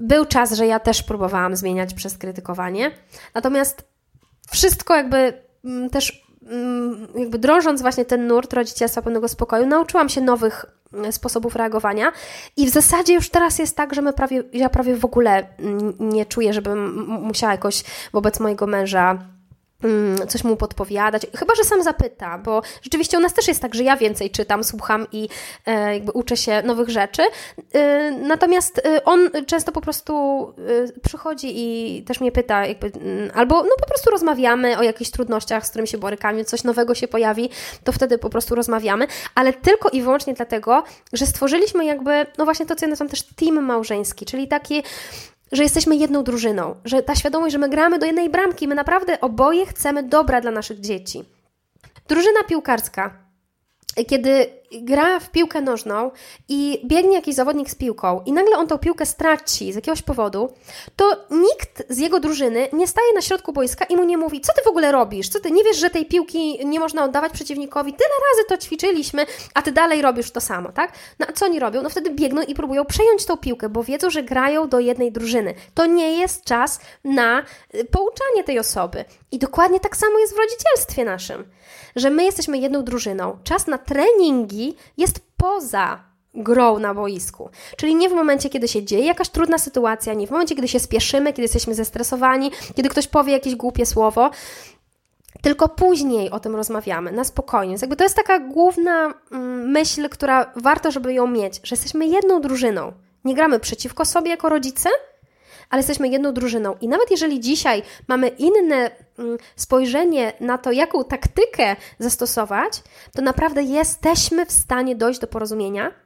był 0.01 0.25
czas, 0.25 0.53
że 0.53 0.67
ja 0.67 0.81
też 0.81 1.03
próbowałam 1.03 1.57
zmieniać 1.57 1.95
przez 1.95 2.19
krytykowanie, 2.19 2.91
natomiast 3.35 3.85
wszystko 4.51 4.97
jakby 4.97 5.43
mm, 5.65 5.91
też 5.91 6.26
jakby 7.15 7.39
drążąc 7.39 7.83
właśnie 7.83 8.05
ten 8.05 8.27
nurt 8.27 8.53
rodzicielstwa 8.53 9.03
pełnego 9.03 9.29
spokoju, 9.29 9.67
nauczyłam 9.67 10.09
się 10.09 10.21
nowych 10.21 10.67
mm, 10.93 11.13
sposobów 11.13 11.57
reagowania 11.57 12.13
i 12.57 12.67
w 12.67 12.71
zasadzie 12.71 13.15
już 13.15 13.31
teraz 13.31 13.59
jest 13.59 13.77
tak, 13.77 13.95
że 13.95 14.03
my 14.03 14.13
prawie, 14.13 14.43
ja 14.53 14.69
prawie 14.69 14.97
w 14.97 15.05
ogóle 15.05 15.47
nie 16.01 16.27
czuję, 16.27 16.53
żebym 16.53 17.07
musiała 17.07 17.53
jakoś 17.53 17.85
wobec 18.13 18.41
mojego 18.41 18.67
męża 18.67 19.19
Mm, 19.19 19.36
coś 20.29 20.45
mu 20.45 20.57
podpowiadać, 20.57 21.27
chyba 21.39 21.55
że 21.55 21.65
sam 21.65 21.83
zapyta, 21.83 22.39
bo 22.39 22.63
rzeczywiście 22.83 23.19
u 23.19 23.21
nas 23.21 23.35
też 23.35 23.49
jest 23.49 23.63
tak, 23.63 23.75
że 23.75 23.83
ja 23.83 23.97
więcej 23.97 24.31
czytam, 24.31 24.65
słucham 24.65 25.07
i 25.13 25.29
e, 25.67 25.95
jakby 25.95 26.13
uczę 26.13 26.37
się 26.37 26.63
nowych 26.63 26.89
rzeczy. 26.89 27.23
E, 27.75 28.11
natomiast 28.11 28.79
e, 28.87 29.05
on 29.05 29.31
często 29.47 29.73
po 29.73 29.81
prostu 29.81 30.15
przychodzi 31.03 31.53
i 31.55 32.03
też 32.03 32.21
mnie 32.21 32.33
pyta, 32.33 32.67
jakby, 32.67 32.87
mm, 32.87 33.31
albo 33.35 33.63
no 33.63 33.71
po 33.81 33.87
prostu 33.87 34.11
rozmawiamy 34.11 34.79
o 34.79 34.83
jakichś 34.83 35.11
trudnościach, 35.11 35.67
z 35.67 35.71
którymi 35.71 35.89
się 35.89 35.99
borykamy, 35.99 36.45
coś 36.45 36.65
nowego 36.65 36.95
się 36.95 37.09
pojawi, 37.09 37.51
to 37.85 37.93
wtedy 37.93 38.19
po 38.19 38.31
prostu 38.31 38.55
rozmawiamy, 38.55 39.07
ale 39.35 39.53
tylko 39.53 39.89
i 39.89 40.03
wyłącznie 40.03 40.35
dlatego, 40.35 40.85
że 41.13 41.27
stworzyliśmy 41.27 41.85
jakby, 41.85 42.27
no 42.39 42.45
właśnie 42.45 42.67
to, 42.67 42.77
co 42.77 42.87
ja 42.87 42.91
nazywam 42.91 43.09
też 43.09 43.23
team 43.23 43.65
małżeński, 43.65 44.27
czyli 44.27 44.49
taki 44.49 44.83
że 45.53 45.63
jesteśmy 45.63 45.97
jedną 45.97 46.25
drużyną, 46.25 46.75
że 46.85 47.03
ta 47.03 47.15
świadomość, 47.15 47.53
że 47.53 47.59
my 47.59 47.69
gramy 47.69 47.99
do 47.99 48.07
jednej 48.07 48.31
bramki, 48.31 48.69
my 48.69 48.75
naprawdę 48.75 49.21
oboje 49.21 49.67
chcemy 49.67 50.03
dobra 50.03 50.41
dla 50.41 50.51
naszych 50.51 50.81
dzieci. 50.81 51.25
Drużyna 52.09 52.45
piłkarska 52.49 53.27
kiedy 54.05 54.47
gra 54.73 55.21
w 55.21 55.31
piłkę 55.31 55.61
nożną 55.61 56.11
i 56.49 56.83
biegnie 56.85 57.15
jakiś 57.15 57.35
zawodnik 57.35 57.71
z 57.71 57.75
piłką 57.75 58.23
i 58.27 58.33
nagle 58.33 58.57
on 58.57 58.67
tą 58.67 58.79
piłkę 58.79 59.07
straci 59.07 59.73
z 59.73 59.77
jakiegoś 59.77 60.03
powodu, 60.03 60.53
to 60.97 61.17
nikt 61.31 61.83
z 61.89 61.99
jego 61.99 62.21
drużyny 62.21 62.69
nie 62.73 62.87
staje 62.87 63.13
na 63.15 63.21
środku 63.21 63.53
boiska 63.53 63.85
i 63.85 63.97
mu 63.97 64.05
nie 64.05 64.19
mówi, 64.19 64.41
co 64.41 64.53
ty 64.53 64.63
w 64.65 64.67
ogóle 64.67 64.93
robisz? 64.93 65.29
Co 65.29 65.41
ty 65.41 65.51
nie 65.51 65.65
wiesz, 65.65 65.77
że 65.77 65.91
tej 65.91 66.07
piłki 66.07 66.67
nie 66.67 66.81
można 66.81 67.05
oddawać 67.05 67.33
przeciwnikowi? 67.33 67.93
Tyle 67.93 68.11
razy 68.31 68.49
to 68.49 68.67
ćwiczyliśmy, 68.67 69.27
a 69.55 69.63
ty 69.63 69.73
dalej 69.73 70.03
robisz 70.03 70.31
to 70.31 70.41
samo, 70.41 70.73
tak? 70.73 70.93
No 71.19 71.27
a 71.29 71.33
co 71.33 71.45
oni 71.45 71.61
robią? 71.61 71.83
No 71.83 71.91
wtedy 71.91 72.11
biegną 72.11 72.43
i 72.43 72.55
próbują 72.55 72.85
przejąć 72.85 73.25
tą 73.25 73.37
piłkę, 73.37 73.69
bo 73.69 73.83
wiedzą, 73.83 74.11
że 74.11 74.23
grają 74.23 74.69
do 74.69 74.81
jednej 74.81 75.13
drużyny. 75.13 75.55
To 75.75 75.87
nie 75.87 76.19
jest 76.19 76.45
czas 76.45 76.81
na 77.05 77.43
y, 77.75 77.85
pouczanie 77.85 78.45
tej 78.45 78.59
osoby. 78.59 79.05
I 79.33 79.39
dokładnie 79.39 79.81
tak 79.81 79.97
samo 79.97 80.19
jest 80.19 80.35
w 80.35 80.39
rodzicielstwie 80.39 81.05
naszym 81.05 81.45
że 81.97 82.11
my 82.11 82.25
jesteśmy 82.25 82.59
jedną 82.59 82.85
drużyną. 82.85 83.39
Czas 83.45 83.67
na 83.67 83.79
treningi 83.79 84.56
jest 84.97 85.21
poza 85.37 86.05
grą 86.35 86.79
na 86.79 86.95
boisku. 86.95 87.51
Czyli 87.77 87.95
nie 87.95 88.09
w 88.09 88.13
momencie, 88.13 88.51
kiedy 88.51 88.69
się 88.69 88.85
dzieje 88.85 89.07
jakaś 89.07 89.29
trudna 89.29 89.59
sytuacja, 89.59 90.15
nie 90.15 90.27
w 90.27 90.31
momencie, 90.31 90.55
kiedy 90.55 90.69
się 90.69 90.81
spieszymy, 90.81 91.33
kiedy 91.33 91.43
jesteśmy 91.43 91.75
zestresowani, 91.75 92.51
kiedy 92.75 92.89
ktoś 92.89 93.09
powie 93.09 93.33
jakieś 93.33 93.55
głupie 93.55 93.87
słowo, 93.87 94.31
tylko 95.43 95.69
później 95.69 96.31
o 96.31 96.41
tym 96.41 96.57
rozmawiamy, 96.57 97.13
na 97.13 97.25
spokojnie. 97.25 97.71
Więc 97.71 97.81
jakby 97.81 97.97
to 97.97 98.05
jest 98.05 98.17
taka 98.17 98.39
główna 98.39 99.15
mm, 99.33 99.71
myśl, 99.71 100.09
która 100.09 100.53
warto, 100.57 100.91
żeby 100.91 101.15
ją 101.15 101.27
mieć, 101.27 101.61
że 101.65 101.75
jesteśmy 101.75 102.07
jedną 102.07 102.41
drużyną. 102.41 102.93
Nie 103.25 103.35
gramy 103.35 103.61
przeciwko 103.61 104.05
sobie 104.05 104.31
jako 104.31 104.49
rodzice, 104.49 104.89
ale 105.71 105.81
jesteśmy 105.81 106.09
jedną 106.09 106.33
drużyną. 106.33 106.75
I 106.81 106.89
nawet 106.89 107.11
jeżeli 107.11 107.41
dzisiaj 107.41 107.83
mamy 108.09 108.29
inne 108.29 108.91
mm, 109.19 109.39
spojrzenie 109.57 110.33
na 110.41 110.59
to, 110.59 110.73
jaką 110.73 111.05
taktykę 111.05 111.77
zastosować, 111.99 112.83
to 113.13 113.23
naprawdę 113.23 113.63
jesteśmy 113.63 114.47
w 114.47 114.53
stanie 114.53 114.97
dojść 114.97 115.21
do 115.21 115.27
porozumienia 115.27 116.06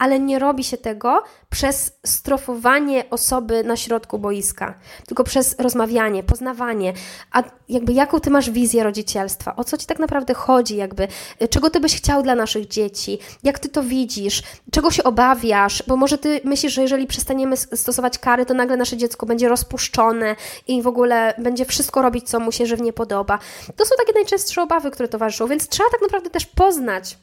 ale 0.00 0.20
nie 0.20 0.38
robi 0.38 0.64
się 0.64 0.76
tego 0.76 1.22
przez 1.50 1.92
strofowanie 2.06 3.10
osoby 3.10 3.64
na 3.64 3.76
środku 3.76 4.18
boiska, 4.18 4.74
tylko 5.06 5.24
przez 5.24 5.58
rozmawianie, 5.58 6.22
poznawanie, 6.22 6.92
a 7.32 7.42
jakby 7.68 7.92
jaką 7.92 8.20
ty 8.20 8.30
masz 8.30 8.50
wizję 8.50 8.84
rodzicielstwa, 8.84 9.56
o 9.56 9.64
co 9.64 9.76
ci 9.76 9.86
tak 9.86 9.98
naprawdę 9.98 10.34
chodzi, 10.34 10.76
jakby? 10.76 11.08
Czego 11.50 11.70
ty 11.70 11.80
byś 11.80 11.96
chciał 11.96 12.22
dla 12.22 12.34
naszych 12.34 12.68
dzieci, 12.68 13.18
jak 13.42 13.58
ty 13.58 13.68
to 13.68 13.82
widzisz, 13.82 14.42
czego 14.70 14.90
się 14.90 15.04
obawiasz, 15.04 15.82
bo 15.86 15.96
może 15.96 16.18
ty 16.18 16.40
myślisz, 16.44 16.72
że 16.72 16.82
jeżeli 16.82 17.06
przestaniemy 17.06 17.56
stosować 17.56 18.18
kary, 18.18 18.46
to 18.46 18.54
nagle 18.54 18.76
nasze 18.76 18.96
dziecko 18.96 19.26
będzie 19.26 19.48
rozpuszczone 19.48 20.36
i 20.68 20.82
w 20.82 20.86
ogóle 20.86 21.34
będzie 21.38 21.64
wszystko 21.64 22.02
robić, 22.02 22.28
co 22.28 22.40
mu 22.40 22.52
się 22.52 22.66
żywnie 22.66 22.92
podoba. 22.92 23.38
To 23.76 23.84
są 23.84 23.94
takie 23.98 24.12
najczęstsze 24.12 24.62
obawy, 24.62 24.90
które 24.90 25.08
towarzyszą, 25.08 25.46
więc 25.46 25.68
trzeba 25.68 25.90
tak 25.90 26.02
naprawdę 26.02 26.30
też 26.30 26.46
poznać 26.46 27.16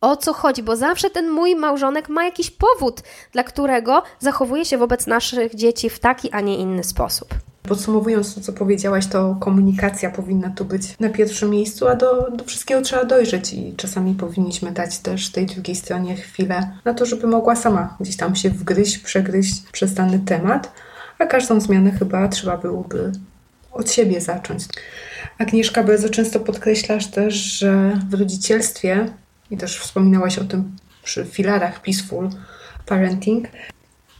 o 0.00 0.16
co 0.16 0.32
chodzi, 0.32 0.62
bo 0.62 0.76
zawsze 0.76 1.10
ten 1.10 1.30
mój 1.30 1.56
małżonek 1.56 2.08
ma 2.08 2.24
jakiś 2.24 2.50
powód, 2.50 3.02
dla 3.32 3.44
którego 3.44 4.02
zachowuje 4.18 4.64
się 4.64 4.78
wobec 4.78 5.06
naszych 5.06 5.54
dzieci 5.54 5.90
w 5.90 5.98
taki, 5.98 6.30
a 6.32 6.40
nie 6.40 6.56
inny 6.56 6.84
sposób. 6.84 7.34
Podsumowując 7.62 8.34
to, 8.34 8.40
co 8.40 8.52
powiedziałaś, 8.52 9.06
to 9.06 9.36
komunikacja 9.40 10.10
powinna 10.10 10.50
tu 10.50 10.64
być 10.64 10.82
na 11.00 11.08
pierwszym 11.08 11.50
miejscu, 11.50 11.88
a 11.88 11.94
do, 11.94 12.30
do 12.30 12.44
wszystkiego 12.44 12.82
trzeba 12.82 13.04
dojrzeć 13.04 13.52
i 13.52 13.74
czasami 13.76 14.14
powinniśmy 14.14 14.72
dać 14.72 14.98
też 14.98 15.32
tej 15.32 15.46
drugiej 15.46 15.76
stronie 15.76 16.16
chwilę 16.16 16.70
na 16.84 16.94
to, 16.94 17.06
żeby 17.06 17.26
mogła 17.26 17.56
sama 17.56 17.96
gdzieś 18.00 18.16
tam 18.16 18.36
się 18.36 18.50
wgryźć, 18.50 18.98
przegryźć 18.98 19.62
przez 19.72 19.94
dany 19.94 20.18
temat, 20.18 20.72
a 21.18 21.26
każdą 21.26 21.60
zmianę 21.60 21.90
chyba 21.90 22.28
trzeba 22.28 22.56
byłoby 22.56 23.12
od 23.72 23.92
siebie 23.92 24.20
zacząć. 24.20 24.64
Agnieszka, 25.38 25.82
bardzo 25.82 26.08
często 26.08 26.40
podkreślasz 26.40 27.06
też, 27.06 27.34
że 27.34 28.00
w 28.10 28.14
rodzicielstwie 28.14 29.06
i 29.50 29.56
też 29.56 29.78
wspominałaś 29.78 30.38
o 30.38 30.44
tym 30.44 30.76
przy 31.02 31.24
filarach 31.24 31.82
Peaceful 31.82 32.28
Parenting, 32.86 33.48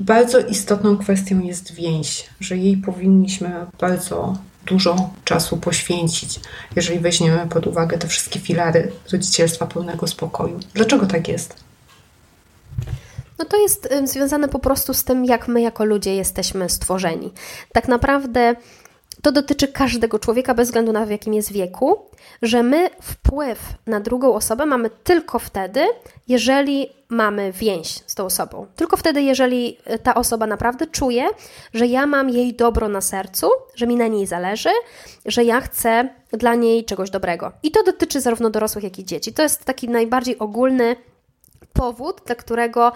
bardzo 0.00 0.38
istotną 0.38 0.98
kwestią 0.98 1.40
jest 1.40 1.74
więź, 1.74 2.26
że 2.40 2.56
jej 2.56 2.76
powinniśmy 2.76 3.66
bardzo 3.80 4.36
dużo 4.66 5.10
czasu 5.24 5.56
poświęcić, 5.56 6.40
jeżeli 6.76 7.00
weźmiemy 7.00 7.46
pod 7.48 7.66
uwagę 7.66 7.98
te 7.98 8.08
wszystkie 8.08 8.40
filary 8.40 8.92
rodzicielstwa 9.12 9.66
pełnego 9.66 10.06
spokoju. 10.06 10.60
Dlaczego 10.74 11.06
tak 11.06 11.28
jest? 11.28 11.54
No 13.38 13.44
to 13.44 13.56
jest 13.62 13.88
związane 14.04 14.48
po 14.48 14.58
prostu 14.58 14.94
z 14.94 15.04
tym, 15.04 15.24
jak 15.24 15.48
my 15.48 15.60
jako 15.60 15.84
ludzie 15.84 16.14
jesteśmy 16.14 16.68
stworzeni. 16.68 17.32
Tak 17.72 17.88
naprawdę 17.88 18.56
to 19.22 19.32
dotyczy 19.32 19.68
każdego 19.68 20.18
człowieka, 20.18 20.54
bez 20.54 20.68
względu 20.68 20.92
na 20.92 21.06
w 21.06 21.10
jakim 21.10 21.34
jest 21.34 21.52
wieku, 21.52 21.98
że 22.42 22.62
my 22.62 22.90
wpływ 23.02 23.58
na 23.86 24.00
drugą 24.00 24.34
osobę 24.34 24.66
mamy 24.66 24.90
tylko 24.90 25.38
wtedy, 25.38 25.86
jeżeli 26.28 26.88
mamy 27.08 27.52
więź 27.52 27.88
z 28.06 28.14
tą 28.14 28.24
osobą. 28.24 28.66
Tylko 28.76 28.96
wtedy, 28.96 29.22
jeżeli 29.22 29.76
e, 29.84 29.98
ta 29.98 30.14
osoba 30.14 30.46
naprawdę 30.46 30.86
czuje, 30.86 31.28
że 31.74 31.86
ja 31.86 32.06
mam 32.06 32.30
jej 32.30 32.54
dobro 32.54 32.88
na 32.88 33.00
sercu, 33.00 33.48
że 33.74 33.86
mi 33.86 33.96
na 33.96 34.06
niej 34.06 34.26
zależy, 34.26 34.70
że 35.26 35.44
ja 35.44 35.60
chcę 35.60 36.08
dla 36.32 36.54
niej 36.54 36.84
czegoś 36.84 37.10
dobrego. 37.10 37.52
I 37.62 37.70
to 37.70 37.82
dotyczy 37.82 38.20
zarówno 38.20 38.50
dorosłych, 38.50 38.84
jak 38.84 38.98
i 38.98 39.04
dzieci. 39.04 39.32
To 39.32 39.42
jest 39.42 39.64
taki 39.64 39.88
najbardziej 39.88 40.38
ogólny 40.38 40.96
powód, 41.72 42.22
dla 42.26 42.34
którego 42.34 42.92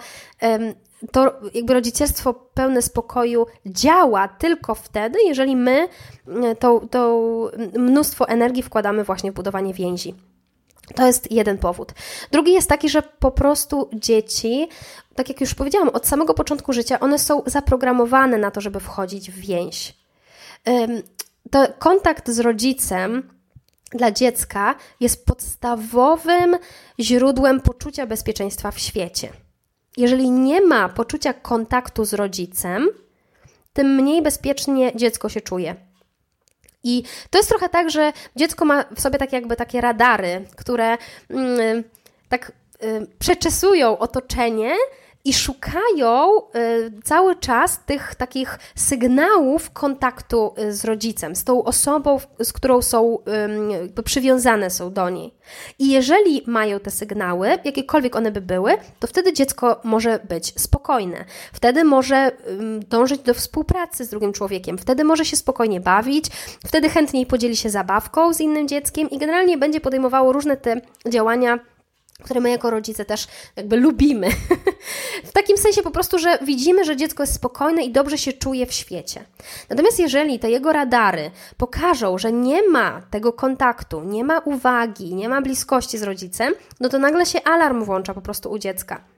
to 1.11 1.33
jakby 1.53 1.73
rodzicielstwo 1.73 2.33
pełne 2.33 2.81
spokoju 2.81 3.45
działa 3.65 4.27
tylko 4.27 4.75
wtedy, 4.75 5.19
jeżeli 5.25 5.55
my 5.55 5.87
e, 6.27 6.55
to, 6.55 6.81
to 6.91 7.21
mnóstwo 7.77 8.27
energii 8.27 8.63
wkładamy 8.63 9.03
właśnie 9.03 9.31
w 9.31 9.35
budowanie 9.35 9.73
więzi. 9.73 10.15
To 10.95 11.07
jest 11.07 11.31
jeden 11.31 11.57
powód. 11.57 11.93
Drugi 12.31 12.53
jest 12.53 12.69
taki, 12.69 12.89
że 12.89 13.01
po 13.01 13.31
prostu 13.31 13.89
dzieci, 13.93 14.67
tak 15.15 15.29
jak 15.29 15.41
już 15.41 15.53
powiedziałam, 15.53 15.89
od 15.89 16.07
samego 16.07 16.33
początku 16.33 16.73
życia 16.73 16.99
one 16.99 17.19
są 17.19 17.43
zaprogramowane 17.45 18.37
na 18.37 18.51
to, 18.51 18.61
żeby 18.61 18.79
wchodzić 18.79 19.31
w 19.31 19.35
więź. 19.35 19.97
To 21.51 21.67
kontakt 21.79 22.29
z 22.29 22.39
rodzicem 22.39 23.34
dla 23.95 24.11
dziecka 24.11 24.75
jest 24.99 25.25
podstawowym 25.25 26.57
źródłem 26.99 27.61
poczucia 27.61 28.05
bezpieczeństwa 28.05 28.71
w 28.71 28.79
świecie 28.79 29.29
jeżeli 29.97 30.31
nie 30.31 30.61
ma 30.61 30.89
poczucia 30.89 31.33
kontaktu 31.33 32.05
z 32.05 32.13
rodzicem, 32.13 32.89
tym 33.73 33.95
mniej 33.95 34.21
bezpiecznie 34.21 34.95
dziecko 34.95 35.29
się 35.29 35.41
czuje. 35.41 35.75
I 36.83 37.03
to 37.29 37.37
jest 37.37 37.49
trochę 37.49 37.69
tak, 37.69 37.91
że 37.91 38.13
dziecko 38.35 38.65
ma 38.65 38.85
w 38.95 39.01
sobie 39.01 39.19
tak 39.19 39.33
jakby 39.33 39.55
takie 39.55 39.81
radary, 39.81 40.45
które 40.55 40.97
mm, 41.29 41.83
tak 42.29 42.51
y, 42.83 43.07
przeczesują 43.19 43.97
otoczenie 43.97 44.75
i 45.25 45.33
szukają 45.33 46.39
y, 46.39 46.91
cały 47.03 47.35
czas 47.35 47.79
tych 47.85 48.15
takich 48.15 48.59
sygnałów 48.75 49.71
kontaktu 49.71 50.53
y, 50.59 50.73
z 50.73 50.85
rodzicem, 50.85 51.35
z 51.35 51.43
tą 51.43 51.63
osobą, 51.63 52.19
z 52.43 52.53
którą 52.53 52.81
są 52.81 53.17
jakby 53.81 54.03
przywiązane 54.03 54.69
są 54.69 54.93
do 54.93 55.09
niej. 55.09 55.33
I 55.79 55.91
jeżeli 55.91 56.43
mają 56.47 56.79
te 56.79 56.91
sygnały, 56.91 57.47
jakiekolwiek 57.63 58.15
one 58.15 58.31
by 58.31 58.41
były, 58.41 58.71
to 58.99 59.07
wtedy 59.07 59.33
dziecko 59.33 59.81
może 59.83 60.19
być 60.29 60.61
spokojne. 60.61 61.25
Wtedy 61.53 61.83
może 61.83 62.31
dążyć 62.89 63.21
do 63.21 63.33
współpracy 63.33 64.05
z 64.05 64.09
drugim 64.09 64.33
człowiekiem, 64.33 64.77
wtedy 64.77 65.03
może 65.03 65.25
się 65.25 65.35
spokojnie 65.35 65.81
bawić, 65.81 66.25
wtedy 66.65 66.89
chętniej 66.89 67.25
podzieli 67.25 67.55
się 67.55 67.69
zabawką 67.69 68.33
z 68.33 68.39
innym 68.39 68.67
dzieckiem 68.67 69.09
i 69.09 69.17
generalnie 69.17 69.57
będzie 69.57 69.81
podejmowało 69.81 70.33
różne 70.33 70.57
te 70.57 70.81
działania 71.09 71.59
które 72.23 72.39
my 72.39 72.49
jako 72.49 72.69
rodzice 72.69 73.05
też 73.05 73.27
jakby 73.55 73.77
lubimy. 73.77 74.29
w 75.29 75.31
takim 75.31 75.57
sensie 75.57 75.81
po 75.81 75.91
prostu, 75.91 76.19
że 76.19 76.37
widzimy, 76.41 76.85
że 76.85 76.95
dziecko 76.95 77.23
jest 77.23 77.33
spokojne 77.33 77.83
i 77.83 77.91
dobrze 77.91 78.17
się 78.17 78.33
czuje 78.33 78.65
w 78.65 78.73
świecie. 78.73 79.25
Natomiast 79.69 79.99
jeżeli 79.99 80.39
te 80.39 80.49
jego 80.49 80.73
radary 80.73 81.31
pokażą, 81.57 82.17
że 82.17 82.31
nie 82.31 82.69
ma 82.69 83.01
tego 83.11 83.33
kontaktu, 83.33 84.03
nie 84.03 84.23
ma 84.23 84.39
uwagi, 84.39 85.15
nie 85.15 85.29
ma 85.29 85.41
bliskości 85.41 85.97
z 85.97 86.03
rodzicem, 86.03 86.53
no 86.79 86.89
to 86.89 86.99
nagle 86.99 87.25
się 87.25 87.43
alarm 87.43 87.83
włącza 87.83 88.13
po 88.13 88.21
prostu 88.21 88.51
u 88.51 88.59
dziecka. 88.59 89.14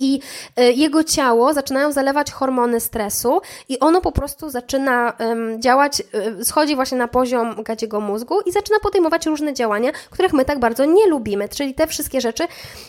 I 0.00 0.20
e, 0.56 0.72
jego 0.72 1.04
ciało 1.04 1.54
zaczynają 1.54 1.92
zalewać 1.92 2.32
hormony 2.32 2.80
stresu, 2.80 3.40
i 3.68 3.78
ono 3.78 4.00
po 4.00 4.12
prostu 4.12 4.50
zaczyna 4.50 5.12
działać, 5.58 6.02
um, 6.12 6.44
schodzi 6.44 6.76
właśnie 6.76 6.98
na 6.98 7.08
poziom 7.08 7.62
gadziego 7.62 8.00
mózgu 8.00 8.40
i 8.40 8.52
zaczyna 8.52 8.78
podejmować 8.78 9.26
różne 9.26 9.54
działania, 9.54 9.92
których 10.10 10.32
my 10.32 10.44
tak 10.44 10.58
bardzo 10.58 10.84
nie 10.84 11.06
lubimy, 11.06 11.48
czyli 11.48 11.74
te 11.74 11.86
wszystkie 11.86 12.20
rzeczy, 12.20 12.48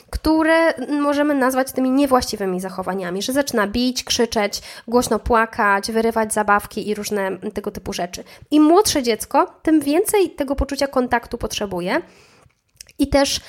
które 0.10 0.74
możemy 0.90 1.36
nazwać 1.36 1.72
tymi 1.72 1.92
niewłaściwymi 1.92 2.60
zachowaniami, 2.60 3.22
że 3.22 3.34
zaczyna 3.34 3.68
bić, 3.68 4.04
krzyczeć, 4.04 4.62
głośno 4.88 5.20
płakać, 5.20 5.92
wyrywać 5.92 6.34
zabawki 6.34 6.90
i 6.90 6.96
różne 6.96 7.38
tego 7.54 7.72
typu 7.72 7.94
rzeczy. 7.94 8.24
Im 8.52 8.64
młodsze 8.64 9.04
dziecko, 9.04 9.54
tym 9.64 9.80
więcej 9.80 10.30
tego 10.30 10.56
poczucia 10.56 10.88
kontaktu 10.88 11.38
potrzebuje. 11.38 12.02
I 13.00 13.08
też 13.08 13.42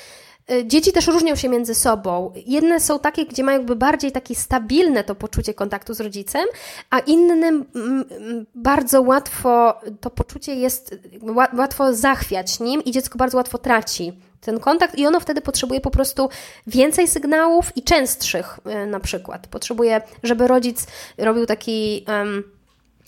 dzieci 0.65 0.91
też 0.91 1.07
różnią 1.07 1.35
się 1.35 1.49
między 1.49 1.75
sobą. 1.75 2.33
Jedne 2.45 2.79
są 2.79 2.99
takie, 2.99 3.25
gdzie 3.25 3.43
mają 3.43 3.57
jakby 3.57 3.75
bardziej 3.75 4.11
takie 4.11 4.35
stabilne 4.35 5.03
to 5.03 5.15
poczucie 5.15 5.53
kontaktu 5.53 5.93
z 5.93 5.99
rodzicem, 5.99 6.45
a 6.89 6.99
innym 6.99 7.65
bardzo 8.55 9.01
łatwo 9.01 9.81
to 10.01 10.09
poczucie 10.09 10.55
jest, 10.55 10.95
łatwo 11.57 11.93
zachwiać 11.93 12.59
nim 12.59 12.83
i 12.83 12.91
dziecko 12.91 13.17
bardzo 13.17 13.37
łatwo 13.37 13.57
traci 13.57 14.13
ten 14.41 14.59
kontakt 14.59 14.97
i 14.97 15.07
ono 15.07 15.19
wtedy 15.19 15.41
potrzebuje 15.41 15.81
po 15.81 15.91
prostu 15.91 16.29
więcej 16.67 17.07
sygnałów 17.07 17.77
i 17.77 17.83
częstszych 17.83 18.59
y, 18.83 18.87
na 18.87 18.99
przykład. 18.99 19.47
Potrzebuje, 19.47 20.01
żeby 20.23 20.47
rodzic 20.47 20.87
robił 21.17 21.45
taki... 21.45 22.05
Um, 22.07 22.58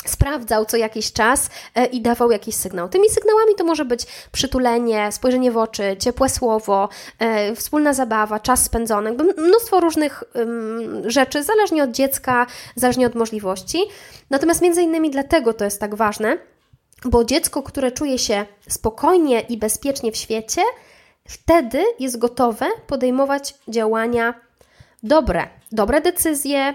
sprawdzał 0.05 0.65
co 0.65 0.77
jakiś 0.77 1.13
czas 1.13 1.49
e, 1.75 1.85
i 1.85 2.01
dawał 2.01 2.31
jakiś 2.31 2.55
sygnał. 2.55 2.89
Tymi 2.89 3.09
sygnałami 3.09 3.55
to 3.57 3.63
może 3.63 3.85
być 3.85 4.05
przytulenie, 4.31 5.11
spojrzenie 5.11 5.51
w 5.51 5.57
oczy, 5.57 5.95
ciepłe 5.99 6.29
słowo, 6.29 6.89
e, 7.19 7.55
wspólna 7.55 7.93
zabawa, 7.93 8.39
czas 8.39 8.63
spędzony, 8.63 9.11
mnóstwo 9.37 9.79
różnych 9.79 10.23
rzeczy, 11.05 11.43
zależnie 11.43 11.83
od 11.83 11.91
dziecka, 11.91 12.47
zależnie 12.75 13.07
od 13.07 13.15
możliwości. 13.15 13.79
Natomiast 14.29 14.61
między 14.61 14.81
innymi 14.81 15.09
dlatego 15.09 15.53
to 15.53 15.65
jest 15.65 15.79
tak 15.79 15.95
ważne, 15.95 16.37
bo 17.05 17.23
dziecko, 17.23 17.63
które 17.63 17.91
czuje 17.91 18.19
się 18.19 18.45
spokojnie 18.69 19.39
i 19.39 19.57
bezpiecznie 19.57 20.11
w 20.11 20.17
świecie, 20.17 20.61
wtedy 21.27 21.83
jest 21.99 22.17
gotowe 22.17 22.65
podejmować 22.87 23.55
działania 23.67 24.33
dobre, 25.03 25.47
dobre 25.71 26.01
decyzje, 26.01 26.73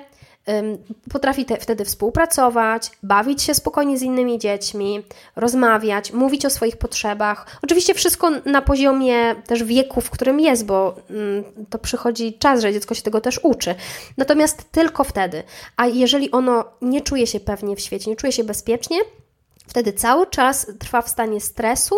Potrafi 1.10 1.44
te, 1.44 1.56
wtedy 1.56 1.84
współpracować, 1.84 2.90
bawić 3.02 3.42
się 3.42 3.54
spokojnie 3.54 3.98
z 3.98 4.02
innymi 4.02 4.38
dziećmi, 4.38 5.02
rozmawiać, 5.36 6.12
mówić 6.12 6.46
o 6.46 6.50
swoich 6.50 6.76
potrzebach. 6.76 7.58
Oczywiście 7.62 7.94
wszystko 7.94 8.30
na 8.44 8.62
poziomie 8.62 9.34
też 9.46 9.64
wieku, 9.64 10.00
w 10.00 10.10
którym 10.10 10.40
jest, 10.40 10.66
bo 10.66 10.94
to 11.70 11.78
przychodzi 11.78 12.38
czas, 12.38 12.60
że 12.60 12.72
dziecko 12.72 12.94
się 12.94 13.02
tego 13.02 13.20
też 13.20 13.40
uczy. 13.42 13.74
Natomiast 14.16 14.72
tylko 14.72 15.04
wtedy. 15.04 15.42
A 15.76 15.86
jeżeli 15.86 16.30
ono 16.30 16.64
nie 16.82 17.00
czuje 17.00 17.26
się 17.26 17.40
pewnie 17.40 17.76
w 17.76 17.80
świecie, 17.80 18.10
nie 18.10 18.16
czuje 18.16 18.32
się 18.32 18.44
bezpiecznie, 18.44 18.96
wtedy 19.66 19.92
cały 19.92 20.26
czas 20.26 20.66
trwa 20.78 21.02
w 21.02 21.08
stanie 21.08 21.40
stresu, 21.40 21.96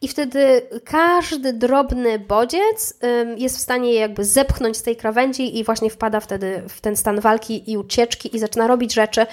i 0.00 0.08
wtedy 0.08 0.68
każdy 0.84 1.52
drobny 1.52 2.18
bodziec 2.18 2.94
jest 3.36 3.56
w 3.56 3.60
stanie 3.60 3.92
je 3.92 4.00
jakby 4.00 4.24
zepchnąć 4.24 4.76
z 4.76 4.82
tej 4.82 4.96
krawędzi 4.96 5.58
i 5.58 5.64
właśnie 5.64 5.90
wpada 5.90 6.20
wtedy 6.20 6.62
w 6.68 6.80
ten 6.80 6.96
stan 6.96 7.20
walki 7.20 7.70
i 7.70 7.78
ucieczki 7.78 8.36
i 8.36 8.38
zaczyna 8.38 8.66
robić 8.66 8.94
rzeczy, 8.94 9.26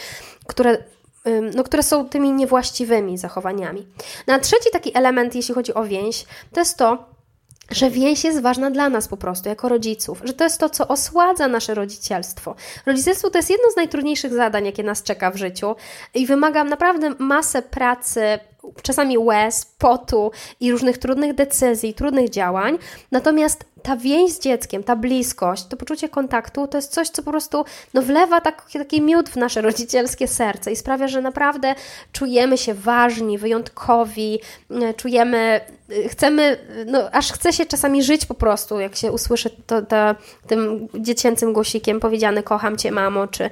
które 0.48 0.78
no, 1.56 1.64
które 1.64 1.84
są 1.84 2.10
tymi 2.10 2.32
niewłaściwymi 2.32 3.18
zachowaniami. 3.18 3.88
No, 4.28 4.34
a 4.34 4.40
trzeci 4.40 4.70
taki 4.72 4.98
element, 4.98 5.36
jeśli 5.36 5.56
chodzi 5.56 5.74
o 5.74 5.84
więź, 5.84 6.26
to 6.54 6.60
jest 6.60 6.78
to, 6.78 7.11
że 7.72 7.90
więź 7.90 8.24
jest 8.24 8.42
ważna 8.42 8.72
dla 8.72 8.90
nas 8.90 9.08
po 9.08 9.18
prostu, 9.18 9.50
jako 9.50 9.70
rodziców, 9.70 10.22
że 10.24 10.34
to 10.34 10.44
jest 10.44 10.60
to, 10.60 10.70
co 10.70 10.88
osładza 10.88 11.48
nasze 11.48 11.74
rodzicielstwo. 11.74 12.56
Rodzicielstwo 12.86 13.30
to 13.30 13.38
jest 13.38 13.50
jedno 13.50 13.72
z 13.72 13.76
najtrudniejszych 13.76 14.34
zadań, 14.34 14.66
jakie 14.66 14.84
nas 14.84 15.04
czeka 15.04 15.32
w 15.32 15.36
życiu 15.36 15.76
i 16.14 16.26
wymaga 16.26 16.64
naprawdę 16.64 17.10
masę 17.20 17.62
pracy, 17.62 18.40
czasami 18.82 19.18
łez, 19.18 19.66
potu 19.78 20.32
i 20.60 20.72
różnych 20.72 20.98
trudnych 20.98 21.36
decyzji, 21.36 21.94
trudnych 21.94 22.30
działań. 22.30 22.78
Natomiast 23.12 23.66
ta 23.84 23.96
więź 23.96 24.32
z 24.32 24.40
dzieckiem, 24.40 24.84
ta 24.84 24.96
bliskość, 24.96 25.66
to 25.66 25.78
poczucie 25.78 26.10
kontaktu 26.10 26.68
to 26.68 26.78
jest 26.78 26.92
coś, 26.92 27.10
co 27.10 27.24
po 27.24 27.32
prostu 27.32 27.66
no, 27.94 28.02
wlewa 28.02 28.42
taki, 28.42 28.80
taki 28.80 29.02
miód 29.02 29.30
w 29.30 29.36
nasze 29.36 29.62
rodzicielskie 29.62 30.28
serce 30.28 30.72
i 30.72 30.76
sprawia, 30.76 31.08
że 31.08 31.22
naprawdę 31.22 31.76
czujemy 32.12 32.58
się 32.58 32.74
ważni, 32.74 33.38
wyjątkowi, 33.38 34.40
e, 34.72 34.94
czujemy, 34.94 35.62
e, 35.90 36.10
chcemy, 36.10 36.58
no, 36.86 37.12
aż 37.12 37.32
chce 37.32 37.54
się 37.54 37.66
czasami 37.66 38.04
żyć 38.04 38.26
po 38.26 38.34
prostu, 38.34 38.80
jak 38.80 38.96
się 38.96 39.12
usłyszy 39.12 39.50
to, 39.68 39.82
to 39.82 39.96
tym 40.48 40.88
dziecięcym 41.00 41.54
głosikiem 41.54 42.00
powiedziane 42.00 42.44
kocham 42.44 42.78
Cię 42.78 42.92
mamo, 42.92 43.28
czy, 43.28 43.50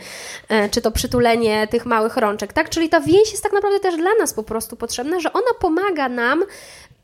e, 0.49 0.69
czy 0.69 0.81
to 0.81 0.91
przytulenie 0.91 1.67
tych 1.67 1.85
małych 1.85 2.17
rączek, 2.17 2.53
tak? 2.53 2.69
Czyli 2.69 2.89
ta 2.89 2.99
więź 2.99 3.31
jest 3.31 3.43
tak 3.43 3.53
naprawdę 3.53 3.79
też 3.79 3.97
dla 3.97 4.11
nas 4.19 4.33
po 4.33 4.43
prostu 4.43 4.75
potrzebna, 4.75 5.19
że 5.19 5.33
ona 5.33 5.53
pomaga 5.59 6.09
nam 6.09 6.43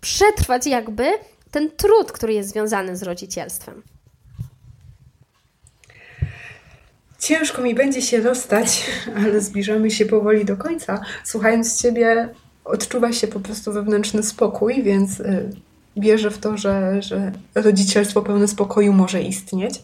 przetrwać 0.01 0.67
jakby 0.67 1.03
ten 1.51 1.71
trud, 1.71 2.11
który 2.11 2.33
jest 2.33 2.49
związany 2.49 2.97
z 2.97 3.03
rodzicielstwem. 3.03 3.81
Ciężko 7.19 7.61
mi 7.61 7.75
będzie 7.75 8.01
się 8.01 8.21
rozstać, 8.21 8.91
ale 9.25 9.41
zbliżamy 9.41 9.91
się 9.91 10.05
powoli 10.05 10.45
do 10.45 10.57
końca. 10.57 11.01
Słuchając 11.23 11.81
Ciebie, 11.81 12.29
odczuwa 12.65 13.13
się 13.13 13.27
po 13.27 13.39
prostu 13.39 13.73
wewnętrzny 13.73 14.23
spokój, 14.23 14.83
więc 14.83 15.19
y, 15.19 15.49
wierzę 15.97 16.31
w 16.31 16.37
to, 16.37 16.57
że, 16.57 17.01
że 17.01 17.31
rodzicielstwo 17.55 18.21
pełne 18.21 18.47
spokoju 18.47 18.93
może 18.93 19.21
istnieć. 19.21 19.83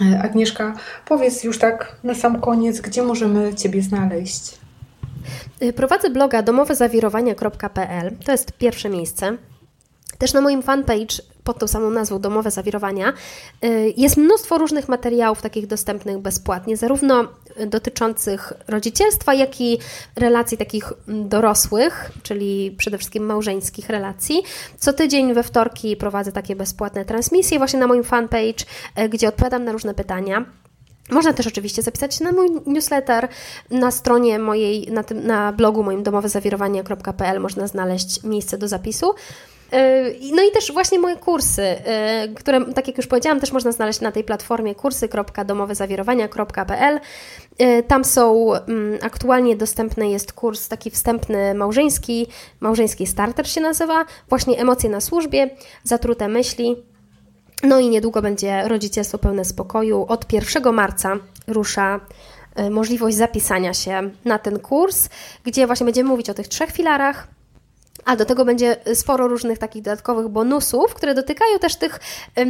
Y, 0.00 0.18
Agnieszka, 0.22 0.74
powiedz 1.06 1.44
już 1.44 1.58
tak 1.58 1.96
na 2.04 2.14
sam 2.14 2.40
koniec, 2.40 2.80
gdzie 2.80 3.02
możemy 3.02 3.54
Ciebie 3.54 3.82
znaleźć? 3.82 4.58
Y, 5.62 5.72
prowadzę 5.72 6.10
bloga 6.10 6.42
domowezawirowania.pl. 6.42 8.16
To 8.24 8.32
jest 8.32 8.52
pierwsze 8.52 8.88
miejsce. 8.88 9.36
Też 10.22 10.32
na 10.32 10.40
moim 10.40 10.62
fanpage 10.62 11.22
pod 11.44 11.58
tą 11.58 11.66
samą 11.66 11.90
nazwą 11.90 12.18
Domowe 12.18 12.50
Zawirowania 12.50 13.12
y, 13.64 13.94
jest 13.96 14.16
mnóstwo 14.16 14.58
różnych 14.58 14.88
materiałów 14.88 15.42
takich 15.42 15.66
dostępnych 15.66 16.18
bezpłatnie, 16.18 16.76
zarówno 16.76 17.28
dotyczących 17.66 18.52
rodzicielstwa, 18.68 19.34
jak 19.34 19.60
i 19.60 19.78
relacji 20.16 20.58
takich 20.58 20.92
dorosłych, 21.08 22.10
czyli 22.22 22.74
przede 22.78 22.98
wszystkim 22.98 23.24
małżeńskich 23.26 23.88
relacji. 23.88 24.42
Co 24.78 24.92
tydzień 24.92 25.34
we 25.34 25.42
wtorki 25.42 25.96
prowadzę 25.96 26.32
takie 26.32 26.56
bezpłatne 26.56 27.04
transmisje 27.04 27.58
właśnie 27.58 27.80
na 27.80 27.86
moim 27.86 28.04
fanpage, 28.04 28.64
y, 28.98 29.08
gdzie 29.08 29.28
odpowiadam 29.28 29.64
na 29.64 29.72
różne 29.72 29.94
pytania. 29.94 30.44
Można 31.10 31.32
też 31.32 31.46
oczywiście 31.46 31.82
zapisać 31.82 32.14
się 32.14 32.24
na 32.24 32.32
mój 32.32 32.48
newsletter. 32.66 33.28
Na 33.70 33.90
stronie 33.90 34.38
mojej, 34.38 34.92
na, 34.92 35.04
tym, 35.04 35.26
na 35.26 35.52
blogu 35.52 35.82
moim 35.82 36.02
domowezawirowania.pl 36.02 37.40
można 37.40 37.66
znaleźć 37.66 38.22
miejsce 38.22 38.58
do 38.58 38.68
zapisu. 38.68 39.14
Yy, 39.72 40.16
no 40.32 40.42
i 40.42 40.50
też 40.50 40.72
właśnie 40.72 40.98
moje 40.98 41.16
kursy, 41.16 41.62
yy, 41.62 41.78
które, 42.34 42.74
tak 42.74 42.88
jak 42.88 42.96
już 42.96 43.06
powiedziałam, 43.06 43.40
też 43.40 43.52
można 43.52 43.72
znaleźć 43.72 44.00
na 44.00 44.12
tej 44.12 44.24
platformie 44.24 44.74
kursy.domowezawirowania.pl. 44.74 47.00
Yy, 47.58 47.82
tam 47.82 48.04
są, 48.04 48.54
mm, 48.54 48.98
aktualnie 49.02 49.56
dostępny 49.56 50.10
jest 50.10 50.32
kurs 50.32 50.68
taki 50.68 50.90
wstępny 50.90 51.54
małżeński, 51.54 52.26
małżeński 52.60 53.06
starter 53.06 53.48
się 53.48 53.60
nazywa, 53.60 54.04
właśnie 54.28 54.58
emocje 54.58 54.90
na 54.90 55.00
służbie, 55.00 55.50
zatrute 55.84 56.28
myśli. 56.28 56.76
No 57.62 57.78
i 57.78 57.88
niedługo 57.88 58.22
będzie 58.22 58.68
rodzicielstwo 58.68 59.18
pełne 59.18 59.44
spokoju. 59.44 60.06
Od 60.08 60.32
1 60.32 60.74
marca 60.74 61.16
rusza 61.46 62.00
możliwość 62.70 63.16
zapisania 63.16 63.74
się 63.74 64.10
na 64.24 64.38
ten 64.38 64.58
kurs, 64.58 65.08
gdzie 65.44 65.66
właśnie 65.66 65.84
będziemy 65.84 66.08
mówić 66.08 66.30
o 66.30 66.34
tych 66.34 66.48
trzech 66.48 66.70
filarach 66.70 67.28
a 68.04 68.16
do 68.16 68.24
tego 68.24 68.44
będzie 68.44 68.76
sporo 68.94 69.28
różnych 69.28 69.58
takich 69.58 69.82
dodatkowych 69.82 70.28
bonusów, 70.28 70.94
które 70.94 71.14
dotykają 71.14 71.58
też 71.58 71.76
tych 71.76 72.00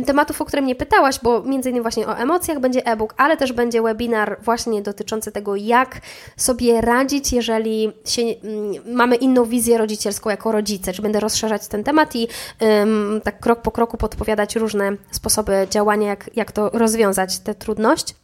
tematów, 0.07 0.41
o 0.41 0.45
które 0.45 0.63
mnie 0.63 0.75
pytałaś, 0.75 1.19
bo 1.23 1.43
między 1.43 1.71
innymi 1.71 1.83
właśnie 1.83 2.07
o 2.07 2.19
emocjach 2.19 2.61
będzie 2.61 2.87
e-book, 2.87 3.15
ale 3.17 3.37
też 3.37 3.53
będzie 3.53 3.83
webinar 3.83 4.39
właśnie 4.43 4.83
dotyczący 4.83 5.33
tego, 5.33 5.57
jak 5.57 6.01
sobie 6.37 6.81
radzić, 6.81 7.33
jeżeli 7.33 7.93
się, 8.05 8.23
mm, 8.23 8.95
mamy 8.95 9.17
inną 9.17 9.45
wizję 9.45 9.79
rodzicielską 9.79 10.31
jako 10.31 10.53
rodzice. 10.53 10.93
Czy 10.93 11.03
będę 11.03 11.21
rozszerzać 11.21 11.69
ten 11.69 11.85
temat 11.85 12.17
i 12.17 12.29
um, 12.61 13.21
tak 13.25 13.41
krok 13.41 13.63
po 13.63 13.71
kroku 13.71 13.97
podpowiadać 13.97 14.57
różne 14.57 14.93
sposoby 15.11 15.67
działania, 15.71 16.09
jak, 16.09 16.31
jak 16.37 16.53
to 16.53 16.71
rozwiązać, 16.73 17.39
tę 17.39 17.55
trudność. 17.55 18.22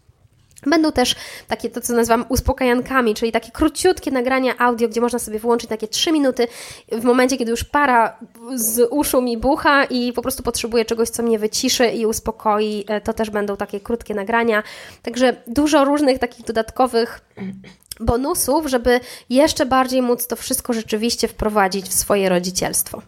Będą 0.66 0.92
też 0.92 1.14
takie, 1.48 1.70
to 1.70 1.80
co 1.80 1.92
nazywam 1.92 2.24
uspokajankami, 2.28 3.14
czyli 3.14 3.32
takie 3.32 3.50
króciutkie 3.50 4.10
nagrania 4.10 4.58
audio, 4.58 4.88
gdzie 4.88 5.00
można 5.00 5.18
sobie 5.18 5.38
wyłączyć 5.38 5.70
takie 5.70 5.88
3 5.88 6.12
minuty 6.12 6.48
w 6.92 7.04
momencie, 7.04 7.36
kiedy 7.36 7.50
już 7.50 7.64
para 7.64 8.18
z 8.54 8.88
uszu 8.90 9.22
mi 9.22 9.38
bucha 9.38 9.84
i 9.84 10.12
po 10.12 10.22
prostu 10.22 10.42
potrzebuję 10.42 10.84
czegoś, 10.84 11.08
co 11.08 11.22
mnie 11.22 11.38
wyciszy 11.38 11.86
i 11.86 12.06
uspokoi. 12.06 12.84
E, 12.88 13.00
to 13.00 13.12
też 13.12 13.30
będą 13.30 13.56
takie 13.56 13.80
krótkie 13.80 14.14
nagrania. 14.14 14.62
Także 15.02 15.36
dużo 15.46 15.84
różnych 15.84 16.18
takich 16.18 16.46
dodatkowych 16.46 17.20
bonusów, 18.00 18.66
żeby 18.66 19.00
jeszcze 19.30 19.66
bardziej 19.66 20.02
móc 20.02 20.26
to 20.26 20.36
wszystko 20.36 20.72
rzeczywiście 20.72 21.28
wprowadzić 21.28 21.86
w 21.86 21.94
swoje 21.94 22.28
rodzicielstwo. 22.28 23.02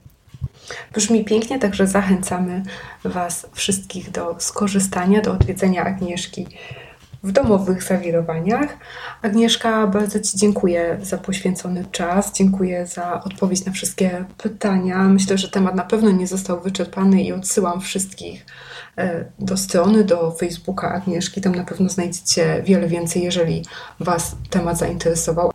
Brzmi 0.95 1.25
pięknie, 1.25 1.59
także 1.59 1.87
zachęcamy 1.87 2.63
Was 3.05 3.47
wszystkich 3.53 4.11
do 4.11 4.37
skorzystania, 4.39 5.21
do 5.21 5.33
odwiedzenia 5.33 5.85
Agnieszki 5.85 6.47
w 7.23 7.33
domowych 7.33 7.83
zawirowaniach. 7.83 8.77
Agnieszka, 9.23 9.87
bardzo 9.87 10.21
Ci 10.21 10.39
dziękuję 10.39 10.99
za 11.03 11.19
poświęcony 11.19 11.85
czas, 11.93 12.33
dziękuję 12.33 12.87
za 12.87 13.25
odpowiedź 13.25 13.65
na 13.65 13.73
wszystkie 13.73 14.25
pytania. 14.39 14.99
Myślę, 14.99 15.39
że 15.39 15.49
temat 15.49 15.75
na 15.75 15.85
pewno 15.85 16.11
nie 16.11 16.27
został 16.27 16.61
wyczerpany 16.61 17.23
i 17.23 17.33
odsyłam 17.33 17.81
wszystkich 17.81 18.47
e, 18.99 19.25
do 19.39 19.57
strony, 19.57 20.05
do 20.05 20.31
Facebooka 20.31 20.93
Agnieszki. 20.93 21.41
Tam 21.41 21.55
na 21.55 21.65
pewno 21.65 21.89
znajdziecie 21.89 22.63
wiele 22.67 22.89
więcej, 22.89 23.23
jeżeli 23.23 23.65
Was 24.01 24.37
temat 24.51 24.79
zainteresował. 24.79 25.53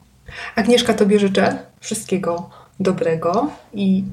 Agnieszka, 0.56 0.94
Tobie 0.94 1.20
życzę 1.20 1.58
wszystkiego 1.80 2.50
dobrego 2.80 3.50
i 3.74 4.04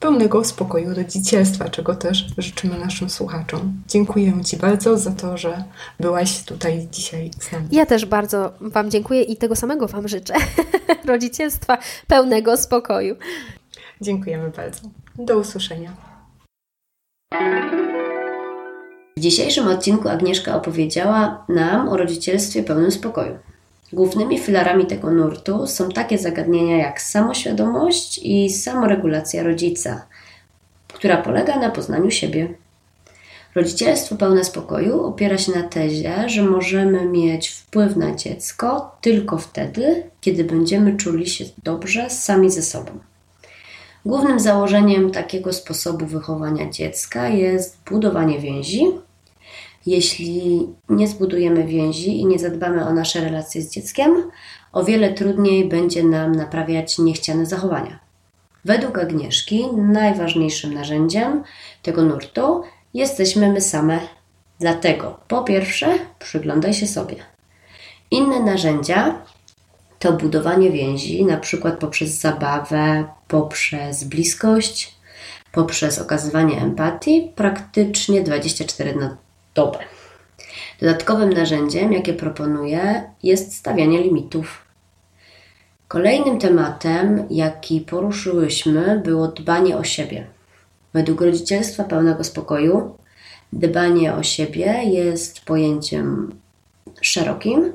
pełnego 0.00 0.44
spokoju 0.44 0.94
rodzicielstwa, 0.94 1.68
czego 1.68 1.94
też 1.94 2.26
życzymy 2.38 2.78
naszym 2.78 3.10
słuchaczom. 3.10 3.82
Dziękuję 3.88 4.44
Ci 4.44 4.56
bardzo 4.56 4.98
za 4.98 5.10
to, 5.10 5.36
że 5.36 5.64
byłaś 6.00 6.44
tutaj 6.44 6.88
dzisiaj 6.92 7.30
z 7.40 7.52
nami. 7.52 7.68
Ja 7.70 7.86
też 7.86 8.06
bardzo 8.06 8.52
Wam 8.60 8.90
dziękuję 8.90 9.22
i 9.22 9.36
tego 9.36 9.56
samego 9.56 9.88
Wam 9.88 10.08
życzę. 10.08 10.34
rodzicielstwa 11.06 11.78
pełnego 12.06 12.56
spokoju. 12.56 13.16
Dziękujemy 14.00 14.50
bardzo. 14.50 14.80
Do 15.18 15.38
usłyszenia. 15.38 15.92
W 19.16 19.20
dzisiejszym 19.20 19.68
odcinku 19.68 20.08
Agnieszka 20.08 20.56
opowiedziała 20.56 21.44
nam 21.48 21.88
o 21.88 21.96
rodzicielstwie 21.96 22.62
pełnym 22.62 22.90
spokoju. 22.90 23.38
Głównymi 23.92 24.38
filarami 24.38 24.86
tego 24.86 25.10
nurtu 25.10 25.66
są 25.66 25.88
takie 25.88 26.18
zagadnienia 26.18 26.76
jak 26.76 27.02
samoświadomość 27.02 28.20
i 28.22 28.50
samoregulacja 28.50 29.42
rodzica, 29.42 30.06
która 30.88 31.16
polega 31.16 31.58
na 31.58 31.70
poznaniu 31.70 32.10
siebie. 32.10 32.54
Rodzicielstwo 33.54 34.16
pełne 34.16 34.44
spokoju 34.44 35.04
opiera 35.04 35.38
się 35.38 35.52
na 35.52 35.62
tezie, 35.62 36.28
że 36.28 36.42
możemy 36.42 37.06
mieć 37.06 37.48
wpływ 37.48 37.96
na 37.96 38.14
dziecko 38.14 38.96
tylko 39.00 39.38
wtedy, 39.38 40.02
kiedy 40.20 40.44
będziemy 40.44 40.96
czuli 40.96 41.26
się 41.28 41.44
dobrze 41.62 42.10
sami 42.10 42.50
ze 42.50 42.62
sobą. 42.62 42.90
Głównym 44.04 44.40
założeniem 44.40 45.10
takiego 45.10 45.52
sposobu 45.52 46.06
wychowania 46.06 46.70
dziecka 46.70 47.28
jest 47.28 47.78
budowanie 47.90 48.38
więzi, 48.38 48.86
jeśli 49.90 50.68
nie 50.88 51.08
zbudujemy 51.08 51.64
więzi 51.64 52.20
i 52.20 52.26
nie 52.26 52.38
zadbamy 52.38 52.86
o 52.86 52.92
nasze 52.92 53.20
relacje 53.20 53.62
z 53.62 53.70
dzieckiem, 53.70 54.30
o 54.72 54.84
wiele 54.84 55.12
trudniej 55.12 55.68
będzie 55.68 56.04
nam 56.04 56.32
naprawiać 56.32 56.98
niechciane 56.98 57.46
zachowania. 57.46 57.98
Według 58.64 58.98
Agnieszki 58.98 59.66
najważniejszym 59.76 60.74
narzędziem 60.74 61.42
tego 61.82 62.02
nurtu 62.02 62.62
jesteśmy 62.94 63.52
my 63.52 63.60
same. 63.60 64.00
Dlatego, 64.60 65.20
po 65.28 65.42
pierwsze, 65.44 65.98
przyglądaj 66.18 66.74
się 66.74 66.86
sobie. 66.86 67.16
Inne 68.10 68.40
narzędzia 68.40 69.22
to 69.98 70.12
budowanie 70.12 70.70
więzi, 70.70 71.24
na 71.24 71.36
przykład 71.36 71.78
poprzez 71.78 72.20
zabawę, 72.20 73.04
poprzez 73.28 74.04
bliskość, 74.04 74.94
poprzez 75.52 75.98
okazywanie 75.98 76.60
empatii, 76.60 77.32
praktycznie 77.36 78.22
24 78.22 78.94
na 78.96 79.27
Dodatkowym 80.80 81.32
narzędziem, 81.32 81.92
jakie 81.92 82.14
proponuję, 82.14 83.10
jest 83.22 83.56
stawianie 83.56 84.02
limitów. 84.02 84.64
Kolejnym 85.88 86.38
tematem, 86.38 87.26
jaki 87.30 87.80
poruszyłyśmy, 87.80 89.02
było 89.04 89.28
dbanie 89.28 89.76
o 89.76 89.84
siebie. 89.84 90.26
Według 90.94 91.20
rodzicielstwa 91.20 91.84
pełnego 91.84 92.24
spokoju, 92.24 92.96
dbanie 93.52 94.14
o 94.14 94.22
siebie 94.22 94.82
jest 94.84 95.40
pojęciem 95.40 96.34
szerokim, 97.00 97.72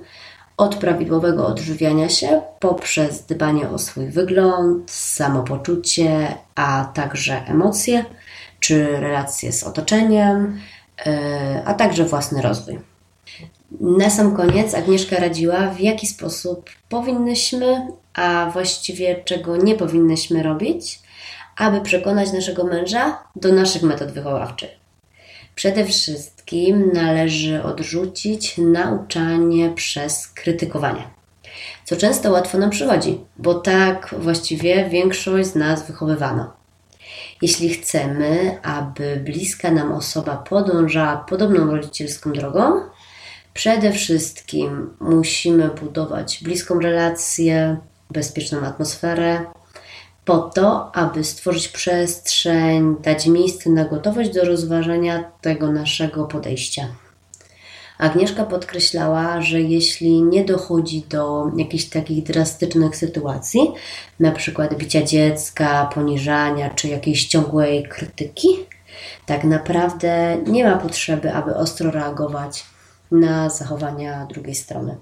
od 0.57 0.75
prawidłowego 0.75 1.47
odżywiania 1.47 2.09
się 2.09 2.41
poprzez 2.59 3.25
dbanie 3.25 3.69
o 3.69 3.79
swój 3.79 4.09
wygląd, 4.09 4.91
samopoczucie, 4.91 6.37
a 6.55 6.91
także 6.93 7.45
emocje 7.47 8.05
czy 8.59 8.99
relacje 8.99 9.51
z 9.51 9.63
otoczeniem, 9.63 10.59
a 11.65 11.73
także 11.73 12.05
własny 12.05 12.41
rozwój. 12.41 12.79
Na 13.81 14.09
sam 14.09 14.35
koniec 14.35 14.73
Agnieszka 14.73 15.15
radziła, 15.15 15.67
w 15.67 15.79
jaki 15.79 16.07
sposób 16.07 16.69
powinnyśmy, 16.89 17.87
a 18.13 18.49
właściwie 18.53 19.23
czego 19.25 19.57
nie 19.57 19.75
powinnyśmy 19.75 20.43
robić, 20.43 20.99
aby 21.57 21.81
przekonać 21.81 22.33
naszego 22.33 22.63
męża 22.63 23.23
do 23.35 23.53
naszych 23.53 23.83
metod 23.83 24.11
wychowawczych. 24.11 24.69
Przede 25.55 25.85
wszystkim 25.85 26.91
należy 26.93 27.63
odrzucić 27.63 28.57
nauczanie 28.57 29.69
przez 29.69 30.27
krytykowanie, 30.27 31.07
co 31.85 31.95
często 31.95 32.31
łatwo 32.31 32.57
nam 32.57 32.69
przychodzi, 32.69 33.19
bo 33.37 33.53
tak 33.53 34.15
właściwie 34.19 34.89
większość 34.89 35.49
z 35.49 35.55
nas 35.55 35.87
wychowywano. 35.87 36.62
Jeśli 37.41 37.69
chcemy, 37.69 38.57
aby 38.63 39.21
bliska 39.25 39.71
nam 39.71 39.91
osoba 39.91 40.37
podążała 40.37 41.17
podobną 41.17 41.71
rodzicielską 41.71 42.33
drogą, 42.33 42.81
przede 43.53 43.91
wszystkim 43.91 44.89
musimy 44.99 45.67
budować 45.67 46.43
bliską 46.43 46.79
relację, 46.79 47.77
bezpieczną 48.11 48.59
atmosferę, 48.59 49.45
po 50.25 50.37
to, 50.37 50.95
aby 50.95 51.23
stworzyć 51.23 51.67
przestrzeń, 51.67 52.95
dać 53.01 53.27
miejsce 53.27 53.69
na 53.69 53.85
gotowość 53.85 54.29
do 54.33 54.43
rozważenia 54.45 55.31
tego 55.41 55.71
naszego 55.71 56.25
podejścia. 56.25 57.02
Agnieszka 57.97 58.45
podkreślała, 58.45 59.41
że 59.41 59.61
jeśli 59.61 60.21
nie 60.21 60.45
dochodzi 60.45 61.05
do 61.09 61.51
jakichś 61.57 61.85
takich 61.85 62.23
drastycznych 62.23 62.95
sytuacji, 62.95 63.71
na 64.19 64.31
przykład 64.31 64.77
bicia 64.77 65.03
dziecka, 65.03 65.89
poniżania 65.93 66.69
czy 66.69 66.87
jakiejś 66.87 67.27
ciągłej 67.27 67.83
krytyki, 67.83 68.47
tak 69.25 69.43
naprawdę 69.43 70.37
nie 70.47 70.63
ma 70.63 70.77
potrzeby, 70.77 71.33
aby 71.33 71.55
ostro 71.55 71.91
reagować 71.91 72.65
na 73.11 73.49
zachowania 73.49 74.25
drugiej 74.25 74.55
strony. 74.55 74.97